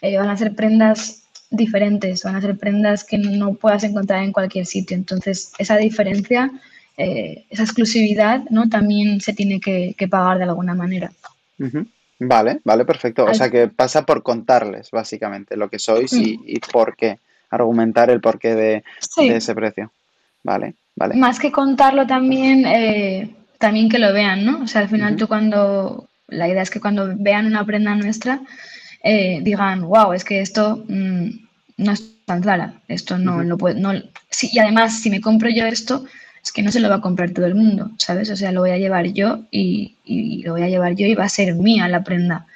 eh, 0.00 0.16
van 0.16 0.30
a 0.30 0.36
ser 0.36 0.54
prendas 0.54 1.24
diferentes, 1.50 2.24
van 2.24 2.36
a 2.36 2.40
ser 2.40 2.56
prendas 2.56 3.04
que 3.04 3.18
no 3.18 3.52
puedas 3.52 3.84
encontrar 3.84 4.22
en 4.22 4.32
cualquier 4.32 4.64
sitio. 4.64 4.96
Entonces, 4.96 5.52
esa 5.58 5.76
diferencia, 5.76 6.50
eh, 6.96 7.44
esa 7.50 7.64
exclusividad, 7.64 8.44
¿no? 8.48 8.70
También 8.70 9.20
se 9.20 9.34
tiene 9.34 9.60
que, 9.60 9.94
pagar 10.08 10.38
de 10.38 10.44
alguna 10.44 10.74
manera. 10.74 11.12
Vale, 12.18 12.60
vale, 12.64 12.86
perfecto. 12.86 13.26
O 13.26 13.34
sea 13.34 13.50
que 13.50 13.68
pasa 13.68 14.06
por 14.06 14.22
contarles, 14.22 14.90
básicamente, 14.90 15.54
lo 15.54 15.68
que 15.68 15.78
sois 15.78 16.14
y, 16.14 16.38
mm. 16.38 16.72
por 16.72 16.96
qué, 16.96 17.18
argumentar 17.50 18.08
el 18.08 18.22
porqué 18.22 18.54
de 18.54 18.84
ese 19.18 19.54
precio. 19.54 19.92
Vale, 20.46 20.76
vale. 20.94 21.16
Más 21.16 21.40
que 21.40 21.50
contarlo 21.50 22.06
también, 22.06 22.64
eh, 22.66 23.34
también 23.58 23.88
que 23.88 23.98
lo 23.98 24.12
vean, 24.12 24.44
¿no? 24.44 24.62
O 24.62 24.68
sea, 24.68 24.82
al 24.82 24.88
final 24.88 25.16
tú 25.16 25.26
cuando, 25.26 26.08
la 26.28 26.48
idea 26.48 26.62
es 26.62 26.70
que 26.70 26.80
cuando 26.80 27.12
vean 27.16 27.46
una 27.46 27.66
prenda 27.66 27.96
nuestra, 27.96 28.40
eh, 29.02 29.40
digan, 29.42 29.82
wow, 29.82 30.12
es 30.12 30.24
que 30.24 30.40
esto 30.40 30.84
mm, 30.88 31.30
no 31.78 31.92
es 31.92 32.24
tan 32.24 32.42
clara, 32.42 32.74
esto 32.86 33.18
no, 33.18 33.42
lo 33.42 33.58
puedo, 33.58 33.76
no, 33.80 33.90
sí, 34.30 34.48
y 34.52 34.60
además, 34.60 35.00
si 35.00 35.10
me 35.10 35.20
compro 35.20 35.50
yo 35.50 35.66
esto, 35.66 36.04
es 36.40 36.52
que 36.52 36.62
no 36.62 36.70
se 36.70 36.78
lo 36.78 36.88
va 36.88 36.96
a 36.96 37.00
comprar 37.00 37.30
todo 37.30 37.46
el 37.46 37.56
mundo, 37.56 37.90
¿sabes? 37.98 38.30
O 38.30 38.36
sea, 38.36 38.52
lo 38.52 38.60
voy 38.60 38.70
a 38.70 38.78
llevar 38.78 39.06
yo 39.06 39.40
y, 39.50 39.96
y 40.04 40.44
lo 40.44 40.52
voy 40.52 40.62
a 40.62 40.68
llevar 40.68 40.94
yo 40.94 41.06
y 41.08 41.16
va 41.16 41.24
a 41.24 41.28
ser 41.28 41.56
mía 41.56 41.88
la 41.88 42.04
prenda. 42.04 42.46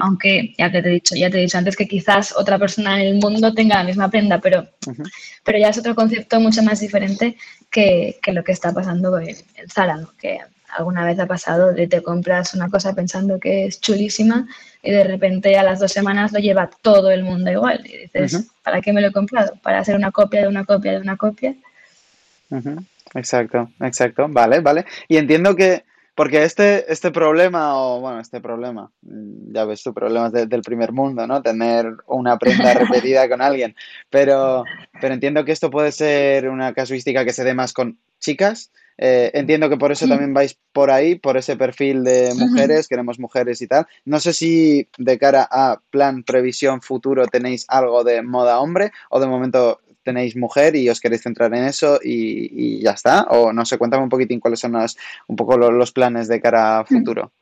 Aunque 0.00 0.54
ya 0.58 0.70
te, 0.70 0.78
he 0.78 0.82
dicho, 0.82 1.14
ya 1.14 1.30
te 1.30 1.38
he 1.38 1.40
dicho 1.40 1.56
antes 1.56 1.74
que 1.74 1.88
quizás 1.88 2.34
otra 2.36 2.58
persona 2.58 3.00
en 3.00 3.08
el 3.08 3.14
mundo 3.14 3.54
tenga 3.54 3.76
la 3.76 3.84
misma 3.84 4.10
prenda, 4.10 4.38
pero, 4.38 4.68
pero 5.42 5.58
ya 5.58 5.70
es 5.70 5.78
otro 5.78 5.94
concepto 5.94 6.38
mucho 6.38 6.62
más 6.62 6.80
diferente 6.80 7.36
que, 7.70 8.18
que 8.22 8.32
lo 8.32 8.44
que 8.44 8.52
está 8.52 8.74
pasando 8.74 9.18
en, 9.18 9.36
Zara, 9.68 9.96
¿no? 9.96 10.12
que 10.18 10.38
alguna 10.76 11.04
vez 11.04 11.18
ha 11.18 11.26
pasado 11.26 11.72
de 11.72 11.86
te 11.86 12.02
compras 12.02 12.54
una 12.54 12.68
cosa 12.68 12.94
pensando 12.94 13.40
que 13.40 13.66
es 13.66 13.80
chulísima 13.80 14.46
y 14.82 14.90
de 14.90 15.04
repente 15.04 15.56
a 15.58 15.62
las 15.62 15.80
dos 15.80 15.92
semanas 15.92 16.32
lo 16.32 16.38
lleva 16.38 16.70
todo 16.82 17.10
el 17.10 17.24
mundo 17.24 17.50
igual. 17.50 17.82
Y 17.86 17.96
dices, 17.96 18.50
¿para 18.62 18.80
qué 18.80 18.92
me 18.92 19.00
lo 19.00 19.08
he 19.08 19.12
comprado? 19.12 19.54
¿Para 19.62 19.80
hacer 19.80 19.96
una 19.96 20.10
copia 20.10 20.42
de 20.42 20.48
una 20.48 20.64
copia 20.64 20.92
de 20.92 20.98
una 20.98 21.16
copia? 21.16 21.54
Exacto, 23.14 23.70
exacto. 23.80 24.26
Vale, 24.28 24.60
vale. 24.60 24.84
Y 25.08 25.16
entiendo 25.16 25.56
que 25.56 25.84
porque 26.20 26.42
este, 26.42 26.92
este 26.92 27.10
problema, 27.10 27.82
o 27.82 27.98
bueno, 27.98 28.20
este 28.20 28.42
problema, 28.42 28.92
mm, 29.00 29.54
ya 29.54 29.64
ves 29.64 29.82
tu 29.82 29.94
problemas 29.94 30.30
del 30.30 30.60
primer 30.60 30.92
mundo, 30.92 31.26
¿no? 31.26 31.40
Tener 31.40 31.86
una 32.08 32.36
prenda 32.36 32.74
repetida 32.74 33.26
con 33.26 33.40
alguien. 33.40 33.74
Pero, 34.10 34.64
pero 35.00 35.14
entiendo 35.14 35.46
que 35.46 35.52
esto 35.52 35.70
puede 35.70 35.92
ser 35.92 36.50
una 36.50 36.74
casuística 36.74 37.24
que 37.24 37.32
se 37.32 37.42
dé 37.42 37.54
más 37.54 37.72
con 37.72 37.98
chicas. 38.18 38.70
Eh, 38.98 39.30
entiendo 39.32 39.70
que 39.70 39.78
por 39.78 39.92
eso 39.92 40.06
también 40.06 40.34
vais 40.34 40.58
por 40.74 40.90
ahí, 40.90 41.14
por 41.14 41.38
ese 41.38 41.56
perfil 41.56 42.04
de 42.04 42.34
mujeres, 42.34 42.86
queremos 42.86 43.18
mujeres 43.18 43.62
y 43.62 43.66
tal. 43.66 43.86
No 44.04 44.20
sé 44.20 44.34
si 44.34 44.88
de 44.98 45.18
cara 45.18 45.48
a 45.50 45.80
plan, 45.88 46.22
previsión, 46.22 46.82
futuro 46.82 47.28
tenéis 47.28 47.64
algo 47.66 48.04
de 48.04 48.20
moda 48.20 48.60
hombre 48.60 48.92
o 49.08 49.20
de 49.20 49.26
momento 49.26 49.80
tenéis 50.02 50.36
mujer 50.36 50.76
y 50.76 50.88
os 50.88 51.00
queréis 51.00 51.22
centrar 51.22 51.54
en 51.54 51.64
eso 51.64 51.98
y, 52.02 52.80
ya 52.80 52.92
está? 52.92 53.22
O 53.30 53.52
no 53.52 53.64
sé, 53.64 53.78
cuéntame 53.78 54.02
un 54.02 54.08
poquitín 54.08 54.40
cuáles 54.40 54.60
son 54.60 54.72
los, 54.72 54.96
un 55.26 55.36
poco 55.36 55.56
los, 55.56 55.92
planes 55.92 56.28
de 56.28 56.40
cara 56.40 56.80
a 56.80 56.84
futuro. 56.84 57.32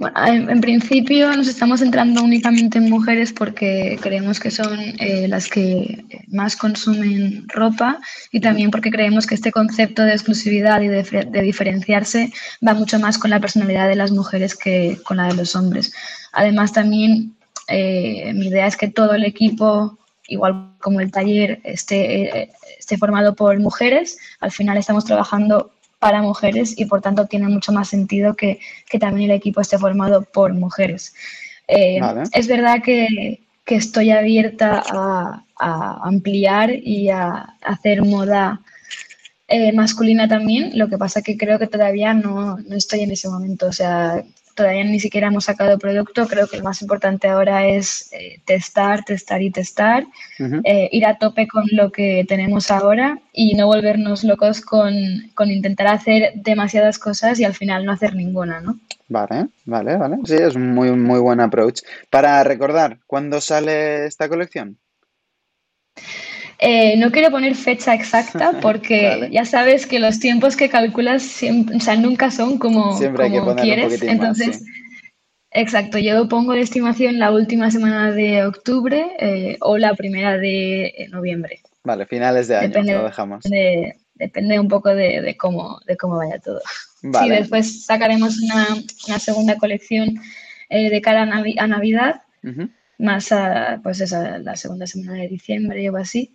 Bueno, 0.00 0.16
en, 0.26 0.62
principio 0.62 1.30
nos 1.36 1.46
estamos 1.46 1.80
centrando 1.80 2.22
únicamente 2.22 2.78
en 2.78 2.88
mujeres 2.88 3.34
porque 3.34 3.98
creemos 4.00 4.40
que 4.40 4.50
son 4.50 4.78
eh, 4.98 5.28
las 5.28 5.46
que 5.46 6.06
más 6.28 6.56
consumen 6.56 7.44
ropa 7.48 7.98
y 8.32 8.40
también 8.40 8.70
porque 8.70 8.90
creemos 8.90 9.26
que 9.26 9.34
este 9.34 9.52
concepto 9.52 10.02
de 10.02 10.12
exclusividad 10.12 10.80
y 10.80 10.88
de, 10.88 11.42
diferenciarse 11.42 12.32
va 12.66 12.72
mucho 12.72 12.98
más 12.98 13.18
con 13.18 13.28
la 13.28 13.40
personalidad 13.40 13.88
de 13.88 13.96
las 13.96 14.10
mujeres 14.10 14.56
que 14.56 14.98
con 15.04 15.18
la 15.18 15.28
de 15.28 15.34
los 15.34 15.54
hombres. 15.54 15.92
Además, 16.32 16.72
también 16.72 17.36
eh, 17.68 18.32
mi 18.34 18.46
idea 18.46 18.66
es 18.66 18.78
que 18.78 18.88
todo 18.88 19.12
el 19.12 19.24
equipo 19.24 19.98
igual 20.30 20.72
como 20.78 21.00
el 21.00 21.10
taller 21.10 21.60
esté, 21.64 22.50
esté 22.78 22.96
formado 22.96 23.34
por 23.34 23.58
mujeres, 23.58 24.18
al 24.40 24.52
final 24.52 24.78
estamos 24.78 25.04
trabajando 25.04 25.72
para 25.98 26.22
mujeres 26.22 26.74
y 26.78 26.86
por 26.86 27.02
tanto 27.02 27.26
tiene 27.26 27.48
mucho 27.48 27.72
más 27.72 27.88
sentido 27.88 28.34
que, 28.34 28.58
también 28.98 29.30
el 29.30 29.36
equipo 29.36 29.60
esté 29.60 29.78
formado 29.78 30.22
por 30.22 30.54
mujeres. 30.54 31.14
Eh, 31.68 32.00
es 32.32 32.48
verdad 32.48 32.82
que, 32.82 33.40
estoy 33.66 34.10
abierta 34.10 34.82
a, 34.90 35.44
ampliar 36.02 36.72
y 36.72 37.08
a, 37.10 37.54
hacer 37.62 38.02
moda 38.02 38.62
eh, 39.46 39.72
masculina 39.72 40.26
también, 40.26 40.72
lo 40.74 40.88
que 40.88 40.98
pasa 40.98 41.22
que 41.22 41.36
creo 41.36 41.58
que 41.58 41.68
todavía 41.68 42.12
no, 42.14 42.56
no, 42.56 42.76
estoy 42.76 43.00
en 43.00 43.12
ese 43.12 43.28
momento. 43.28 43.66
O 43.66 43.72
sea, 43.72 44.24
todavía 44.54 44.84
ni 44.84 45.00
siquiera 45.00 45.28
hemos 45.28 45.44
sacado 45.44 45.78
producto. 45.78 46.26
Creo 46.26 46.46
que 46.48 46.58
lo 46.58 46.64
más 46.64 46.82
importante 46.82 47.28
ahora 47.28 47.66
es 47.66 48.12
eh, 48.12 48.40
testar, 48.44 49.04
testar 49.04 49.42
y 49.42 49.50
testar, 49.50 50.06
eh, 50.64 50.88
ir 50.92 51.06
a 51.06 51.18
tope 51.18 51.46
con 51.46 51.64
lo 51.72 51.90
que 51.92 52.24
tenemos 52.28 52.70
ahora 52.70 53.18
y 53.32 53.54
no 53.54 53.66
volvernos 53.66 54.24
locos 54.24 54.60
con, 54.60 54.92
intentar 55.46 55.86
hacer 55.86 56.32
demasiadas 56.36 56.98
cosas 56.98 57.38
y 57.40 57.44
al 57.44 57.54
final 57.54 57.84
no 57.84 57.92
hacer 57.92 58.14
ninguna, 58.14 58.60
¿no? 58.60 58.78
Vale, 59.08 59.48
vale, 59.64 59.96
vale. 59.96 60.18
Sí, 60.24 60.34
es 60.34 60.54
un 60.54 60.72
muy, 60.72 60.90
muy 60.92 61.18
buen 61.20 61.40
approach. 61.40 61.80
Para 62.10 62.42
recordar, 62.44 62.98
¿cuándo 63.06 63.40
sale 63.40 64.06
esta 64.06 64.28
colección? 64.28 64.78
Eh, 66.62 66.94
no 66.98 67.10
quiero 67.10 67.30
poner 67.30 67.54
fecha 67.54 67.94
exacta 67.94 68.52
porque 68.60 69.30
ya 69.32 69.46
sabes 69.46 69.86
que 69.86 69.98
los 69.98 70.20
tiempos 70.20 70.56
que 70.56 70.68
calculas 70.68 71.22
siempre, 71.22 71.76
o 71.76 71.80
sea, 71.80 71.96
nunca 71.96 72.30
son 72.30 72.58
como, 72.58 72.98
quieres. 73.56 74.02
Entonces, 74.02 74.62
exacto, 75.50 75.98
yo 75.98 76.28
pongo 76.28 76.52
de 76.52 76.60
estimación 76.60 77.18
la 77.18 77.32
última 77.32 77.70
semana 77.70 78.12
de 78.12 78.44
octubre 78.44 79.06
eh, 79.20 79.56
o 79.60 79.78
la 79.78 79.94
primera 79.94 80.36
de 80.36 80.86
eh, 80.86 81.08
noviembre. 81.08 81.60
Vale, 81.82 82.04
finales 82.04 82.46
de 82.48 82.56
año, 82.56 82.68
depende, 82.68 82.92
lo 82.92 83.04
dejamos. 83.04 83.44
depende 84.14 84.60
un 84.60 84.68
poco 84.68 84.94
de, 84.94 85.34
cómo, 85.38 85.80
de 85.86 85.96
cómo 85.96 86.18
vaya 86.18 86.38
todo. 86.40 86.60
Vale. 87.02 87.36
después 87.36 87.86
sacaremos 87.86 88.38
una, 88.38 89.18
segunda 89.18 89.56
colección 89.56 90.20
de 90.68 91.00
cara 91.00 91.22
a, 91.22 91.66
Navidad. 91.66 92.20
más 92.98 93.32
a, 93.32 93.80
pues 93.82 94.02
esa, 94.02 94.36
la 94.40 94.56
segunda 94.56 94.86
semana 94.86 95.14
de 95.14 95.28
diciembre 95.28 95.88
o 95.88 95.96
así. 95.96 96.34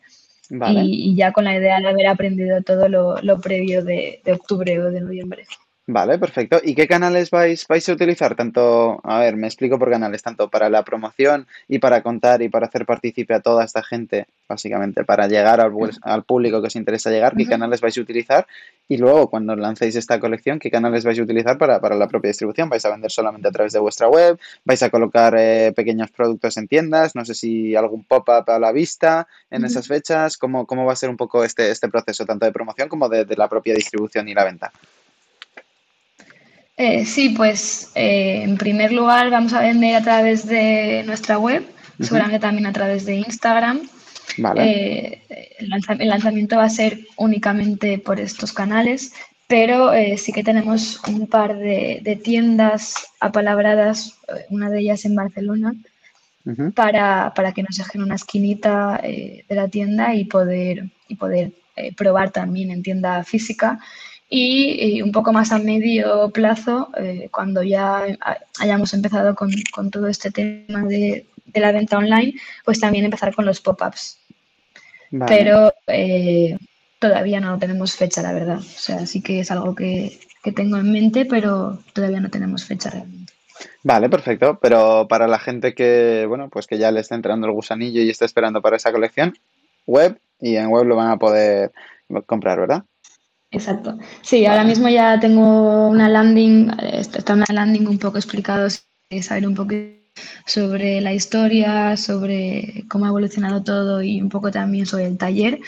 Y, 0.49 1.15
ya 1.15 1.31
con 1.31 1.45
la 1.45 1.55
idea 1.55 1.79
de 1.79 1.87
haber 1.87 2.07
aprendido 2.07 2.61
todo 2.61 2.87
lo, 2.89 3.39
previo 3.39 3.83
de, 3.83 4.21
octubre 4.31 4.79
o 4.79 4.91
de 4.91 5.01
noviembre. 5.01 5.45
Vale, 5.87 6.17
perfecto. 6.17 6.59
¿Y 6.63 6.73
qué 6.73 6.87
canales 6.87 7.29
vais, 7.29 7.67
vais 7.67 7.87
a 7.87 7.93
utilizar? 7.93 8.35
Tanto, 8.35 8.99
a 9.03 9.19
ver, 9.19 9.35
me 9.35 9.45
explico 9.45 9.77
por 9.77 9.91
canales, 9.91 10.23
tanto 10.23 10.49
para 10.49 10.67
la 10.67 10.83
promoción 10.83 11.45
y 11.67 11.77
para 11.77 12.01
contar 12.01 12.41
y 12.41 12.49
para 12.49 12.65
hacer 12.65 12.87
partícipe 12.87 13.35
a 13.35 13.39
toda 13.39 13.63
esta 13.63 13.83
gente, 13.83 14.25
básicamente, 14.49 15.03
para 15.03 15.27
llegar 15.27 15.61
al, 15.61 15.71
al 16.01 16.23
público 16.23 16.59
que 16.59 16.67
os 16.67 16.75
interesa 16.75 17.11
llegar, 17.11 17.35
qué 17.35 17.45
canales 17.45 17.81
vais 17.81 17.95
a 17.99 18.01
utilizar 18.01 18.47
y 18.87 18.97
luego 18.97 19.29
cuando 19.29 19.55
lancéis 19.55 19.95
esta 19.95 20.19
colección, 20.19 20.57
qué 20.57 20.71
canales 20.71 21.05
vais 21.05 21.19
a 21.19 21.21
utilizar 21.21 21.59
para, 21.59 21.79
la 21.79 22.07
propia 22.07 22.29
distribución. 22.29 22.67
¿Vais 22.67 22.83
a 22.85 22.89
vender 22.89 23.11
solamente 23.11 23.47
a 23.47 23.51
través 23.51 23.73
de 23.73 23.79
vuestra 23.79 24.07
web? 24.07 24.39
¿Vais 24.63 24.81
a 24.81 24.89
colocar 24.89 25.35
eh, 25.37 25.71
pequeños 25.75 26.09
productos 26.09 26.57
en 26.57 26.67
tiendas? 26.67 27.13
No 27.13 27.25
sé 27.25 27.35
si 27.35 27.75
algún 27.75 28.03
pop-up 28.05 28.49
a 28.49 28.57
la 28.57 28.71
vista 28.71 29.27
en 29.51 29.65
esas 29.65 29.87
fechas. 29.87 30.37
¿Cómo, 30.37 30.65
¿Cómo 30.65 30.83
va 30.85 30.93
a 30.93 30.95
ser 30.95 31.11
un 31.11 31.17
poco 31.17 31.43
este, 31.43 31.69
este 31.69 31.89
proceso, 31.89 32.25
tanto 32.25 32.47
de 32.47 32.51
promoción 32.51 32.89
como 32.89 33.07
de 33.07 33.27
la 33.37 33.47
propia 33.47 33.75
distribución 33.75 34.27
y 34.27 34.33
la 34.33 34.45
venta? 34.45 34.71
Eh, 36.77 37.05
sí, 37.05 37.29
pues 37.29 37.91
eh, 37.95 38.41
en 38.43 38.57
primer 38.57 38.91
lugar 38.91 39.29
vamos 39.29 39.53
a 39.53 39.61
vender 39.61 39.95
a 39.95 40.01
través 40.01 40.45
de 40.45 41.03
nuestra 41.05 41.37
web, 41.37 41.65
seguramente 42.01 42.39
también 42.39 42.65
a 42.65 42.73
través 42.73 43.05
de 43.05 43.15
Instagram. 43.15 43.81
Eh, 44.57 45.21
el, 45.59 46.09
lanzamiento 46.09 46.57
va 46.57 46.65
a 46.65 46.69
ser 46.69 46.99
únicamente 47.15 47.97
por 47.97 48.19
estos 48.19 48.51
canales, 48.51 49.13
pero 49.47 49.91
sí 50.17 50.33
que 50.33 50.43
tenemos 50.43 50.99
un 51.07 51.27
par 51.27 51.57
de, 51.57 52.19
tiendas 52.21 53.07
apalabradas, 53.21 54.17
una 54.49 54.69
de 54.69 54.79
ellas 54.81 55.05
en 55.05 55.15
Barcelona, 55.15 55.75
para, 56.73 57.31
que 57.55 57.63
nos 57.63 57.77
dejen 57.77 58.01
una 58.01 58.15
esquinita 58.15 58.99
de 59.01 59.45
la 59.47 59.69
tienda 59.69 60.13
y 60.13 60.25
poder, 60.25 60.89
y 61.07 61.15
poder 61.15 61.51
probar 61.95 62.31
también 62.31 62.71
en 62.71 62.83
tienda 62.83 63.23
física 63.23 63.79
y, 64.29 65.01
un 65.01 65.11
poco 65.11 65.31
más 65.31 65.51
a 65.51 65.59
medio 65.59 66.29
plazo, 66.31 66.89
eh, 66.97 67.29
cuando 67.31 67.61
ya 67.63 68.05
hayamos 68.59 68.93
empezado 68.93 69.35
con, 69.35 69.51
todo 69.91 70.07
este 70.07 70.31
tema 70.31 70.83
de, 70.83 71.25
la 71.53 71.71
venta 71.71 71.97
online, 71.97 72.33
pues 72.65 72.79
también 72.79 73.05
empezar 73.05 73.33
con 73.33 73.45
los 73.45 73.61
pop-ups. 73.61 74.19
Pero 75.27 75.73
eh, 75.87 76.57
todavía 76.99 77.39
no 77.39 77.57
tenemos 77.57 77.95
fecha, 77.95 78.21
la 78.21 78.33
verdad. 78.33 78.57
O 78.57 78.61
sea, 78.61 79.05
sí 79.05 79.21
que 79.21 79.39
es 79.39 79.51
algo 79.51 79.73
que, 79.75 80.19
tengo 80.55 80.77
en 80.77 80.91
mente, 80.91 81.25
pero 81.25 81.79
todavía 81.93 82.19
no 82.19 82.29
tenemos 82.29 82.65
fecha 82.65 82.89
realmente. 82.89 83.33
Vale, 83.83 84.09
perfecto. 84.09 84.59
Pero 84.61 85.07
para 85.07 85.27
la 85.27 85.39
gente 85.39 85.73
que, 85.73 86.25
bueno, 86.27 86.49
pues 86.49 86.67
que 86.67 86.77
ya 86.77 86.91
le 86.91 86.99
está 86.99 87.15
entrando 87.15 87.47
el 87.47 87.53
gusanillo 87.53 88.01
y 88.01 88.09
está 88.09 88.25
esperando 88.25 88.61
para 88.61 88.75
esa 88.75 88.91
colección, 88.91 89.37
web 89.85 90.19
y 90.41 90.57
en 90.57 90.67
web 90.67 90.85
lo 90.85 90.95
van 90.95 91.09
a 91.09 91.17
poder 91.17 91.71
comprar, 92.25 92.59
¿verdad? 92.59 92.83
Exacto. 93.55 93.97
Sí, 94.21 94.45
ahora 94.45 94.65
mismo 94.65 94.89
ya 94.89 95.17
tengo 95.17 95.87
una 95.87 96.09
landing, 96.09 96.71
está 97.13 97.33
una 97.33 97.45
landing 97.49 97.87
un 97.87 97.97
poco 97.97 98.17
explicado, 98.17 98.67
saber 99.21 99.47
un 99.47 99.55
poco 99.55 99.73
sobre 100.45 100.99
la 100.99 101.13
historia, 101.13 101.95
sobre 101.95 102.83
cómo 102.89 103.05
ha 103.05 103.09
evolucionado 103.09 103.63
todo 103.63 104.03
y 104.03 104.21
un 104.21 104.27
poco 104.27 104.51
también 104.51 104.85
sobre 104.85 105.05
el 105.05 105.17
taller. 105.17 105.59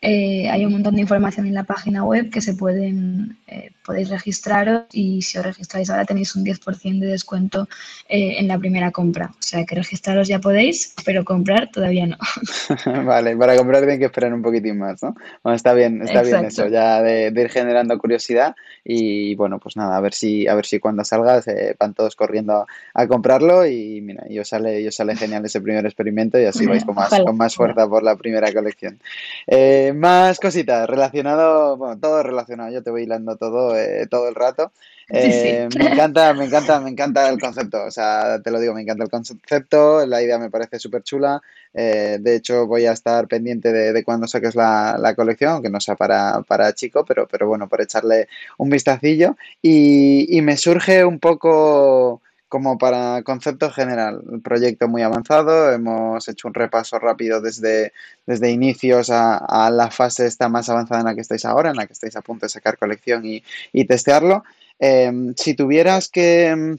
Eh, 0.00 0.48
hay 0.50 0.64
un 0.64 0.72
montón 0.72 0.94
de 0.94 1.00
información 1.00 1.46
en 1.46 1.54
la 1.54 1.64
página 1.64 2.04
web 2.04 2.30
que 2.30 2.40
se 2.40 2.54
pueden 2.54 3.38
eh, 3.48 3.72
podéis 3.84 4.08
registraros 4.10 4.84
y 4.92 5.22
si 5.22 5.38
os 5.38 5.44
registráis 5.44 5.90
ahora 5.90 6.04
tenéis 6.04 6.34
un 6.36 6.44
10% 6.44 7.00
de 7.00 7.06
descuento 7.06 7.68
eh, 8.08 8.36
en 8.38 8.48
la 8.48 8.58
primera 8.58 8.90
compra. 8.90 9.30
O 9.32 9.42
sea 9.42 9.64
que 9.64 9.74
registraros 9.74 10.28
ya 10.28 10.38
podéis, 10.38 10.94
pero 11.04 11.24
comprar 11.24 11.70
todavía 11.70 12.06
no. 12.06 12.16
vale, 13.04 13.36
para 13.36 13.56
comprar 13.56 13.80
tienen 13.80 13.98
que 13.98 14.06
esperar 14.06 14.32
un 14.32 14.42
poquitín 14.42 14.78
más, 14.78 15.02
¿no? 15.02 15.14
Bueno, 15.42 15.56
está 15.56 15.74
bien, 15.74 16.02
está 16.02 16.22
bien 16.22 16.44
eso, 16.44 16.68
ya 16.68 17.02
de, 17.02 17.32
ir 17.34 17.48
generando 17.48 17.98
curiosidad 17.98 18.54
y 18.84 19.34
bueno, 19.34 19.58
pues 19.58 19.76
nada, 19.76 19.96
a 19.96 20.00
ver 20.00 20.14
si, 20.14 20.46
a 20.46 20.54
ver 20.54 20.66
si 20.66 20.78
cuando 20.78 21.04
salgas 21.04 21.46
van 21.78 21.94
todos 21.94 22.16
corriendo 22.16 22.66
a, 22.94 23.06
comprarlo 23.06 23.66
y 23.66 24.00
mira, 24.00 24.24
y 24.28 24.38
os 24.38 24.48
sale, 24.48 24.86
os 24.86 24.94
sale 24.94 25.16
genial 25.16 25.44
ese 25.44 25.60
primer 25.60 25.84
experimento 25.84 26.38
y 26.38 26.44
así 26.44 26.66
vais 26.66 26.84
con 26.84 26.94
más, 26.94 27.10
con 27.10 27.36
más 27.36 27.54
fuerza 27.54 27.88
por 27.88 28.02
la 28.02 28.16
primera 28.16 28.52
colección. 28.52 28.98
Eh, 29.46 29.92
más 29.94 30.38
cositas, 30.40 30.88
relacionado, 30.88 31.76
bueno, 31.76 31.98
todo 31.98 32.22
relacionado, 32.22 32.72
yo 32.72 32.82
te 32.82 32.90
voy 32.90 33.02
hilando 33.02 33.36
todo 33.36 33.71
eh, 33.76 34.06
todo 34.10 34.28
el 34.28 34.34
rato. 34.34 34.72
Eh, 35.14 35.68
me 35.76 35.88
encanta, 35.88 36.32
me 36.32 36.46
encanta, 36.46 36.80
me 36.80 36.88
encanta 36.88 37.28
el 37.28 37.38
concepto. 37.38 37.84
O 37.84 37.90
sea, 37.90 38.40
te 38.40 38.50
lo 38.50 38.58
digo, 38.58 38.72
me 38.72 38.80
encanta 38.80 39.04
el 39.04 39.10
concepto, 39.10 40.06
la 40.06 40.22
idea 40.22 40.38
me 40.38 40.48
parece 40.48 40.78
súper 40.78 41.02
chula. 41.02 41.42
Eh, 41.74 42.16
de 42.18 42.36
hecho, 42.36 42.66
voy 42.66 42.86
a 42.86 42.92
estar 42.92 43.28
pendiente 43.28 43.72
de, 43.72 43.92
de 43.92 44.04
cuando 44.04 44.26
saques 44.26 44.54
la, 44.54 45.12
colección, 45.14 45.52
aunque 45.52 45.68
no 45.68 45.80
sea 45.80 45.96
para, 45.96 46.40
para 46.42 46.72
chico, 46.72 47.04
pero, 47.04 47.28
pero 47.28 47.46
bueno, 47.46 47.68
por 47.68 47.82
echarle 47.82 48.28
un 48.56 48.70
vistacillo. 48.70 49.36
Y, 49.60 50.34
y 50.34 50.40
me 50.40 50.56
surge 50.56 51.04
un 51.04 51.18
poco 51.18 52.22
como 52.52 52.76
para 52.76 53.22
concepto 53.22 53.70
general, 53.70 54.22
el 54.30 54.42
proyecto 54.42 54.86
muy 54.86 55.00
avanzado, 55.00 55.72
hemos 55.72 56.28
hecho 56.28 56.48
un 56.48 56.52
repaso 56.52 56.98
rápido 56.98 57.40
desde, 57.40 57.94
desde 58.26 58.50
inicios 58.50 59.08
a, 59.08 59.70
la 59.72 59.90
fase 59.90 60.26
esta 60.26 60.50
más 60.50 60.68
avanzada 60.68 61.00
en 61.00 61.06
la 61.06 61.14
que 61.14 61.22
estáis 61.22 61.46
ahora, 61.46 61.70
en 61.70 61.76
la 61.76 61.86
que 61.86 61.94
estáis 61.94 62.14
a 62.14 62.20
punto 62.20 62.44
de 62.44 62.50
sacar 62.50 62.76
colección 62.76 63.22
y, 63.24 63.42
testearlo. 63.86 64.44
Em, 64.78 65.32
si 65.34 65.54
tuvieras 65.54 66.10
que, 66.10 66.76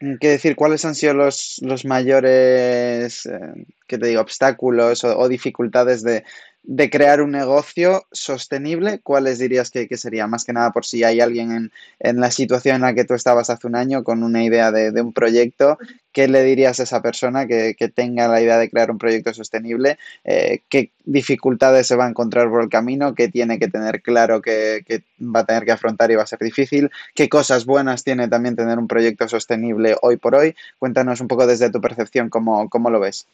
decir 0.00 0.56
cuáles 0.56 0.86
han 0.86 0.94
sido 0.94 1.12
los, 1.12 1.60
mayores, 1.84 3.26
eh, 3.26 3.66
te 3.86 3.98
digo?, 3.98 4.22
obstáculos 4.22 5.04
o 5.04 5.28
dificultades 5.28 6.02
de, 6.02 6.24
de 6.62 6.90
crear 6.90 7.22
un 7.22 7.30
negocio 7.30 8.06
sostenible, 8.12 9.00
¿cuáles 9.00 9.38
dirías 9.38 9.70
que, 9.70 9.88
sería? 9.96 10.26
Más 10.26 10.44
que 10.44 10.52
nada 10.52 10.70
por 10.72 10.84
si 10.84 11.02
hay 11.04 11.20
alguien 11.20 11.70
en, 11.98 12.20
la 12.20 12.30
situación 12.30 12.76
en 12.76 12.82
la 12.82 12.94
que 12.94 13.04
tú 13.04 13.14
estabas 13.14 13.50
hace 13.50 13.66
un 13.66 13.76
año 13.76 14.04
con 14.04 14.22
una 14.22 14.44
idea 14.44 14.70
de, 14.70 15.00
un 15.00 15.12
proyecto, 15.12 15.78
¿qué 16.12 16.28
le 16.28 16.44
dirías 16.44 16.78
a 16.78 16.82
esa 16.82 17.00
persona 17.00 17.46
que, 17.46 17.74
tenga 17.94 18.28
la 18.28 18.42
idea 18.42 18.58
de 18.58 18.68
crear 18.68 18.90
un 18.90 18.98
proyecto 18.98 19.32
sostenible? 19.32 19.98
Eh, 20.24 20.60
¿Qué 20.68 20.90
dificultades 21.04 21.86
se 21.86 21.96
va 21.96 22.06
a 22.06 22.10
encontrar 22.10 22.50
por 22.50 22.62
el 22.62 22.68
camino? 22.68 23.14
¿Qué 23.14 23.28
tiene 23.28 23.58
que 23.58 23.68
tener 23.68 24.02
claro 24.02 24.42
que, 24.42 24.84
va 25.20 25.40
a 25.40 25.46
tener 25.46 25.64
que 25.64 25.72
afrontar 25.72 26.10
y 26.10 26.16
va 26.16 26.24
a 26.24 26.26
ser 26.26 26.40
difícil? 26.40 26.90
¿Qué 27.14 27.28
cosas 27.28 27.64
buenas 27.64 28.04
tiene 28.04 28.28
también 28.28 28.54
tener 28.54 28.78
un 28.78 28.86
proyecto 28.86 29.28
sostenible 29.28 29.96
hoy 30.02 30.18
por 30.18 30.34
hoy? 30.34 30.54
Cuéntanos 30.78 31.20
un 31.20 31.28
poco 31.28 31.46
desde 31.46 31.70
tu 31.70 31.80
percepción 31.80 32.28
cómo, 32.28 32.68
cómo 32.68 32.90
lo 32.90 33.00
ves. 33.00 33.26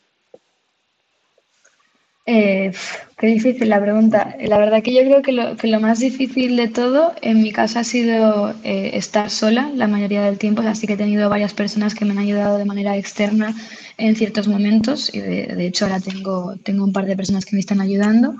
Eh, 2.28 2.72
qué 3.16 3.26
difícil 3.28 3.68
la 3.68 3.80
pregunta. 3.80 4.36
La 4.40 4.58
verdad 4.58 4.82
que 4.82 4.92
yo 4.92 5.02
creo 5.02 5.22
que 5.22 5.30
lo, 5.30 5.56
que 5.56 5.68
lo 5.68 5.78
más 5.78 6.00
difícil 6.00 6.56
de 6.56 6.66
todo 6.66 7.14
en 7.22 7.40
mi 7.40 7.52
caso 7.52 7.78
ha 7.78 7.84
sido 7.84 8.52
eh, 8.64 8.90
estar 8.94 9.30
sola 9.30 9.70
la 9.74 9.86
mayoría 9.86 10.22
del 10.22 10.36
tiempo, 10.36 10.62
así 10.62 10.88
que 10.88 10.94
he 10.94 10.96
tenido 10.96 11.30
varias 11.30 11.54
personas 11.54 11.94
que 11.94 12.04
me 12.04 12.10
han 12.10 12.18
ayudado 12.18 12.58
de 12.58 12.64
manera 12.64 12.96
externa 12.96 13.54
en 13.96 14.16
ciertos 14.16 14.48
momentos 14.48 15.14
y 15.14 15.20
de, 15.20 15.66
hecho 15.66 15.86
ahora 15.86 16.00
tengo, 16.00 16.56
tengo 16.64 16.84
un 16.84 16.92
par 16.92 17.06
de 17.06 17.16
personas 17.16 17.46
que 17.46 17.54
me 17.54 17.60
están 17.60 17.80
ayudando, 17.80 18.34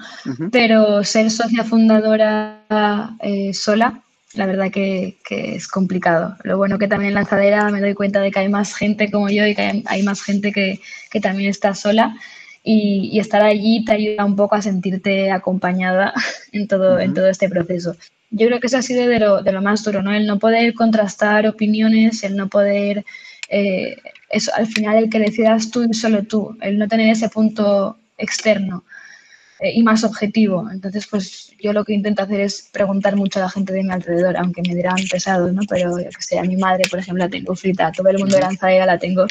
pero 0.51 1.03
ser 1.03 1.31
socia 1.31 1.65
fundadora 1.65 3.17
eh, 3.23 3.55
sola, 3.55 4.03
la 4.35 4.47
verdad 4.47 4.71
que, 4.71 5.17
que, 5.27 5.55
es 5.55 5.67
complicado. 5.67 6.37
Lo 6.43 6.59
bueno 6.59 6.77
que 6.79 6.89
también 6.89 7.11
en 7.11 7.15
Lanzadera 7.15 7.71
me 7.71 7.81
doy 7.81 7.95
cuenta 7.95 8.21
de 8.21 8.31
que 8.31 8.41
hay 8.41 8.49
más 8.51 8.75
gente 8.75 9.11
como 9.11 9.31
yo 9.31 9.47
y 9.47 9.55
que 9.55 9.63
hay, 9.63 9.85
hay 9.87 10.03
más 10.03 10.23
gente 10.23 10.53
que, 10.53 10.81
que 11.11 11.21
también 11.21 11.49
está 11.49 11.75
sola 11.75 12.15
y, 12.69 13.21
estar 13.21 13.43
allí 13.43 13.85
te 13.85 13.93
ayuda 13.93 14.25
un 14.25 14.35
poco 14.35 14.57
a 14.57 14.63
sentirte 14.63 15.31
acompañada 15.31 16.13
en 16.53 16.67
todo, 16.67 16.99
en 16.99 17.15
todo 17.15 17.29
este 17.29 17.49
proceso. 17.49 17.97
Yo 18.31 18.49
creo 18.49 18.59
que 18.59 18.67
eso 18.67 18.79
ha 18.79 18.83
sido 18.83 19.07
de 19.07 19.21
lo, 19.21 19.43
de 19.43 19.53
lo 19.53 19.63
más 19.63 19.85
duro, 19.85 20.03
¿no? 20.03 20.13
El 20.13 20.27
no 20.27 20.41
poder 20.41 20.75
contrastar 20.75 21.47
opiniones, 21.47 22.25
el 22.25 22.37
no 22.37 22.49
poder, 22.49 23.05
eh, 23.49 23.97
eso, 24.31 24.51
al 24.57 24.67
final 24.67 24.97
el 24.97 25.11
que 25.11 25.21
decidas 25.21 25.71
tú 25.71 25.85
y 25.89 25.95
solo 25.95 26.25
tú, 26.25 26.57
el 26.61 26.77
no 26.77 26.89
tener 26.89 27.09
ese 27.11 27.29
punto 27.29 27.97
externo 28.19 28.83
eh, 29.61 29.71
y 29.73 29.85
más 29.85 30.03
objetivo. 30.03 30.69
Entonces, 30.69 31.07
pues 31.07 31.53
yo 31.61 31.73
lo 31.73 31.85
que 31.85 31.95
intento 31.95 32.25
hacer 32.25 32.41
es 32.41 32.69
preguntar 32.73 33.15
mucho 33.15 33.39
a 33.39 33.43
la 33.43 33.51
gente 33.51 33.73
de 33.73 33.85
mi 33.85 33.93
alrededor, 33.93 34.37
aunque 34.37 34.63
me 34.67 34.75
dirán 34.75 34.97
pesados, 35.09 35.53
¿no? 35.53 35.63
Pero 35.69 36.01
yo 36.01 36.11
que 36.11 36.23
sé, 36.23 36.41
a 36.41 36.43
mi 36.43 36.57
madre, 36.57 36.83
por 36.91 36.99
ejemplo, 36.99 37.23
la 37.23 37.31
tengo 37.31 37.55
frita, 37.55 37.93
todo 37.93 38.09
el 38.09 38.19
mundo 38.19 38.35
de 38.35 38.43
lanzadera 38.43 38.87
la 38.87 38.99
tengo 38.99 39.25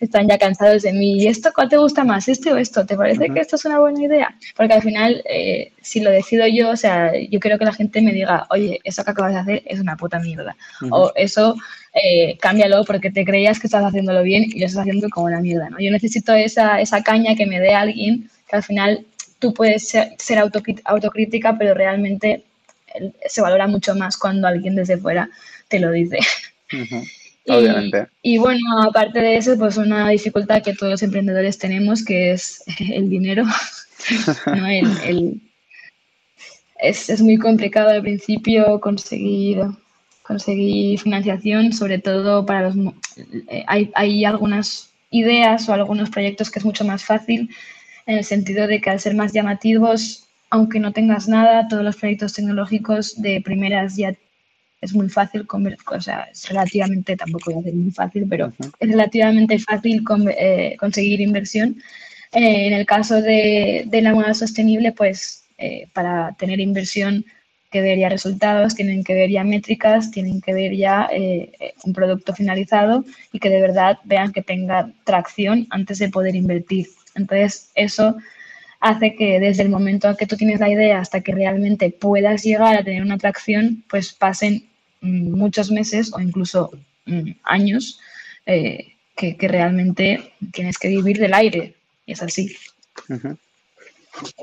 están 0.00 0.26
ya 0.26 0.38
cansados 0.38 0.82
de 0.82 0.92
mí. 0.92 1.22
¿Y 1.22 1.26
esto 1.28 1.50
cuál 1.54 1.68
te 1.68 1.76
gusta 1.76 2.04
más? 2.04 2.26
¿Este 2.26 2.52
o 2.52 2.56
esto? 2.56 2.86
¿Te 2.86 2.96
parece 2.96 3.28
que 3.28 3.40
esto 3.40 3.56
es 3.56 3.64
una 3.66 3.78
buena 3.78 4.02
idea? 4.02 4.34
Porque 4.56 4.72
al 4.72 4.82
final, 4.82 5.22
eh, 5.26 5.72
si 5.82 6.00
lo 6.00 6.10
decido 6.10 6.46
yo, 6.46 6.70
o 6.70 6.76
sea, 6.76 7.12
yo 7.28 7.38
quiero 7.38 7.58
que 7.58 7.66
la 7.66 7.74
gente 7.74 8.00
me 8.00 8.12
diga, 8.12 8.46
oye, 8.50 8.80
eso 8.82 9.04
que 9.04 9.10
acabas 9.10 9.34
de 9.34 9.38
hacer 9.38 9.62
es 9.66 9.78
una 9.78 9.96
puta 9.96 10.18
mierda. 10.18 10.56
O 10.90 11.12
eso, 11.14 11.54
eh, 11.94 12.38
cámbialo 12.38 12.84
porque 12.84 13.10
te 13.10 13.24
creías 13.24 13.60
que 13.60 13.66
estás 13.66 13.84
haciéndolo 13.84 14.22
bien 14.22 14.44
y 14.44 14.58
lo 14.58 14.66
estás 14.66 14.80
haciendo 14.80 15.08
como 15.10 15.26
una 15.26 15.40
mierda. 15.40 15.68
¿no? 15.68 15.78
Yo 15.78 15.90
necesito 15.90 16.32
esa, 16.32 16.80
esa 16.80 17.02
caña 17.02 17.36
que 17.36 17.46
me 17.46 17.60
dé 17.60 17.74
alguien 17.74 18.30
que 18.48 18.56
al 18.56 18.62
final 18.62 19.06
tú 19.38 19.52
puedes 19.52 19.88
ser, 19.88 20.14
ser 20.18 20.38
autocrítica, 20.38 21.56
pero 21.58 21.74
realmente 21.74 22.44
se 23.26 23.40
valora 23.40 23.66
mucho 23.66 23.94
más 23.94 24.16
cuando 24.16 24.48
alguien 24.48 24.74
desde 24.74 24.98
fuera 24.98 25.28
te 25.68 25.78
lo 25.78 25.92
dice. 25.92 26.18
Obviamente. 27.58 28.08
Y, 28.22 28.38
bueno, 28.38 28.60
aparte 28.82 29.20
de 29.20 29.36
eso, 29.36 29.56
pues 29.58 29.76
una 29.76 30.08
dificultad 30.08 30.62
que 30.62 30.74
todos 30.74 30.92
los 30.92 31.02
emprendedores 31.02 31.58
tenemos, 31.58 32.04
que 32.04 32.32
es 32.32 32.62
el 32.78 33.08
dinero. 33.08 33.44
es, 36.78 37.20
muy 37.20 37.36
complicado 37.38 37.90
al 37.90 38.02
principio 38.02 38.80
conseguir, 38.80 39.62
conseguir 40.22 40.98
financiación, 40.98 41.72
sobre 41.72 41.98
todo 41.98 42.46
para 42.46 42.70
los... 42.70 42.76
Eh, 43.48 43.64
hay, 43.66 43.90
hay 43.94 44.24
algunas 44.24 44.90
ideas 45.10 45.68
o 45.68 45.74
algunos 45.74 46.10
proyectos 46.10 46.50
que 46.50 46.58
es 46.60 46.64
mucho 46.64 46.84
más 46.84 47.04
fácil, 47.04 47.50
en 48.06 48.18
el 48.18 48.24
sentido 48.24 48.66
de 48.66 48.80
que 48.80 48.90
al 48.90 49.00
ser 49.00 49.14
más 49.14 49.32
llamativos, 49.32 50.26
aunque 50.50 50.80
no 50.80 50.92
tengas 50.92 51.28
nada, 51.28 51.68
todos 51.68 51.84
los 51.84 51.96
proyectos 51.96 52.32
tecnológicos 52.32 53.20
de 53.20 53.40
primeras 53.40 53.96
ya 53.96 54.14
es 54.80 54.94
muy 54.94 55.08
fácil, 55.08 55.46
o 55.50 56.00
sea, 56.00 56.28
es 56.32 56.48
relativamente, 56.48 57.16
tampoco 57.16 57.52
voy 57.52 57.54
a 57.54 57.64
decir 57.64 57.74
muy 57.74 57.90
fácil, 57.90 58.26
pero 58.28 58.52
es 58.78 58.88
relativamente 58.88 59.58
fácil 59.58 60.02
eh, 60.38 60.76
conseguir 60.78 61.20
inversión. 61.20 61.76
Eh, 62.32 62.68
en 62.68 62.72
el 62.72 62.86
caso 62.86 63.20
de, 63.20 63.84
de, 63.86 64.02
la 64.02 64.14
moda 64.14 64.32
sostenible, 64.34 64.92
pues 64.92 65.44
eh, 65.58 65.88
para 65.92 66.34
tener 66.38 66.60
inversión 66.60 67.24
que 67.70 67.82
ver 67.82 67.98
ya 67.98 68.08
resultados, 68.08 68.74
tienen 68.74 69.04
que 69.04 69.14
ver 69.14 69.30
ya 69.30 69.44
métricas, 69.44 70.10
tienen 70.10 70.40
que 70.40 70.54
ver 70.54 70.74
ya 70.74 71.08
un 71.84 71.92
producto 71.92 72.34
finalizado 72.34 73.04
y 73.32 73.38
que 73.38 73.48
de 73.48 73.60
verdad 73.60 73.98
vean 74.04 74.32
que 74.32 74.42
tenga 74.42 74.90
tracción 75.04 75.68
antes 75.70 75.98
de 76.00 76.08
poder 76.08 76.34
invertir. 76.34 76.88
Entonces, 77.14 77.70
eso 77.76 78.16
hace 78.80 79.14
que 79.14 79.38
desde 79.38 79.62
el 79.62 79.68
momento 79.68 80.08
en 80.08 80.16
que 80.16 80.26
tú 80.26 80.36
tienes 80.36 80.58
la 80.58 80.70
idea 80.70 80.98
hasta 80.98 81.20
que 81.20 81.32
realmente 81.32 81.90
puedas 81.90 82.42
llegar 82.42 82.76
a 82.76 82.82
tener 82.82 83.02
una 83.02 83.14
atracción, 83.14 83.84
pues 83.88 84.12
pasen 84.12 84.69
muchos 85.00 85.70
meses 85.70 86.12
o 86.12 86.20
incluso 86.20 86.70
mm, 87.06 87.30
años 87.44 88.00
eh, 88.46 88.94
que, 89.16 89.36
realmente 89.48 90.32
tienes 90.52 90.78
que 90.78 90.88
vivir 90.88 91.18
del 91.18 91.34
aire. 91.34 91.74
Y 92.06 92.12
es 92.12 92.22
así. 92.22 92.56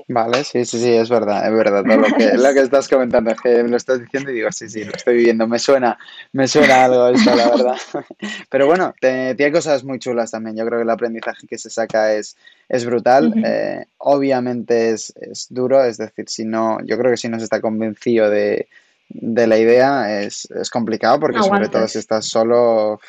Vale, 0.08 0.44
sí, 0.44 0.66
sí, 0.66 0.80
sí, 0.80 0.92
es 0.92 1.10
verdad, 1.10 1.48
es 1.48 1.54
verdad. 1.54 1.84
lo, 2.38 2.54
que, 2.54 2.62
estás 2.62 2.88
comentando 2.88 3.32
es 3.32 3.42
que 3.42 3.64
me 3.64 3.70
lo 3.70 3.78
estás 3.78 4.00
diciendo 4.00 4.32
y 4.32 4.36
digo, 4.36 4.52
sí, 4.52 4.70
sí, 4.70 4.84
lo 4.84 4.92
estoy 4.92 5.18
viviendo. 5.18 5.48
Me 5.48 5.60
suena, 5.60 5.98
me 6.32 6.48
suena 6.48 6.86
algo 6.86 7.10
esto, 7.10 7.36
la 7.36 7.50
verdad. 7.50 7.78
Pero 8.50 8.68
bueno, 8.68 8.94
tiene 9.00 9.52
cosas 9.52 9.84
muy 9.84 10.00
chulas 10.00 10.32
también. 10.32 10.56
Yo 10.56 10.66
creo 10.66 10.80
que 10.80 10.84
el 10.84 10.90
aprendizaje 10.90 11.48
que 11.48 11.58
se 11.58 11.70
saca 11.70 12.14
es, 12.14 12.38
es 12.70 12.86
brutal. 12.86 13.34
Eh, 13.46 13.86
obviamente 13.98 14.92
es, 14.92 15.14
es, 15.20 15.48
duro, 15.50 15.84
es 15.84 15.98
decir, 15.98 16.30
si 16.30 16.46
no, 16.46 16.80
yo 16.86 16.98
creo 16.98 17.12
que 17.12 17.18
si 17.18 17.28
no 17.28 17.38
se 17.38 17.44
está 17.44 17.62
convencido 17.62 18.30
de, 18.30 18.68
de 19.10 19.48
la 19.48 19.58
idea 19.58 20.22
es, 20.22 20.48
complicado 20.72 21.20
porque 21.20 21.42
sobre 21.42 21.70
todo 21.70 21.88
si 21.88 22.00
estás 22.00 22.26
solo 22.26 23.00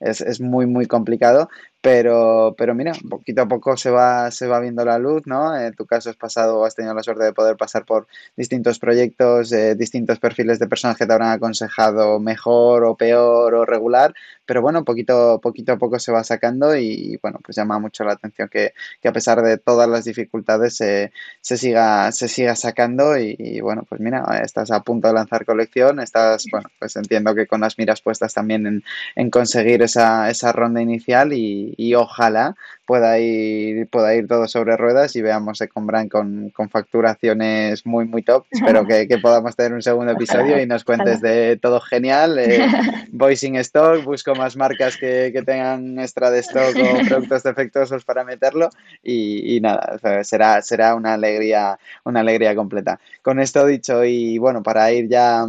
es, 0.00 0.40
muy, 0.40 0.66
muy 0.66 0.86
complicado. 0.86 1.48
Pero, 1.84 2.54
pero 2.56 2.74
mira, 2.74 2.92
poquito 3.10 3.42
a 3.42 3.46
poco 3.46 3.76
se 3.76 3.90
va, 3.90 4.30
se 4.30 4.46
va 4.46 4.58
viendo 4.58 4.86
la 4.86 4.98
luz, 4.98 5.20
¿no? 5.26 5.54
En 5.54 5.74
tu 5.74 5.84
caso 5.84 6.08
has 6.08 6.16
pasado, 6.16 6.64
has 6.64 6.74
tenido 6.74 6.94
la 6.94 7.02
suerte 7.02 7.24
de 7.24 7.34
poder 7.34 7.58
pasar 7.58 7.84
por 7.84 8.06
distintos 8.36 8.78
proyectos, 8.78 9.52
eh, 9.52 9.74
distintos 9.74 10.18
perfiles 10.18 10.58
de 10.58 10.66
personas 10.66 10.96
que 10.96 11.04
te 11.04 11.12
habrán 11.12 11.32
aconsejado 11.32 12.18
mejor 12.20 12.84
o 12.84 12.96
peor 12.96 13.52
o 13.52 13.66
regular, 13.66 14.14
pero 14.46 14.62
bueno, 14.62 14.82
poquito, 14.84 15.40
poquito 15.42 15.72
a 15.72 15.78
poco 15.78 15.98
se 15.98 16.10
va 16.12 16.24
sacando 16.24 16.74
y 16.74 17.18
bueno, 17.22 17.38
pues 17.44 17.56
llama 17.56 17.78
mucho 17.78 18.02
la 18.04 18.12
atención 18.12 18.48
que, 18.48 18.72
que 19.02 19.08
a 19.08 19.12
pesar 19.12 19.42
de 19.42 19.58
todas 19.58 19.86
las 19.88 20.04
dificultades 20.04 20.76
se, 20.76 21.12
siga, 21.42 22.12
se 22.12 22.28
siga 22.28 22.56
sacando 22.56 23.18
y, 23.18 23.60
bueno, 23.60 23.84
pues 23.88 24.00
mira, 24.00 24.24
estás 24.42 24.70
a 24.70 24.80
punto 24.80 25.08
de 25.08 25.14
lanzar 25.14 25.44
colección, 25.44 26.00
estás, 26.00 26.46
bueno, 26.50 26.68
pues 26.78 26.96
entiendo 26.96 27.34
que 27.34 27.46
con 27.46 27.60
las 27.60 27.78
miras 27.78 28.00
puestas 28.00 28.32
también 28.34 28.66
en, 28.66 28.84
en 29.16 29.30
conseguir 29.30 29.82
esa, 29.82 30.30
esa 30.30 30.52
ronda 30.52 30.80
inicial 30.80 31.32
y, 31.34 31.73
y 31.76 31.94
ojalá 31.94 32.54
pueda 32.86 33.18
ir, 33.18 33.86
pueda 33.88 34.14
ir 34.14 34.28
todo 34.28 34.46
sobre 34.46 34.76
ruedas 34.76 35.16
y 35.16 35.22
veamos 35.22 35.60
a 35.62 35.66
Combran 35.68 36.08
con, 36.08 36.50
con 36.50 36.68
facturaciones 36.68 37.86
muy, 37.86 38.06
muy 38.06 38.22
top. 38.22 38.44
Espero 38.50 38.86
que, 38.86 39.08
que, 39.08 39.18
podamos 39.18 39.56
tener 39.56 39.72
un 39.72 39.82
segundo 39.82 40.12
episodio 40.12 40.60
y 40.60 40.66
nos 40.66 40.84
cuentes 40.84 41.20
de 41.20 41.56
todo 41.56 41.80
genial. 41.80 42.38
Eh, 42.38 42.66
voicing 43.10 43.56
stock, 43.56 44.04
busco 44.04 44.34
más 44.34 44.56
marcas 44.56 44.96
que, 44.96 45.30
que, 45.32 45.42
tengan 45.42 45.98
extra 45.98 46.30
de 46.30 46.40
stock 46.40 46.76
o 46.76 47.04
productos 47.08 47.42
defectuosos 47.42 48.04
para 48.04 48.24
meterlo 48.24 48.70
y, 49.02 49.56
y 49.56 49.60
nada, 49.60 49.98
será, 50.22 50.60
será 50.62 50.94
una 50.94 51.14
alegría, 51.14 51.78
una 52.04 52.20
alegría 52.20 52.54
completa. 52.54 53.00
Con 53.22 53.40
esto 53.40 53.66
dicho 53.66 54.04
y 54.04 54.38
bueno, 54.38 54.62
para 54.62 54.92
ir 54.92 55.08
ya 55.08 55.46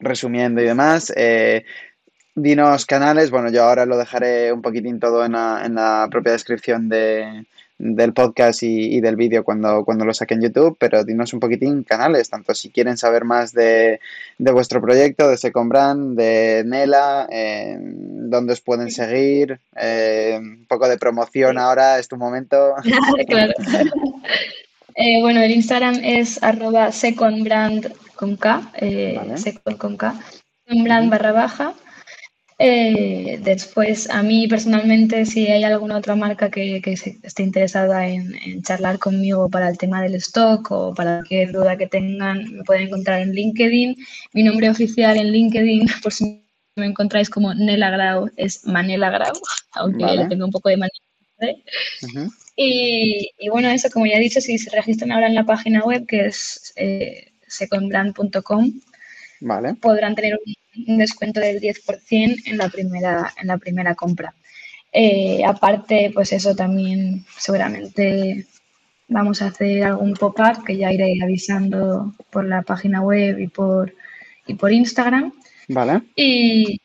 resumiendo 0.00 0.60
y 0.60 0.64
demás, 0.64 1.12
eh, 1.16 1.64
Dinos 2.42 2.86
canales, 2.86 3.30
bueno, 3.30 3.50
yo 3.50 3.64
ahora 3.64 3.84
lo 3.84 3.98
dejaré 3.98 4.52
un 4.52 4.62
poquitín 4.62 5.00
todo 5.00 5.24
en 5.24 5.32
la, 5.32 5.62
en 5.64 5.74
la 5.74 6.08
propia 6.10 6.32
descripción 6.32 6.88
de, 6.88 7.44
del 7.78 8.12
podcast 8.12 8.64
y, 8.64 8.96
y 8.96 9.00
del 9.00 9.16
vídeo 9.16 9.44
cuando, 9.44 9.84
cuando 9.84 10.04
lo 10.04 10.12
saque 10.12 10.34
en 10.34 10.42
YouTube, 10.42 10.76
pero 10.78 11.04
dinos 11.04 11.32
un 11.32 11.40
poquitín 11.40 11.84
canales, 11.84 12.28
tanto 12.28 12.54
si 12.54 12.70
quieren 12.70 12.96
saber 12.96 13.24
más 13.24 13.52
de, 13.52 14.00
de 14.36 14.52
vuestro 14.52 14.80
proyecto, 14.80 15.28
de 15.28 15.36
Second 15.36 15.70
Brand, 15.70 16.16
de 16.16 16.64
Nela, 16.66 17.28
eh, 17.30 17.76
dónde 17.80 18.52
os 18.52 18.60
pueden 18.60 18.90
seguir, 18.90 19.60
eh, 19.76 20.38
un 20.40 20.66
poco 20.68 20.88
de 20.88 20.98
promoción 20.98 21.52
sí. 21.52 21.58
ahora, 21.58 21.98
es 21.98 22.08
tu 22.08 22.16
momento. 22.16 22.74
claro. 23.28 23.52
eh, 24.96 25.20
bueno, 25.20 25.40
el 25.40 25.52
Instagram 25.52 26.00
es 26.02 26.42
arroba 26.42 26.90
secondbrand 26.90 27.92
con 28.16 28.36
K, 28.36 28.72
eh, 28.74 29.14
vale. 29.16 29.38
second 29.38 29.76
con 29.76 29.96
K, 29.96 30.14
brand 30.66 31.10
barra 31.10 31.32
baja. 31.32 31.74
Eh, 32.60 33.38
después, 33.40 34.10
a 34.10 34.20
mí 34.24 34.48
personalmente, 34.48 35.24
si 35.26 35.46
hay 35.46 35.62
alguna 35.62 35.96
otra 35.96 36.16
marca 36.16 36.50
que, 36.50 36.82
que 36.82 36.92
esté 36.92 37.44
interesada 37.44 38.08
en, 38.08 38.34
en, 38.34 38.62
charlar 38.62 38.98
conmigo 38.98 39.48
para 39.48 39.68
el 39.68 39.78
tema 39.78 40.02
del 40.02 40.16
stock 40.16 40.68
o 40.72 40.92
para 40.92 41.18
cualquier 41.18 41.52
duda 41.52 41.76
que 41.78 41.86
tengan, 41.86 42.52
me 42.52 42.64
pueden 42.64 42.88
encontrar 42.88 43.20
en 43.20 43.32
LinkedIn. 43.32 43.96
Mi 44.32 44.42
nombre 44.42 44.70
oficial 44.70 45.16
en 45.16 45.30
LinkedIn, 45.30 45.86
por 46.02 46.12
si 46.12 46.42
me 46.74 46.86
encontráis 46.86 47.30
como 47.30 47.54
Nela 47.54 47.90
Grau, 47.90 48.28
es 48.36 48.66
Manela 48.66 49.10
Grau, 49.10 49.34
aunque 49.74 50.04
vale. 50.04 50.24
le 50.24 50.28
tengo 50.28 50.46
un 50.46 50.52
poco 50.52 50.68
de 50.68 50.78
manera. 50.78 50.94
Uh 51.40 52.06
-huh. 52.06 52.32
y, 52.56 53.30
y, 53.38 53.48
bueno, 53.50 53.68
eso, 53.68 53.88
como 53.90 54.06
ya 54.06 54.16
he 54.16 54.20
dicho, 54.20 54.40
si 54.40 54.58
se 54.58 54.70
registran 54.70 55.12
ahora 55.12 55.28
en 55.28 55.36
la 55.36 55.44
página 55.44 55.84
web, 55.84 56.06
que 56.06 56.26
es 56.26 56.72
eh, 56.74 57.30
secondbrand.com, 57.46 58.72
vale. 59.42 59.74
podrán 59.74 60.16
tener 60.16 60.34
un 60.34 60.54
un 60.86 60.98
descuento 60.98 61.40
del 61.40 61.60
10% 61.60 62.42
en 62.46 62.58
la 62.58 62.68
primera, 62.68 63.32
en 63.40 63.48
la 63.48 63.58
primera 63.58 63.94
compra. 63.94 64.34
Eh, 64.92 65.42
aparte, 65.44 66.10
pues 66.14 66.32
eso 66.32 66.54
también 66.54 67.24
seguramente 67.36 68.46
vamos 69.08 69.42
a 69.42 69.46
hacer 69.46 69.84
algún 69.84 70.14
pop-up 70.14 70.64
que 70.64 70.76
ya 70.76 70.92
iré 70.92 71.18
avisando 71.22 72.14
por 72.30 72.44
la 72.44 72.62
página 72.62 73.00
web 73.00 73.38
y 73.38 73.48
por, 73.48 73.94
y 74.46 74.54
por 74.54 74.72
Instagram. 74.72 75.32
Vale. 75.68 76.02
Y, 76.16 76.80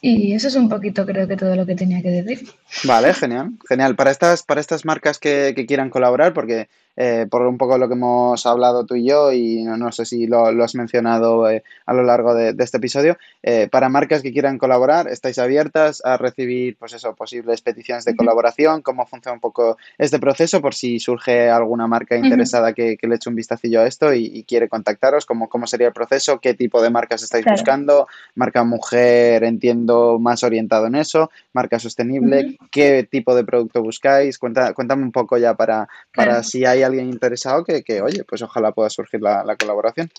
y 0.00 0.32
eso 0.34 0.48
es 0.48 0.54
un 0.54 0.68
poquito, 0.68 1.04
creo 1.06 1.28
que 1.28 1.36
todo 1.36 1.54
lo 1.56 1.66
que 1.66 1.74
tenía 1.74 2.02
que 2.02 2.10
decir. 2.10 2.48
Vale, 2.84 3.12
genial, 3.14 3.52
genial. 3.68 3.94
Para 3.96 4.10
estas, 4.10 4.42
para 4.42 4.60
estas 4.60 4.84
marcas 4.84 5.18
que, 5.18 5.52
que 5.54 5.66
quieran 5.66 5.90
colaborar, 5.90 6.32
porque 6.32 6.68
eh, 6.96 7.26
por 7.30 7.42
un 7.42 7.56
poco 7.56 7.78
lo 7.78 7.88
que 7.88 7.94
hemos 7.94 8.44
hablado 8.46 8.84
tú 8.84 8.94
y 8.94 9.06
yo, 9.08 9.32
y 9.32 9.62
no, 9.64 9.76
no 9.76 9.92
sé 9.92 10.04
si 10.04 10.26
lo, 10.26 10.52
lo, 10.52 10.64
has 10.64 10.74
mencionado 10.74 11.48
eh, 11.50 11.62
a 11.86 11.94
lo 11.94 12.02
largo 12.02 12.34
de, 12.34 12.52
de 12.52 12.64
este 12.64 12.76
episodio, 12.76 13.16
eh, 13.42 13.68
para 13.70 13.88
marcas 13.88 14.22
que 14.22 14.32
quieran 14.32 14.58
colaborar, 14.58 15.08
¿estáis 15.08 15.38
abiertas 15.38 16.02
a 16.04 16.16
recibir, 16.16 16.76
pues 16.76 16.92
eso, 16.92 17.14
posibles 17.14 17.62
peticiones 17.62 18.04
de 18.04 18.14
colaboración? 18.14 18.82
¿Cómo 18.82 19.06
funciona 19.06 19.34
un 19.34 19.40
poco 19.40 19.78
este 19.98 20.18
proceso? 20.18 20.60
Por 20.60 20.74
si 20.74 21.00
surge 21.00 21.48
alguna 21.48 21.86
marca 21.86 22.16
interesada 22.16 22.72
que, 22.72 22.96
que 22.96 23.06
le 23.06 23.16
eche 23.16 23.30
un 23.30 23.36
vistacillo 23.36 23.80
a 23.80 23.86
esto 23.86 24.12
y, 24.12 24.26
y 24.26 24.44
quiere 24.44 24.68
contactaros, 24.68 25.24
¿cómo, 25.24 25.48
¿cómo, 25.48 25.66
sería 25.66 25.88
el 25.88 25.92
proceso? 25.92 26.40
¿Qué 26.40 26.54
tipo 26.54 26.82
de 26.82 26.90
marcas 26.90 27.22
estáis 27.22 27.44
claro. 27.44 27.56
buscando? 27.56 28.06
¿Marca 28.34 28.64
mujer, 28.64 29.44
entiendo, 29.44 30.18
más 30.18 30.42
orientado 30.44 30.86
en 30.86 30.96
eso? 30.96 31.30
¿Marca 31.52 31.78
sostenible? 31.78 32.38
Uh 32.38 32.48
-huh. 32.50 32.68
¿Qué 32.70 33.08
tipo 33.10 33.34
de 33.34 33.44
producto 33.44 33.82
buscáis? 33.82 34.38
Cuenta, 34.38 34.72
cuéntame 34.74 35.02
un 35.02 35.12
poco 35.12 35.38
ya 35.38 35.54
para, 35.54 35.88
para 36.14 36.32
claro. 36.32 36.42
si 36.42 36.64
hay 36.64 36.81
alguien 36.82 37.08
interesado 37.08 37.64
que, 37.64 38.02
oye, 38.02 38.24
pues 38.24 38.42
ojalá 38.42 38.72
pueda 38.72 38.90
surgir 38.90 39.20
la, 39.20 39.44
la 39.44 39.56
colaboración. 39.56 40.10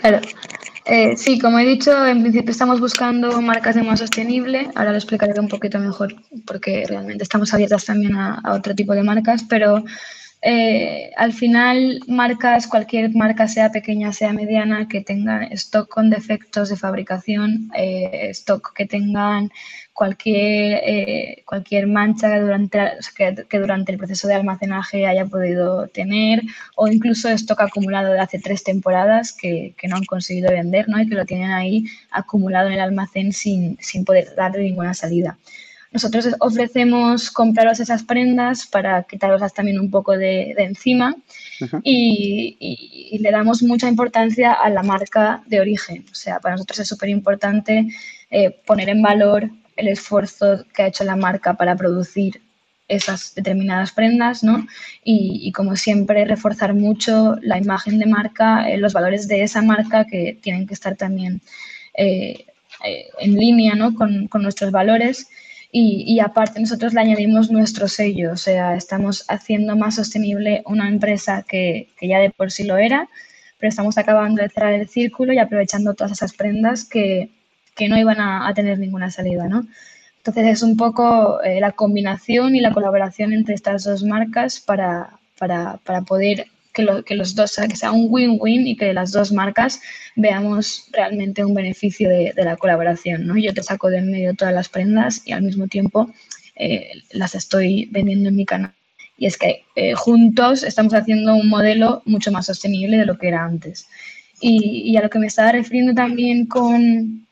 Claro. 0.00 0.20
Eh, 0.84 1.16
sí, 1.16 1.38
como 1.40 1.58
he 1.58 1.64
dicho, 1.64 2.06
en 2.06 2.22
principio 2.22 2.52
estamos 2.52 2.78
buscando 2.78 3.42
marcas 3.42 3.74
de 3.74 3.82
moda 3.82 3.96
sostenible. 3.96 4.70
Ahora 4.76 4.92
lo 4.92 4.98
explicaré 4.98 5.38
un 5.40 5.48
poquito 5.48 5.78
mejor 5.80 6.14
porque 6.46 6.84
realmente 6.86 7.24
estamos 7.24 7.52
abiertas 7.52 7.84
también 7.84 8.14
a 8.14 8.40
otro 8.52 8.74
tipo 8.74 8.94
de 8.94 9.02
marcas, 9.02 9.44
pero 9.48 9.84
eh, 10.42 11.10
al 11.16 11.32
final 11.32 12.00
marcas, 12.06 12.66
cualquier 12.66 13.14
marca, 13.14 13.48
sea 13.48 13.72
pequeña, 13.72 14.12
sea 14.12 14.32
mediana, 14.32 14.86
que 14.88 15.00
tenga 15.00 15.44
stock 15.46 15.88
con 15.88 16.10
defectos 16.10 16.68
de 16.68 16.76
fabricación, 16.76 17.70
eh, 17.74 18.28
stock 18.30 18.72
que 18.74 18.86
tengan 18.86 19.50
cualquier, 19.92 20.80
eh, 20.84 21.42
cualquier 21.46 21.86
mancha 21.86 22.38
durante, 22.38 22.78
que, 23.16 23.46
que, 23.48 23.58
durante 23.58 23.92
el 23.92 23.98
proceso 23.98 24.28
de 24.28 24.34
almacenaje 24.34 25.06
haya 25.06 25.24
podido 25.24 25.88
tener 25.88 26.42
o 26.76 26.86
incluso 26.86 27.30
stock 27.30 27.62
acumulado 27.62 28.12
de 28.12 28.20
hace 28.20 28.38
tres 28.38 28.62
temporadas 28.62 29.32
que, 29.32 29.74
que 29.78 29.88
no 29.88 29.96
han 29.96 30.04
conseguido 30.04 30.50
vender 30.52 30.88
¿no? 30.88 31.00
y 31.00 31.08
que 31.08 31.14
lo 31.14 31.24
tienen 31.24 31.50
ahí 31.50 31.86
acumulado 32.10 32.68
en 32.68 32.74
el 32.74 32.80
almacén 32.80 33.32
sin, 33.32 33.78
sin 33.80 34.04
poder 34.04 34.34
darle 34.36 34.64
ninguna 34.64 34.92
salida. 34.92 35.38
Nosotros 35.92 36.28
ofrecemos 36.40 37.30
compraros 37.30 37.80
esas 37.80 38.02
prendas 38.02 38.66
para 38.66 39.04
quitaroslas 39.04 39.54
también 39.54 39.78
un 39.78 39.90
poco 39.90 40.12
de, 40.12 40.54
de 40.56 40.64
encima 40.64 41.14
uh 41.60 41.64
-huh. 41.64 41.80
y, 41.84 42.56
y, 42.58 43.08
y, 43.12 43.18
le 43.18 43.30
damos 43.30 43.62
mucha 43.62 43.88
importancia 43.88 44.52
a 44.52 44.68
la 44.70 44.82
marca 44.82 45.42
de 45.46 45.60
origen. 45.60 46.04
O 46.10 46.14
sea, 46.14 46.40
para 46.40 46.56
nosotros 46.56 46.80
es 46.80 46.88
súper 46.88 47.08
importante 47.08 47.86
eh, 48.30 48.50
poner 48.66 48.88
en 48.88 49.02
valor 49.02 49.50
el 49.76 49.88
esfuerzo 49.88 50.64
que 50.74 50.82
ha 50.82 50.86
hecho 50.88 51.04
la 51.04 51.16
marca 51.16 51.54
para 51.54 51.76
producir 51.76 52.40
esas 52.88 53.34
determinadas 53.34 53.92
prendas, 53.92 54.42
¿no? 54.42 54.66
Y, 55.04 55.40
y, 55.42 55.52
como 55.52 55.76
siempre, 55.76 56.24
reforzar 56.24 56.74
mucho 56.74 57.36
la 57.42 57.58
imagen 57.58 57.98
de 57.98 58.06
marca, 58.06 58.68
eh, 58.68 58.78
los 58.78 58.92
valores 58.92 59.26
de 59.28 59.42
esa 59.42 59.62
marca 59.62 60.04
que 60.04 60.38
tienen 60.40 60.66
que 60.66 60.74
estar 60.74 60.96
también 60.96 61.40
eh, 61.94 62.44
eh 62.84 63.06
en 63.18 63.34
línea, 63.34 63.74
¿no? 63.74 63.94
Con, 63.94 64.28
con 64.28 64.42
nuestros 64.42 64.70
valores. 64.70 65.28
Y, 65.78 66.20
aparte 66.20 66.58
nosotros 66.58 66.94
le 66.94 67.00
añadimos 67.00 67.50
nuestro 67.50 67.86
sello, 67.86 68.32
o 68.32 68.36
sea, 68.38 68.76
estamos 68.76 69.26
haciendo 69.28 69.76
más 69.76 69.96
sostenible 69.96 70.62
una 70.64 70.88
empresa 70.88 71.44
que, 71.46 71.90
ya 72.00 72.18
de 72.18 72.30
por 72.30 72.50
sí 72.50 72.64
lo 72.64 72.78
era, 72.78 73.10
pero 73.58 73.68
estamos 73.68 73.98
acabando 73.98 74.40
de 74.40 74.48
cerrar 74.48 74.72
el 74.72 74.88
círculo 74.88 75.34
y 75.34 75.38
aprovechando 75.38 75.92
todas 75.92 76.12
esas 76.12 76.32
prendas 76.32 76.86
que, 76.88 77.28
que 77.74 77.90
no 77.90 77.98
iban 77.98 78.20
a, 78.20 78.48
a, 78.48 78.54
tener 78.54 78.78
ninguna 78.78 79.10
salida, 79.10 79.48
¿no? 79.48 79.66
Entonces 80.16 80.46
es 80.46 80.62
un 80.62 80.78
poco 80.78 81.42
eh, 81.42 81.60
la 81.60 81.72
combinación 81.72 82.56
y 82.56 82.60
la 82.60 82.72
colaboración 82.72 83.34
entre 83.34 83.54
estas 83.54 83.84
dos 83.84 84.02
marcas 84.02 84.60
para, 84.60 85.10
para, 85.38 85.76
para 85.84 86.00
poder 86.02 86.46
que, 86.76 86.82
lo, 86.82 87.02
que, 87.02 87.14
los 87.14 87.34
dos, 87.34 87.56
que 87.68 87.74
sea 87.74 87.90
un 87.90 88.08
win-win 88.10 88.66
y 88.66 88.76
que 88.76 88.92
las 88.92 89.10
dos 89.10 89.32
marcas 89.32 89.80
veamos 90.14 90.88
realmente 90.92 91.42
un 91.42 91.54
beneficio 91.54 92.08
de, 92.10 92.34
de, 92.36 92.44
la 92.44 92.58
colaboración. 92.58 93.26
¿no? 93.26 93.36
Yo 93.38 93.54
te 93.54 93.62
saco 93.62 93.88
de 93.88 93.98
en 93.98 94.10
medio 94.10 94.34
todas 94.34 94.52
las 94.52 94.68
prendas 94.68 95.22
y 95.24 95.32
al 95.32 95.42
mismo 95.42 95.68
tiempo 95.68 96.12
eh, 96.54 97.02
las 97.12 97.34
estoy 97.34 97.88
vendiendo 97.90 98.28
en 98.28 98.36
mi 98.36 98.44
canal. 98.44 98.72
Y 99.16 99.24
es 99.24 99.38
que 99.38 99.64
eh, 99.74 99.94
juntos 99.94 100.62
estamos 100.62 100.92
haciendo 100.92 101.34
un 101.34 101.48
modelo 101.48 102.02
mucho 102.04 102.30
más 102.30 102.46
sostenible 102.46 102.98
de 102.98 103.06
lo 103.06 103.16
que 103.16 103.28
era 103.28 103.42
antes. 103.42 103.88
Y, 104.40 104.82
y 104.84 104.96
a 104.98 105.02
lo 105.02 105.08
que 105.08 105.18
me 105.18 105.28
estaba 105.28 105.52
refiriendo 105.52 105.94
también 105.94 106.44
con, 106.44 107.26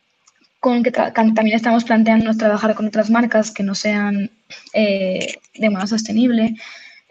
con 0.59 0.83
que 0.83 0.91
también 0.91 1.53
estamos 1.53 1.85
planteándonos 1.85 2.39
trabajar 2.39 2.75
con 2.75 2.87
otras 2.87 3.11
marcas 3.11 3.51
que 3.51 3.63
no 3.63 3.75
sean 3.75 4.31
eh, 4.73 5.35
de 5.55 5.69
modo 5.69 5.87
sostenible, 5.87 6.55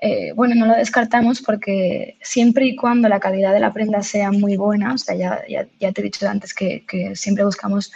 eh, 0.05 0.33
bueno, 0.35 0.53
no 0.53 0.65
lo 0.65 0.75
descartamos 0.75 1.41
porque 1.41 2.17
siempre 2.21 2.65
y 2.65 2.75
cuando 2.75 3.07
la 3.07 3.21
calidad 3.21 3.53
de 3.53 3.61
la 3.61 3.71
prenda 3.71 4.03
sea 4.03 4.33
muy 4.33 4.57
buena, 4.57 4.95
o 4.95 4.97
sea, 4.97 5.15
ya, 5.15 5.39
ya, 5.47 5.65
ya 5.79 5.93
te 5.93 6.01
he 6.01 6.03
dicho 6.03 6.27
antes 6.27 6.53
que, 6.53 6.83
que, 6.85 7.15
siempre 7.15 7.45
buscamos 7.45 7.89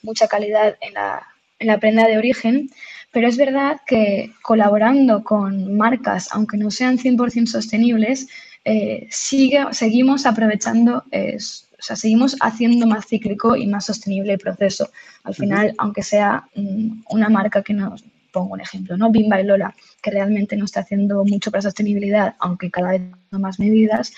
mucha 0.00 0.26
calidad 0.26 0.78
en 0.80 0.94
la, 0.94 1.22
en 1.58 1.66
la 1.66 1.78
prenda 1.78 2.08
de 2.08 2.16
origen, 2.16 2.70
Pero 3.12 3.28
es 3.28 3.36
verdad 3.36 3.78
que 3.86 4.32
colaborando 4.40 5.22
con 5.22 5.76
marcas, 5.76 6.28
aunque 6.32 6.56
no 6.56 6.70
sean 6.70 6.96
100% 6.96 7.46
sostenibles, 7.46 8.28
eh, 8.64 9.06
sigue, 9.10 9.62
seguimos 9.72 10.24
aprovechando, 10.24 11.04
o 11.12 11.82
sea, 11.82 11.94
seguimos 11.94 12.36
haciendo 12.40 12.86
más 12.86 13.06
cíclico 13.06 13.54
y 13.54 13.66
más 13.66 13.84
sostenible 13.84 14.32
el 14.32 14.38
proceso. 14.38 14.90
Al 15.24 15.34
final, 15.34 15.74
aunque 15.76 16.02
sea 16.02 16.44
mm, 16.54 17.02
una 17.10 17.28
marca 17.28 17.62
que 17.62 17.74
nos, 17.74 18.02
pongo 18.32 18.54
un 18.54 18.60
ejemplo, 18.60 18.96
¿no? 18.96 19.10
Bimba 19.10 19.40
y 19.40 19.44
Lola, 19.44 19.74
que 20.02 20.10
realmente 20.10 20.56
no 20.56 20.64
está 20.64 20.80
haciendo 20.80 21.24
mucho 21.24 21.50
para 21.50 21.62
sostenibilidad, 21.62 22.34
aunque 22.38 22.70
cada 22.70 22.90
vez 22.92 23.02
más 23.30 23.58
medidas, 23.58 24.12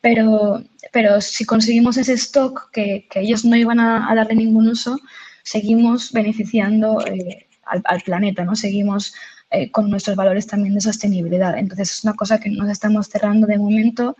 pero, 0.00 0.62
pero 0.92 1.20
si 1.20 1.44
conseguimos 1.44 1.96
ese 1.96 2.14
stock 2.14 2.70
que, 2.72 3.06
que 3.10 3.20
ellos 3.20 3.44
no 3.44 3.56
iban 3.56 3.80
a, 3.80 4.14
darle 4.14 4.36
ningún 4.36 4.68
uso, 4.68 4.98
seguimos 5.42 6.12
beneficiando 6.12 7.04
eh, 7.06 7.46
al, 7.64 7.82
al, 7.84 8.00
planeta, 8.02 8.44
¿no? 8.44 8.54
Seguimos 8.54 9.12
eh, 9.50 9.70
con 9.70 9.88
nuestros 9.88 10.14
valores 10.14 10.46
también 10.46 10.74
de 10.74 10.80
sostenibilidad. 10.82 11.56
Entonces 11.56 11.90
es 11.90 12.04
una 12.04 12.12
cosa 12.12 12.38
que 12.38 12.50
nos 12.50 12.68
estamos 12.68 13.08
cerrando 13.08 13.46
de 13.46 13.56
momento, 13.56 14.14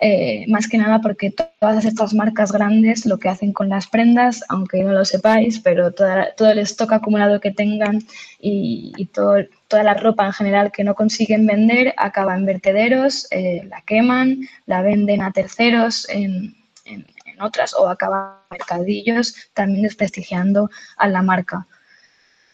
eh, 0.00 0.44
más 0.46 0.68
que 0.68 0.78
nada 0.78 1.00
porque 1.00 1.32
todas 1.32 1.84
estas 1.84 2.14
marcas 2.14 2.52
grandes 2.52 3.04
lo 3.04 3.18
que 3.18 3.28
hacen 3.28 3.52
con 3.52 3.68
las 3.68 3.88
prendas, 3.88 4.44
aunque 4.48 4.84
no 4.84 4.92
lo 4.92 5.04
sepáis, 5.04 5.58
pero 5.58 5.92
todo 5.92 6.50
el 6.50 6.58
stock 6.60 6.92
acumulado 6.92 7.40
que 7.40 7.50
tengan 7.50 7.98
y, 8.38 9.06
todo, 9.06 9.38
toda 9.66 9.82
la 9.82 9.94
ropa 9.94 10.24
en 10.24 10.32
general 10.32 10.70
que 10.70 10.84
no 10.84 10.94
consiguen 10.94 11.46
vender 11.46 11.94
acaba 11.96 12.36
en 12.36 12.46
vertederos, 12.46 13.26
eh, 13.32 13.66
la 13.68 13.80
queman, 13.82 14.48
la 14.66 14.82
venden 14.82 15.20
a 15.20 15.32
terceros 15.32 16.08
en, 16.08 16.54
en, 16.84 17.04
otras 17.40 17.72
o 17.72 17.88
acaba 17.88 18.44
en 18.50 18.58
mercadillos, 18.58 19.34
también 19.54 19.82
desprestigiando 19.82 20.70
a 20.96 21.06
la 21.06 21.22
marca. 21.22 21.68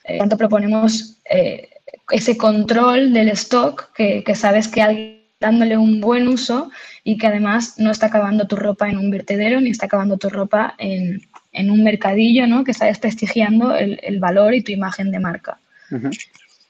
Eh, 0.05 0.19
tanto 0.19 0.37
proponemos 0.37 1.19
eh, 1.31 1.71
ese 2.11 2.37
control 2.37 3.15
del 3.15 3.31
stock 3.31 3.93
que, 3.95 4.23
que 4.23 4.35
sabes 4.35 4.69
que 4.69 4.83
alguien 4.83 5.24
dándole 5.41 5.77
un 5.77 6.01
buen 6.01 6.29
uso 6.29 6.71
y 7.03 7.19
que 7.19 7.27
además 7.27 7.75
no 7.79 7.91
está 7.91 8.07
acabando 8.07 8.47
tu 8.47 8.57
ropa 8.57 8.89
en 8.89 8.99
un 8.99 9.11
vertedero 9.11 9.61
ni 9.61 9.71
está 9.71 9.87
acabando 9.87 10.17
tu 10.17 10.31
ropa 10.31 10.75
en, 10.79 11.23
en 11.53 11.71
un 11.71 11.85
mercadillo, 11.85 12.47
¿no? 12.47 12.65
Que 12.65 12.71
está 12.71 12.87
desprestigiando 12.87 13.77
el, 13.77 14.01
el, 14.03 14.21
valor 14.21 14.55
y 14.55 14.63
tu 14.63 14.73
imagen 14.73 15.11
de 15.11 15.21
marca. 15.21 15.59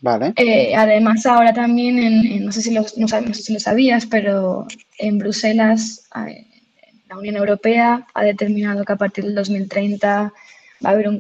Vale. 0.01 0.35
Eh, 0.37 0.75
además, 0.77 1.25
ahora 1.25 1.55
también, 1.55 1.99
en, 1.99 2.45
no, 2.45 2.53
sé 2.53 2.63
si 2.63 2.75
lo, 2.75 2.85
no, 2.97 3.09
sé 3.09 3.35
si 3.35 3.53
lo 3.55 3.61
sabías, 3.61 4.05
pero 4.07 4.67
en 4.99 5.19
Bruselas, 5.19 6.09
eh, 6.27 6.47
la 7.09 7.17
Unión 7.17 7.37
Europea 7.37 8.07
ha 8.13 8.25
determinado 8.25 8.85
que 8.85 8.93
a 8.93 8.97
partir 8.97 9.25
del 9.25 9.35
2030 9.35 10.33
va 10.85 10.91
a 10.91 10.93
haber 10.93 11.09
un 11.09 11.19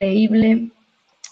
increíble 0.00 0.70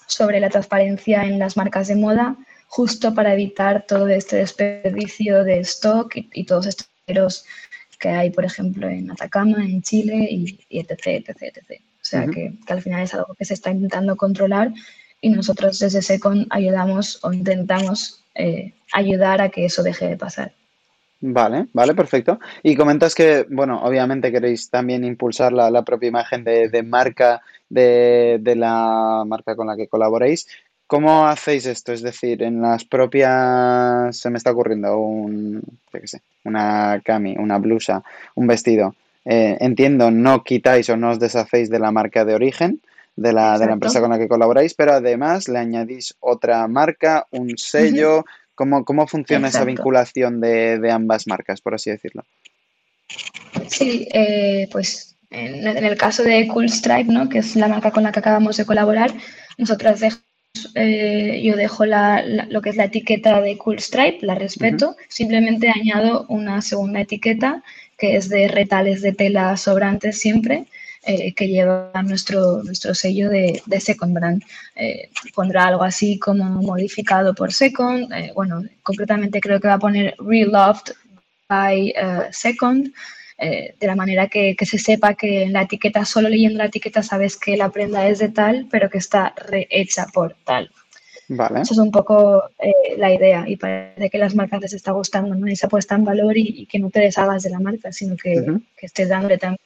sobre 0.07 0.41
la 0.41 0.51
transparencia 0.51 1.25
en 1.25 1.39
las 1.39 1.57
marcas 1.57 1.89
de 1.89 1.97
moda, 1.97 2.37
justo 2.75 3.15
para 3.15 3.35
evitar 3.35 3.85
todo 3.87 4.09
este 4.09 4.35
desperdicio 4.37 5.45
de 5.45 5.61
stock 5.61 6.13
y, 6.17 6.43
todos 6.43 6.67
estos 6.67 7.45
que 8.01 8.09
hay, 8.09 8.31
por 8.31 8.45
ejemplo, 8.45 8.89
en 8.89 9.13
Atacama, 9.13 9.65
en 9.65 9.81
Chile 9.81 10.27
y, 10.29 10.59
etc, 10.71 11.07
etc, 11.07 11.43
etc. 11.43 11.81
O 11.81 12.05
sea, 12.05 12.27
que, 12.27 12.53
que, 12.67 12.73
al 12.73 12.83
final 12.83 13.05
es 13.05 13.15
algo 13.15 13.33
que 13.39 13.45
se 13.45 13.55
está 13.55 13.71
intentando 13.71 14.17
controlar 14.17 14.73
y 15.21 15.29
nosotros 15.29 15.79
desde 15.79 16.03
SECON 16.03 16.49
ayudamos 16.51 17.21
o 17.23 17.33
intentamos 17.33 18.25
eh, 18.35 18.73
ayudar 18.93 19.41
a 19.41 19.51
que 19.51 19.67
eso 19.67 19.85
deje 19.85 20.09
de 20.09 20.17
pasar. 20.17 20.51
Vale, 21.21 21.69
vale, 21.73 21.95
perfecto. 21.95 22.41
Y 22.65 22.75
comentas 22.75 23.15
que, 23.15 23.47
bueno, 23.49 23.83
obviamente 23.85 24.33
queréis 24.33 24.69
también 24.69 25.05
impulsar 25.05 25.53
la, 25.53 25.71
la 25.71 25.83
propia 25.85 26.09
imagen 26.09 26.43
de, 26.43 26.69
de 26.69 26.83
marca 26.83 27.41
de, 27.69 28.39
de, 28.41 28.57
la 28.57 29.23
marca 29.27 29.57
con 29.57 29.67
la 29.69 29.77
que 29.77 29.89
colaboréis. 29.89 30.47
¿Cómo 30.87 31.27
hacéis 31.27 31.67
esto? 31.67 31.93
Es 31.93 32.03
decir, 32.03 32.43
en 32.43 32.61
las 32.61 32.85
propias, 32.85 34.17
se 34.17 34.31
me 34.31 34.39
está 34.39 34.51
ocurriendo 34.51 34.99
un, 34.99 35.63
qué 35.91 36.07
sé, 36.07 36.21
una 36.45 37.01
cami, 37.05 37.37
una 37.39 37.59
blusa, 37.59 38.03
un 38.35 38.47
vestido. 38.47 38.95
Eh, 39.25 39.57
entiendo, 39.61 40.11
no 40.11 40.45
quitáis 40.45 40.91
o 40.91 40.97
no 40.97 41.11
os 41.11 41.19
deshacéis 41.19 41.71
de 41.71 41.79
la 41.79 41.91
marca 41.91 42.25
de 42.25 42.35
origen 42.35 42.81
de 43.17 43.33
la, 43.33 43.59
de 43.59 43.67
la, 43.67 43.73
empresa 43.73 44.01
con 44.01 44.11
la 44.11 44.19
que 44.19 44.29
colaboráis, 44.29 44.75
pero 44.75 44.93
además 44.93 45.49
le 45.49 45.59
añadís 45.59 46.15
otra 46.21 46.67
marca, 46.69 47.27
un 47.31 47.57
sello. 47.57 48.19
Uh 48.19 48.21
-huh. 48.21 48.25
¿Cómo, 48.55 48.85
¿Cómo, 48.85 49.07
funciona 49.09 49.49
Exacto. 49.49 49.65
esa 49.65 49.67
vinculación 49.67 50.41
de, 50.41 50.79
de, 50.79 50.91
ambas 50.93 51.27
marcas, 51.27 51.61
por 51.61 51.75
así 51.75 51.91
decirlo? 51.91 52.25
Sí, 53.67 54.07
eh, 54.13 54.69
pues 54.71 55.17
en, 55.31 55.67
en, 55.67 55.85
el 55.85 55.97
caso 55.97 56.23
de 56.23 56.47
Cool 56.47 56.69
Stripe, 56.69 57.13
¿no? 57.13 57.29
que 57.29 57.39
es 57.39 57.57
la 57.57 57.67
marca 57.67 57.91
con 57.91 58.05
la 58.05 58.13
que 58.13 58.21
acabamos 58.21 58.57
de 58.57 58.65
colaborar, 58.65 59.13
nosotros 59.59 59.99
dejamos 59.99 60.34
eh, 60.75 61.41
yo 61.43 61.57
dejo 61.57 61.85
la, 61.85 62.23
la, 62.23 62.47
lo 62.47 62.61
que 62.63 62.71
es 62.71 62.77
la 62.77 62.85
etiqueta 62.85 63.41
de 63.41 63.57
Cool 63.59 63.79
Stripe, 63.81 64.25
la 64.27 64.35
respeto, 64.35 64.91
uh 64.91 64.93
-huh. 64.93 65.07
simplemente 65.09 65.69
añado 65.69 66.27
una 66.29 66.63
segunda 66.63 67.01
etiqueta 67.01 67.63
que 67.97 68.17
es 68.17 68.29
de 68.29 68.49
retales 68.49 69.03
de 69.03 69.13
tela 69.13 69.57
sobrantes 69.57 70.19
siempre, 70.19 70.67
eh, 71.07 71.33
que 71.35 71.49
lleva 71.49 71.93
nuestro, 72.03 72.63
nuestro 72.63 72.95
sello 72.95 73.29
de, 73.29 73.63
de 73.67 73.81
Second 73.81 74.15
Brand. 74.15 74.43
Eh, 74.75 75.11
pondrá 75.35 75.67
algo 75.67 75.85
así 75.85 76.19
como 76.19 76.45
modificado 76.63 77.35
por 77.35 77.53
Second, 77.53 78.09
bueno, 78.35 78.63
concretamente 78.83 79.41
creo 79.41 79.61
que 79.61 79.69
va 79.69 79.75
a 79.75 79.79
poner 79.79 80.15
Reloved 80.19 80.95
by 81.49 81.95
uh, 82.03 82.33
Second, 82.33 82.93
eh, 83.45 83.75
de 83.79 83.87
la 83.87 83.95
manera 83.95 84.29
que, 84.29 84.57
que, 84.57 84.65
se 84.65 84.79
sepa 84.79 85.13
que 85.13 85.43
en 85.43 85.53
la 85.53 85.63
etiqueta, 85.63 86.07
solo 86.07 86.31
leyendo 86.31 86.57
la 86.57 86.67
etiqueta, 86.67 87.03
sabes 87.03 87.37
que 87.37 87.59
la 87.59 87.69
prenda 87.69 88.09
es 88.09 88.19
de 88.19 88.31
tal, 88.31 88.67
pero 88.71 88.89
que 88.89 88.97
está 88.97 89.35
rehecha 89.37 90.07
por 90.15 90.35
tal. 90.45 90.71
Vale. 91.29 91.61
Eso 91.61 91.75
es 91.75 91.79
un 91.79 91.91
poco 91.91 92.43
eh, 92.59 92.97
la 92.97 93.13
idea 93.13 93.45
y 93.47 93.57
parece 93.57 94.09
que 94.09 94.17
las 94.17 94.35
marcas 94.35 94.63
les 94.63 94.73
está 94.73 94.93
gustando, 94.93 95.35
¿no? 95.35 95.47
Esa 95.47 95.69
puesta 95.69 95.95
en 95.95 96.07
valor 96.07 96.39
y, 96.39 96.63
y, 96.63 96.67
que 96.67 96.79
no 96.79 96.89
te 96.89 97.01
deshagas 97.01 97.43
de 97.43 97.51
la 97.51 97.61
marca, 97.61 97.93
sino 97.93 98.17
que, 98.17 98.41
uh 98.41 98.47
-huh. 98.47 98.63
que 98.79 98.87
estés 98.87 99.11
dándole 99.11 99.37
también, 99.37 99.61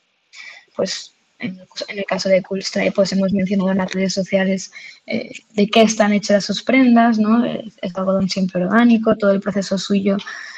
pues, 0.74 1.12
en, 1.38 1.60
el 1.88 2.04
caso 2.04 2.28
de 2.28 2.42
Cool 2.42 2.64
Stripe, 2.64 2.90
pues 2.92 3.12
hemos 3.12 3.32
mencionado 3.32 3.70
en 3.70 3.78
las 3.78 3.92
redes 3.92 4.12
sociales 4.12 4.72
eh, 5.06 5.30
de 5.54 5.68
qué 5.68 5.82
están 5.82 6.12
hechas 6.12 6.44
sus 6.44 6.64
prendas, 6.64 7.18
¿no? 7.20 7.44
Es, 7.44 7.78
es 7.80 7.94
algodón 7.94 8.28
siempre 8.28 8.64
orgánico, 8.64 9.16
todo 9.16 9.30
el 9.30 9.40
proceso 9.40 9.78
suyo 9.78 10.16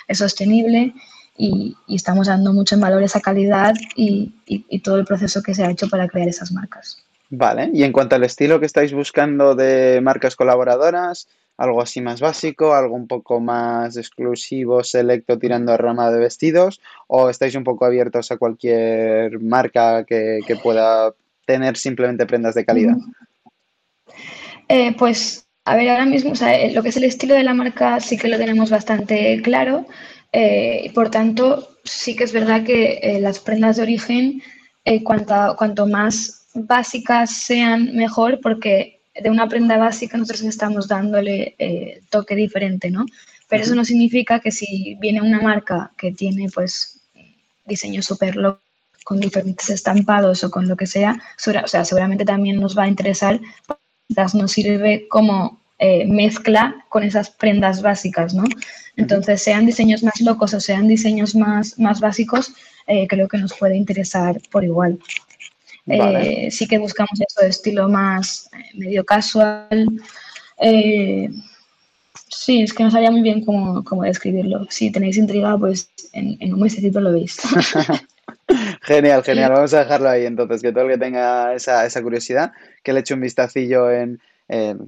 es 0.09 0.19
sostenible 0.19 0.95
y, 1.37 1.77
y, 1.87 1.97
estamos 1.97 2.27
dando 2.27 2.53
mucho 2.53 2.75
en 2.75 2.81
valor 2.81 3.03
esa 3.03 3.21
calidad 3.21 3.75
y, 3.97 4.35
y, 4.47 4.65
y, 4.69 4.81
todo 4.81 4.97
el 4.97 5.05
proceso 5.05 5.43
que 5.43 5.55
se 5.55 5.65
ha 5.65 5.71
hecho 5.71 5.89
para 5.89 6.09
crear 6.09 6.29
esas 6.29 6.53
marcas. 6.53 7.05
Vale, 7.31 7.71
y 7.73 7.85
en 7.85 7.93
cuanto 7.93 8.17
al 8.17 8.25
estilo 8.25 8.61
que 8.61 8.67
estáis 8.67 8.93
buscando 8.93 9.55
de 9.55 10.01
marcas 10.03 10.37
colaboradoras, 10.37 11.29
algo 11.57 11.83
así 11.83 12.01
más 12.01 12.21
básico, 12.21 12.75
algo 12.75 12.97
un 12.97 13.07
poco 13.07 13.39
más 13.39 13.97
exclusivo, 13.97 14.83
selecto, 14.83 15.39
tirando 15.39 15.73
a 15.73 15.77
rama 15.77 16.11
de 16.11 16.19
vestidos, 16.19 16.81
o 17.07 17.29
estáis 17.29 17.55
un 17.55 17.65
poco 17.65 17.85
abiertos 17.85 18.33
a 18.33 18.39
cualquier 18.39 19.39
marca 19.41 20.05
que, 20.05 20.41
que 20.47 20.57
pueda 20.57 21.13
tener 21.45 21.77
simplemente 21.77 22.27
prendas 22.27 22.55
de 22.55 22.65
calidad? 22.65 22.97
Eh, 24.69 24.95
pues, 24.97 25.47
a 25.65 25.77
ver, 25.77 25.91
ahora 25.91 26.07
mismo, 26.07 26.33
o 26.33 26.35
sea, 26.37 26.69
lo 26.73 26.83
que 26.83 26.89
es 26.89 26.97
el 26.97 27.05
estilo 27.05 27.35
de 27.35 27.43
la 27.43 27.55
marca 27.55 28.01
sí 28.01 28.17
que 28.17 28.29
lo 28.29 28.39
tenemos 28.39 28.71
bastante 28.71 29.41
claro. 29.43 29.87
Eh, 30.33 30.91
por 30.95 31.11
tanto, 31.11 31.77
sí 31.85 32.15
que 32.15 32.25
es 32.25 32.33
verdad 32.33 32.65
que 32.65 33.01
eh, 33.03 33.21
las 33.21 33.41
prendas 33.41 33.77
de 33.77 33.83
origen, 33.83 34.43
eh, 34.85 35.03
cuanto, 35.03 35.35
cuanto 35.57 35.87
más 35.87 36.47
básicas 36.55 37.31
sean, 37.31 37.95
mejor, 37.95 38.41
porque 38.41 39.01
de 39.21 39.31
una 39.31 39.49
prenda 39.49 39.77
básica 39.77 40.17
nosotros 40.17 40.43
estamos 40.43 40.89
dándole 40.89 41.55
eh, 41.59 42.03
toque 42.11 42.35
diferente, 42.37 42.91
¿no? 42.91 43.07
Pero 43.49 43.65
eso 43.65 43.75
no 43.75 43.85
significa 43.85 44.41
que 44.41 44.53
si 44.53 44.97
viene 45.01 45.21
una 45.21 45.41
marca 45.41 45.91
que 45.99 46.13
tiene, 46.13 46.49
pues, 46.55 47.01
diseño 47.67 48.03
súper 48.03 48.37
loco, 48.37 48.61
con 49.05 49.19
diferentes 49.19 49.69
estampados 49.71 50.45
o 50.45 50.51
con 50.51 50.69
lo 50.69 50.77
que 50.77 50.87
sea, 50.87 51.21
o 51.65 51.67
sea, 51.67 51.85
seguramente 51.85 52.25
también 52.25 52.61
nos 52.61 52.79
va 52.79 52.85
a 52.85 52.89
interesar, 52.89 53.41
quizás 54.07 54.35
nos 54.35 54.53
sirve 54.53 55.09
como 55.09 55.61
eh, 55.79 56.07
mezcla 56.07 56.85
con 56.89 57.03
esas 57.03 57.31
prendas 57.31 57.83
básicas, 57.83 58.35
¿no? 58.35 58.45
Entonces, 58.97 59.43
sean 59.43 59.67
diseños 59.67 60.03
más 60.03 60.21
locos 60.21 60.55
o 60.55 60.61
sean 60.61 60.89
diseños 60.89 61.35
más, 61.35 61.79
más 61.79 62.01
básicos, 62.01 62.53
eh, 62.87 63.07
creo 63.07 63.29
que 63.29 63.39
nos 63.39 63.55
puede 63.55 63.77
interesar 63.77 64.41
por 64.51 64.65
igual. 64.65 64.99
Vale. 65.87 66.47
Eh, 66.47 66.51
sí 66.51 66.67
que 66.67 66.79
buscamos 66.79 67.21
eso 67.21 67.41
de 67.41 67.49
estilo 67.49 67.89
más 67.89 68.51
eh, 68.53 68.71
medio 68.75 69.05
casual. 69.05 69.89
Eh, 70.59 71.31
sí, 72.29 72.63
es 72.63 72.73
que 72.73 72.85
no 72.85 72.91
sabía 72.91 73.11
muy 73.11 73.23
bien 73.23 73.45
cómo, 73.45 73.83
cómo 73.85 74.03
describirlo. 74.03 74.67
Si 74.71 74.91
tenéis 74.91 75.17
intriga, 75.17 75.57
pues 75.59 75.91
en, 76.13 76.37
en 76.41 76.55
un 76.55 76.61
mesecito 76.61 77.01
lo 77.01 77.13
veis. 77.13 77.39
genial, 78.83 79.23
genial. 79.25 79.53
Vamos 79.53 79.75
a 79.75 79.81
dejarlo 79.81 80.09
ahí 80.09 80.27
entonces, 80.27 80.63
que 80.63 80.73
todo 80.73 80.85
el 80.85 80.93
que 80.93 80.99
tenga 80.99 81.55
esa, 81.55 81.87
esa 81.87 82.03
curiosidad, 82.03 82.53
que 82.83 82.93
le 82.93 83.01
eche 83.01 83.15
un 83.15 83.21
vistacillo 83.21 83.91
en, 83.91 84.21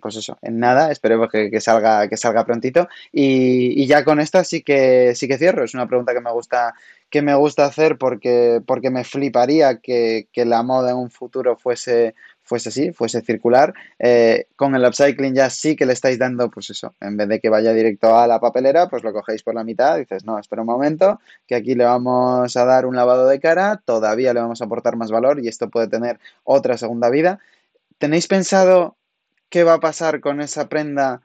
pues 0.01 0.17
eso, 0.17 0.39
en 0.43 0.59
nada, 0.59 0.91
esperemos 0.91 1.29
que, 1.31 1.61
salga, 1.61 2.09
que 2.09 2.17
salga 2.17 2.45
prontito. 2.45 2.89
Y, 3.13 3.81
y, 3.81 3.87
ya 3.87 4.05
con 4.05 4.19
esta 4.19 4.43
sí 4.45 4.63
que 4.63 5.15
sí 5.15 5.29
que 5.29 5.39
cierro. 5.39 5.65
Es 5.65 5.75
una 5.75 5.87
pregunta 5.87 6.13
que 6.13 6.21
me 6.21 6.33
gusta, 6.33 6.75
que 7.11 7.23
me 7.23 7.35
gusta 7.35 7.67
hacer 7.67 7.99
porque, 7.99 8.61
porque 8.67 8.91
me 8.91 9.05
fliparía 9.05 9.79
que, 9.79 10.29
que 10.33 10.45
la 10.45 10.63
moda 10.63 10.91
en 10.91 10.97
un 10.97 11.11
futuro 11.11 11.57
fuese, 11.57 12.15
fuese 12.43 12.71
así, 12.71 12.93
fuese 12.93 13.21
circular. 13.23 13.73
Eh, 13.99 14.47
con 14.57 14.75
el 14.75 14.85
upcycling 14.85 15.35
ya 15.35 15.49
sí 15.51 15.77
que 15.77 15.87
le 15.87 15.93
estáis 15.93 16.19
dando, 16.19 16.51
pues 16.51 16.71
eso, 16.71 16.95
en 17.01 17.17
vez 17.17 17.29
de 17.29 17.39
que 17.39 17.49
vaya 17.49 17.73
directo 17.73 18.19
a 18.19 18.27
la 18.27 18.41
papelera, 18.41 18.89
pues 18.89 19.05
lo 19.05 19.13
cogéis 19.13 19.43
por 19.43 19.55
la 19.55 19.63
mitad, 19.63 19.99
dices, 19.99 20.25
no, 20.25 20.39
espera 20.39 20.63
un 20.63 20.69
momento, 20.69 21.21
que 21.47 21.55
aquí 21.55 21.75
le 21.75 21.85
vamos 21.85 22.57
a 22.57 22.65
dar 22.65 22.87
un 22.87 22.97
lavado 22.97 23.29
de 23.29 23.39
cara, 23.41 23.81
todavía 23.85 24.35
le 24.35 24.41
vamos 24.41 24.61
a 24.61 24.65
aportar 24.65 24.97
más 24.97 25.11
valor 25.11 25.39
y 25.41 25.49
esto 25.49 25.71
puede 25.71 25.89
tener 25.89 26.19
otra 26.45 26.77
segunda 26.79 27.11
vida. 27.11 27.39
¿Tenéis 27.99 28.27
pensado 28.27 28.97
qué 29.53 29.65
va 29.65 29.75
a 29.75 29.81
pasar 29.81 30.21
con 30.21 30.41
esa 30.41 30.69
prenda 30.69 31.21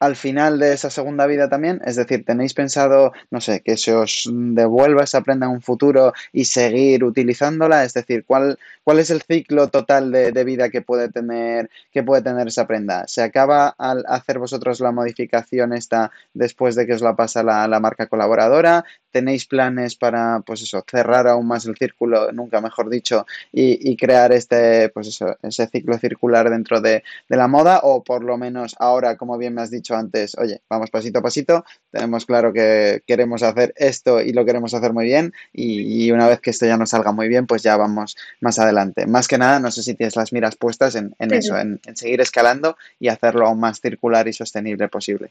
al 0.00 0.16
final 0.16 0.58
de 0.58 0.72
esa 0.72 0.90
segunda 0.90 1.26
vida 1.26 1.48
también? 1.48 1.80
Es 1.84 1.94
decir, 1.94 2.24
¿tenéis 2.24 2.52
pensado, 2.52 3.12
no 3.30 3.40
sé, 3.40 3.60
que 3.60 3.76
se 3.76 3.94
os 3.94 4.28
devuelva 4.32 5.04
esa 5.04 5.20
prenda 5.20 5.46
en 5.46 5.52
un 5.52 5.62
futuro 5.62 6.12
y 6.32 6.46
seguir 6.46 7.04
utilizándola? 7.04 7.84
Es 7.84 7.94
decir, 7.94 8.24
¿cuál, 8.26 8.58
cuál 8.82 8.98
es 8.98 9.10
el 9.10 9.22
ciclo 9.22 9.68
total 9.68 10.10
de, 10.10 10.44
vida 10.44 10.70
que 10.70 10.82
puede, 10.82 11.10
tener, 11.10 11.70
que 11.92 12.02
puede 12.02 12.22
tener 12.22 12.48
esa 12.48 12.66
prenda? 12.66 13.06
¿Se 13.06 13.22
acaba 13.22 13.68
al 13.78 14.04
hacer 14.08 14.40
vosotros 14.40 14.80
la 14.80 14.90
modificación 14.90 15.72
esta 15.72 16.10
después 16.34 16.74
de 16.74 16.86
que 16.86 16.94
os 16.94 17.02
la 17.02 17.14
pasa 17.14 17.44
la, 17.44 17.68
la 17.68 17.78
marca 17.78 18.06
colaboradora? 18.06 18.84
¿Tenéis 19.10 19.46
planes 19.46 19.96
para, 19.96 20.40
pues 20.40 20.62
eso, 20.62 20.84
cerrar 20.88 21.28
aún 21.28 21.46
más 21.46 21.66
el 21.66 21.76
círculo, 21.76 22.32
nunca 22.32 22.60
mejor 22.60 22.88
dicho, 22.88 23.26
y, 23.52 23.90
y 23.90 23.96
crear 23.96 24.32
este, 24.32 24.88
pues 24.90 25.08
eso, 25.08 25.36
ese 25.42 25.66
ciclo 25.66 25.98
circular 25.98 26.50
dentro 26.50 26.80
de, 26.80 27.02
de 27.28 27.36
la 27.36 27.48
moda? 27.48 27.80
O 27.82 28.02
por 28.02 28.24
lo 28.24 28.36
menos 28.38 28.76
ahora, 28.78 29.16
como 29.16 29.38
bien 29.38 29.54
me 29.54 29.62
has 29.62 29.70
dicho, 29.70 29.94
antes, 29.94 30.36
oye, 30.38 30.60
vamos 30.68 30.90
pasito 30.90 31.18
a 31.18 31.22
pasito, 31.22 31.64
tenemos 31.90 32.26
claro 32.26 32.52
que 32.52 33.02
queremos 33.06 33.42
hacer 33.42 33.72
esto 33.76 34.20
y 34.20 34.32
lo 34.32 34.44
queremos 34.44 34.74
hacer 34.74 34.92
muy 34.92 35.06
bien 35.06 35.32
y, 35.52 36.10
una 36.10 36.28
vez 36.28 36.40
que 36.40 36.50
esto 36.50 36.66
ya 36.66 36.76
nos 36.76 36.90
salga 36.90 37.12
muy 37.12 37.28
bien, 37.28 37.46
pues 37.46 37.62
ya 37.62 37.76
vamos 37.76 38.16
más 38.40 38.58
adelante. 38.58 39.06
Más 39.06 39.28
que 39.28 39.38
nada, 39.38 39.60
no 39.60 39.70
sé 39.70 39.82
si 39.82 39.94
tienes 39.94 40.16
las 40.16 40.32
miras 40.32 40.56
puestas 40.56 40.94
en, 40.94 41.14
eso, 41.18 41.58
en, 41.58 41.80
seguir 41.94 42.20
escalando 42.20 42.76
y 42.98 43.08
hacerlo 43.08 43.46
aún 43.46 43.60
más 43.60 43.80
circular 43.80 44.28
y 44.28 44.32
sostenible 44.32 44.88
posible. 44.88 45.30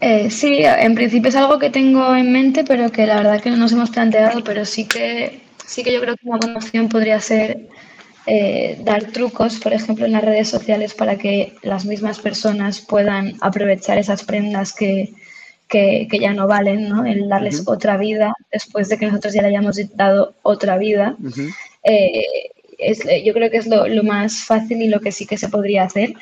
Eh, 0.00 0.30
sí, 0.30 0.60
en 0.62 0.94
principio 0.94 1.30
es 1.30 1.36
algo 1.36 1.58
que 1.58 1.70
tengo 1.70 2.14
en 2.14 2.32
mente, 2.32 2.64
pero 2.64 2.92
que 2.92 3.06
la 3.06 3.16
verdad 3.16 3.40
que 3.40 3.50
no 3.50 3.56
nos 3.56 3.72
hemos 3.72 3.90
planteado, 3.90 4.44
pero 4.44 4.64
sí 4.64 4.86
que 4.86 5.40
sí 5.66 5.82
que 5.82 5.92
yo 5.92 6.00
creo 6.00 6.16
que 6.16 6.28
una 6.28 6.38
buena 6.38 6.58
opción 6.58 6.88
podría 6.88 7.20
ser 7.20 7.68
eh, 8.26 8.78
dar 8.82 9.04
trucos, 9.06 9.58
por 9.58 9.72
ejemplo, 9.72 10.04
en 10.06 10.12
las 10.12 10.24
redes 10.24 10.48
sociales 10.48 10.94
para 10.94 11.16
que 11.16 11.54
las 11.62 11.84
mismas 11.84 12.20
personas 12.20 12.80
puedan 12.80 13.34
aprovechar 13.40 13.98
esas 13.98 14.24
prendas 14.24 14.72
que, 14.72 15.12
que, 15.68 16.08
ya 16.20 16.32
no 16.34 16.46
valen, 16.46 16.88
¿no? 16.88 17.04
El 17.04 17.28
darles 17.28 17.62
otra 17.66 17.96
vida 17.96 18.34
después 18.52 18.88
de 18.88 18.98
que 18.98 19.06
nosotros 19.06 19.32
ya 19.32 19.42
le 19.42 19.48
hayamos 19.48 19.78
dado 19.96 20.34
otra 20.42 20.76
vida. 20.76 21.16
Eh, 21.84 22.50
es, 22.78 23.00
yo 23.24 23.32
creo 23.32 23.50
que 23.50 23.56
es 23.58 23.66
lo, 23.66 23.88
lo, 23.88 24.02
más 24.02 24.44
fácil 24.44 24.82
y 24.82 24.88
lo 24.88 25.00
que 25.00 25.12
sí 25.12 25.24
que 25.24 25.38
se 25.38 25.48
podría 25.48 25.84
hacer 25.84 26.14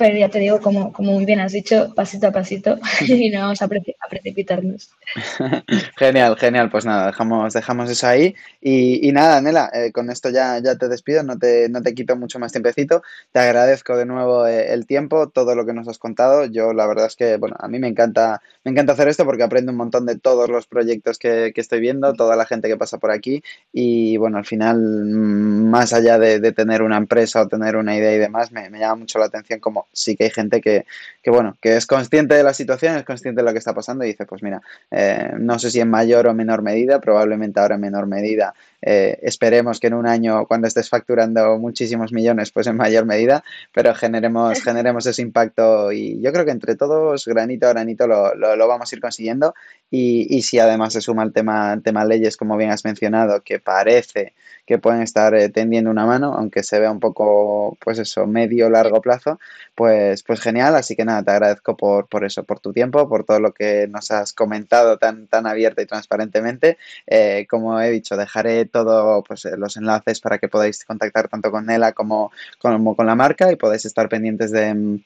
pero 0.00 0.16
ya 0.16 0.30
te 0.30 0.38
digo, 0.38 0.62
como, 0.62 0.94
como 0.94 1.12
muy 1.12 1.26
bien 1.26 1.40
has 1.40 1.52
dicho, 1.52 1.92
pasito 1.94 2.28
a 2.28 2.32
pasito 2.32 2.78
y 3.06 3.28
no 3.28 3.40
vamos 3.40 3.60
a, 3.60 3.68
precipitarnos. 3.68 4.88
genial, 5.98 6.38
genial. 6.38 6.70
Pues 6.70 6.86
nada, 6.86 7.08
dejamos, 7.08 7.52
dejamos 7.52 7.90
eso 7.90 8.06
ahí. 8.06 8.34
Y, 8.62 9.12
nada, 9.12 9.42
Nela, 9.42 9.70
eh, 9.74 9.92
con 9.92 10.08
esto 10.08 10.30
ya, 10.30 10.58
ya 10.58 10.76
te 10.76 10.88
despido, 10.88 11.22
no 11.22 11.38
te, 11.38 11.68
no 11.68 11.82
te 11.82 11.94
quito 11.94 12.16
mucho 12.16 12.38
más 12.38 12.50
tiempecito. 12.50 13.02
Te 13.30 13.40
agradezco 13.40 13.94
de 13.94 14.06
nuevo 14.06 14.46
eh, 14.46 14.72
el 14.72 14.86
tiempo, 14.86 15.28
todo 15.28 15.54
lo 15.54 15.66
que 15.66 15.74
nos 15.74 15.86
has 15.86 15.98
contado. 15.98 16.46
Yo 16.46 16.72
la 16.72 16.86
verdad 16.86 17.04
es 17.04 17.14
que, 17.14 17.36
bueno, 17.36 17.56
a 17.58 17.68
mí 17.68 17.78
me 17.78 17.88
encanta, 17.88 18.40
me 18.64 18.70
encanta 18.70 18.94
hacer 18.94 19.08
esto 19.08 19.26
porque 19.26 19.42
aprendo 19.42 19.70
un 19.70 19.76
montón 19.76 20.06
de 20.06 20.18
todos 20.18 20.48
los 20.48 20.66
proyectos 20.66 21.18
que, 21.18 21.52
que 21.54 21.60
estoy 21.60 21.80
viendo, 21.80 22.14
toda 22.14 22.36
la 22.36 22.46
gente 22.46 22.68
que 22.68 22.78
pasa 22.78 22.96
por 22.96 23.10
aquí. 23.10 23.42
Y 23.70 24.16
bueno, 24.16 24.38
al 24.38 24.46
final, 24.46 24.78
mm, 24.78 25.68
más 25.68 25.92
allá 25.92 26.18
de, 26.18 26.40
de 26.40 26.52
tener 26.52 26.80
una 26.80 26.96
empresa 26.96 27.42
o 27.42 27.48
tener 27.48 27.76
una 27.76 27.94
idea 27.94 28.14
y 28.14 28.18
demás, 28.18 28.50
me, 28.50 28.70
me 28.70 28.78
llama 28.78 28.96
mucho 28.96 29.18
la 29.18 29.26
atención 29.26 29.60
como 29.60 29.89
sí 29.92 30.16
que 30.16 30.24
hay 30.24 30.30
gente 30.30 30.60
que, 30.60 30.86
que, 31.22 31.30
bueno, 31.30 31.56
que 31.60 31.76
es 31.76 31.86
consciente 31.86 32.34
de 32.34 32.42
la 32.42 32.54
situación, 32.54 32.96
es 32.96 33.04
consciente 33.04 33.40
de 33.40 33.46
lo 33.46 33.52
que 33.52 33.58
está 33.58 33.74
pasando 33.74 34.04
y 34.04 34.08
dice, 34.08 34.26
pues 34.26 34.42
mira, 34.42 34.60
eh, 34.90 35.32
no 35.38 35.58
sé 35.58 35.70
si 35.70 35.80
en 35.80 35.90
mayor 35.90 36.26
o 36.26 36.34
menor 36.34 36.62
medida, 36.62 37.00
probablemente 37.00 37.60
ahora 37.60 37.74
en 37.74 37.80
menor 37.80 38.06
medida, 38.06 38.54
eh, 38.82 39.18
esperemos 39.22 39.80
que 39.80 39.88
en 39.88 39.94
un 39.94 40.06
año, 40.06 40.46
cuando 40.46 40.66
estés 40.66 40.88
facturando 40.88 41.58
muchísimos 41.58 42.12
millones, 42.12 42.50
pues 42.50 42.66
en 42.66 42.76
mayor 42.76 43.04
medida, 43.04 43.44
pero 43.72 43.94
generemos, 43.94 44.60
generemos 44.62 45.06
ese 45.06 45.22
impacto 45.22 45.92
y 45.92 46.20
yo 46.20 46.32
creo 46.32 46.44
que 46.44 46.50
entre 46.50 46.76
todos, 46.76 47.26
granito 47.26 47.66
a 47.66 47.70
granito, 47.70 48.06
lo, 48.06 48.34
lo, 48.34 48.68
vamos 48.68 48.92
a 48.92 48.94
ir 48.94 49.00
consiguiendo 49.00 49.54
y, 49.90 50.26
y, 50.34 50.42
si 50.42 50.58
además 50.58 50.92
se 50.92 51.00
suma 51.00 51.22
el 51.22 51.32
tema, 51.32 51.72
el 51.72 51.82
tema 51.82 52.04
leyes, 52.04 52.36
como 52.36 52.56
bien 52.56 52.70
has 52.70 52.84
mencionado, 52.84 53.42
que 53.42 53.58
parece 53.58 54.34
que 54.70 54.78
pueden 54.78 55.02
estar 55.02 55.34
eh, 55.34 55.48
tendiendo 55.48 55.90
una 55.90 56.06
mano, 56.06 56.32
aunque 56.32 56.62
se 56.62 56.78
vea 56.78 56.92
un 56.92 57.00
poco, 57.00 57.76
pues 57.80 57.98
eso, 57.98 58.28
medio 58.28 58.70
largo 58.70 59.00
plazo, 59.00 59.40
pues, 59.74 60.22
pues 60.22 60.40
genial. 60.40 60.76
Así 60.76 60.94
que 60.94 61.04
nada, 61.04 61.24
te 61.24 61.32
agradezco 61.32 61.76
por, 61.76 62.06
por 62.06 62.24
eso, 62.24 62.44
por 62.44 62.60
tu 62.60 62.72
tiempo, 62.72 63.08
por 63.08 63.24
todo 63.24 63.40
lo 63.40 63.52
que 63.52 63.88
nos 63.88 64.12
has 64.12 64.32
comentado 64.32 64.96
tan, 64.96 65.26
tan 65.26 65.48
abierta 65.48 65.82
y 65.82 65.86
transparentemente. 65.86 66.78
Eh, 67.08 67.48
como 67.50 67.80
he 67.80 67.90
dicho, 67.90 68.16
dejaré 68.16 68.64
todo 68.70 69.22
pues, 69.22 69.44
eh, 69.44 69.56
los 69.56 69.76
enlaces 69.76 70.20
para 70.20 70.38
que 70.38 70.48
podáis 70.48 70.84
contactar 70.84 71.28
tanto 71.28 71.50
con 71.50 71.66
Nela 71.66 71.92
como, 71.92 72.32
con 72.58 73.06
la 73.06 73.14
marca 73.14 73.52
y 73.52 73.56
podáis 73.56 73.84
estar 73.84 74.08
pendientes 74.08 74.50
de, 74.50 75.00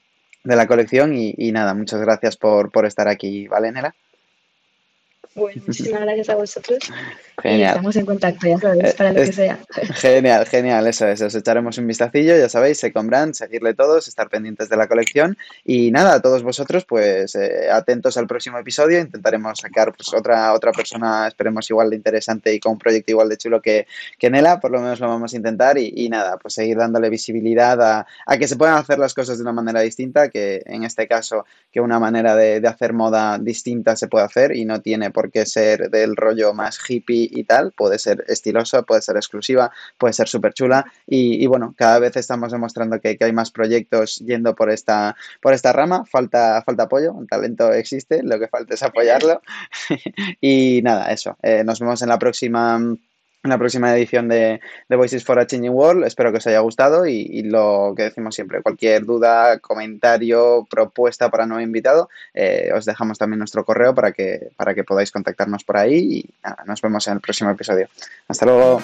de 0.45 0.57
la 0.57 0.67
colección. 0.67 1.15
Y, 1.15 1.35
y, 1.37 1.53
nada, 1.53 1.75
muchas 1.75 2.01
gracias 2.01 2.37
por, 2.37 2.71
por 2.71 2.87
estar 2.87 3.09
aquí, 3.09 3.49
¿vale, 3.49 3.73
Nela? 3.73 3.95
Bueno, 5.35 5.63
muchísimas 5.67 6.03
gracias 6.03 6.29
a 6.29 6.37
vosotros. 6.37 6.79
Genial. 7.43 7.71
estamos 7.71 7.97
en 7.97 8.07
contacto, 8.07 8.47
ya 8.47 8.59
sabéis, 8.59 8.95
para 8.95 9.13
lo 9.13 9.21
que 9.21 9.33
sea. 9.33 9.59
Genial, 9.95 10.47
genial, 10.47 10.87
eso 10.87 11.09
es. 11.09 11.21
Os 11.21 11.35
echaremos 11.35 11.77
un 11.79 11.89
vistacillo, 11.89 12.37
ya 12.37 12.49
sabéis, 12.49 12.79
se 12.79 12.91
Brand, 12.91 13.35
seguirle 13.35 13.75
todos, 13.75 14.07
estar 14.07 14.29
pendientes 14.29 14.69
de 14.69 14.77
la 14.77 14.87
colección. 14.87 15.37
Y 15.65 15.91
nada, 15.91 16.15
a 16.15 16.23
todos 16.23 16.45
vosotros, 16.45 16.85
pues 16.85 17.35
eh, 17.35 17.69
atentos 17.71 18.17
al 18.17 18.29
próximo 18.29 18.59
episodio. 18.59 19.01
Intentaremos 19.01 19.59
sacar 19.59 19.93
pues, 19.93 20.15
otra, 20.15 20.53
otra 20.53 20.71
persona, 20.71 21.27
esperemos 21.27 21.69
igual 21.69 21.91
de 21.91 21.97
interesante 21.97 22.55
y 22.55 22.61
con 22.61 22.73
un 22.73 22.79
proyecto 22.79 23.11
igual 23.11 23.29
de 23.29 23.37
chulo 23.37 23.61
que, 23.61 23.89
que 24.17 24.31
Nela, 24.31 24.61
por 24.61 24.71
lo 24.71 24.81
menos 24.81 25.01
lo 25.01 25.09
vamos 25.09 25.35
a 25.35 25.37
intentar. 25.37 25.77
Y, 25.79 26.09
nada, 26.09 26.37
pues 26.37 26.55
seguir 26.55 26.77
dándole 26.77 27.11
visibilidad 27.11 27.83
a, 27.83 28.07
a, 28.27 28.37
que 28.39 28.47
se 28.47 28.55
puedan 28.55 28.77
hacer 28.77 29.01
las 29.01 29.15
cosas 29.15 29.39
de 29.39 29.43
una 29.43 29.53
manera 29.53 29.81
distinta, 29.81 30.29
que 30.29 30.63
en 30.67 30.85
este 30.85 31.09
caso, 31.09 31.45
que 31.73 31.81
una 31.81 31.99
manera 31.99 32.37
de, 32.37 32.61
de 32.61 32.69
hacer 32.69 32.93
moda 32.93 33.39
distinta 33.39 33.97
se 33.97 34.07
puede 34.07 34.25
hacer 34.25 34.55
y 34.55 34.65
no 34.65 34.81
tiene 34.81 35.11
por 35.11 35.24
qué 35.31 35.47
ser 35.47 35.91
del 35.91 36.17
rollo 36.17 36.53
más 36.55 36.79
hippie 36.89 37.29
y 37.31 37.45
tal, 37.45 37.73
puede 37.73 37.99
ser 37.99 38.25
estilosa, 38.29 38.83
puede 38.83 39.03
ser 39.03 39.17
exclusiva, 39.17 39.71
puede 39.99 40.13
ser 40.13 40.29
súper 40.29 40.55
chula 40.55 40.85
y, 41.07 41.47
bueno, 41.47 41.75
cada 41.77 41.99
vez 41.99 42.17
estamos 42.17 42.53
demostrando 42.53 43.01
que, 43.01 43.17
hay 43.21 43.33
más 43.33 43.51
proyectos 43.51 44.19
yendo 44.19 44.55
por 44.55 44.71
esta, 44.71 45.17
por 45.41 45.55
esta 45.55 45.73
rama, 45.73 46.05
falta, 46.05 46.63
falta 46.63 46.85
apoyo, 46.85 47.15
el 47.21 47.27
talento 47.27 47.73
existe, 47.73 48.23
lo 48.23 48.39
que 48.39 48.49
falta 48.49 48.75
es 48.75 48.83
apoyarlo. 48.83 49.41
Y 50.41 50.81
nada, 50.83 51.11
eso, 51.13 51.37
eh, 51.43 51.65
nos 51.65 51.81
vemos 51.81 52.03
en 52.03 52.09
la 52.09 52.19
próxima 52.19 52.79
en 53.45 53.51
la 53.51 53.59
próxima 53.59 53.95
edición 53.95 54.29
de, 54.29 54.61
Voices 54.89 55.23
for 55.23 55.39
a 55.39 55.47
Changing 55.47 55.71
World. 55.71 56.05
Espero 56.05 56.33
que 56.33 56.39
os 56.39 56.47
haya 56.47 56.61
gustado 56.61 57.07
y, 57.07 57.43
lo 57.43 57.93
que 57.97 58.05
decimos 58.05 58.35
siempre, 58.35 58.63
cualquier 58.63 59.05
duda, 59.05 59.59
comentario, 59.59 60.67
propuesta 60.69 61.31
para 61.31 61.47
nuevo 61.47 61.63
invitado, 61.63 62.09
eh, 62.33 62.71
os 62.75 62.87
dejamos 62.87 63.19
también 63.19 63.39
nuestro 63.39 63.65
correo 63.65 63.95
para 63.95 64.13
que, 64.13 64.49
para 64.57 64.75
que 64.75 64.83
podáis 64.83 65.13
contactarnos 65.13 65.63
por 65.63 65.77
ahí 65.77 65.95
y 65.95 66.31
nos 66.67 66.81
vemos 66.81 67.07
en 67.07 67.15
el 67.15 67.21
próximo 67.21 67.51
episodio. 67.51 67.89
Hasta 68.29 68.47
luego. 68.47 68.81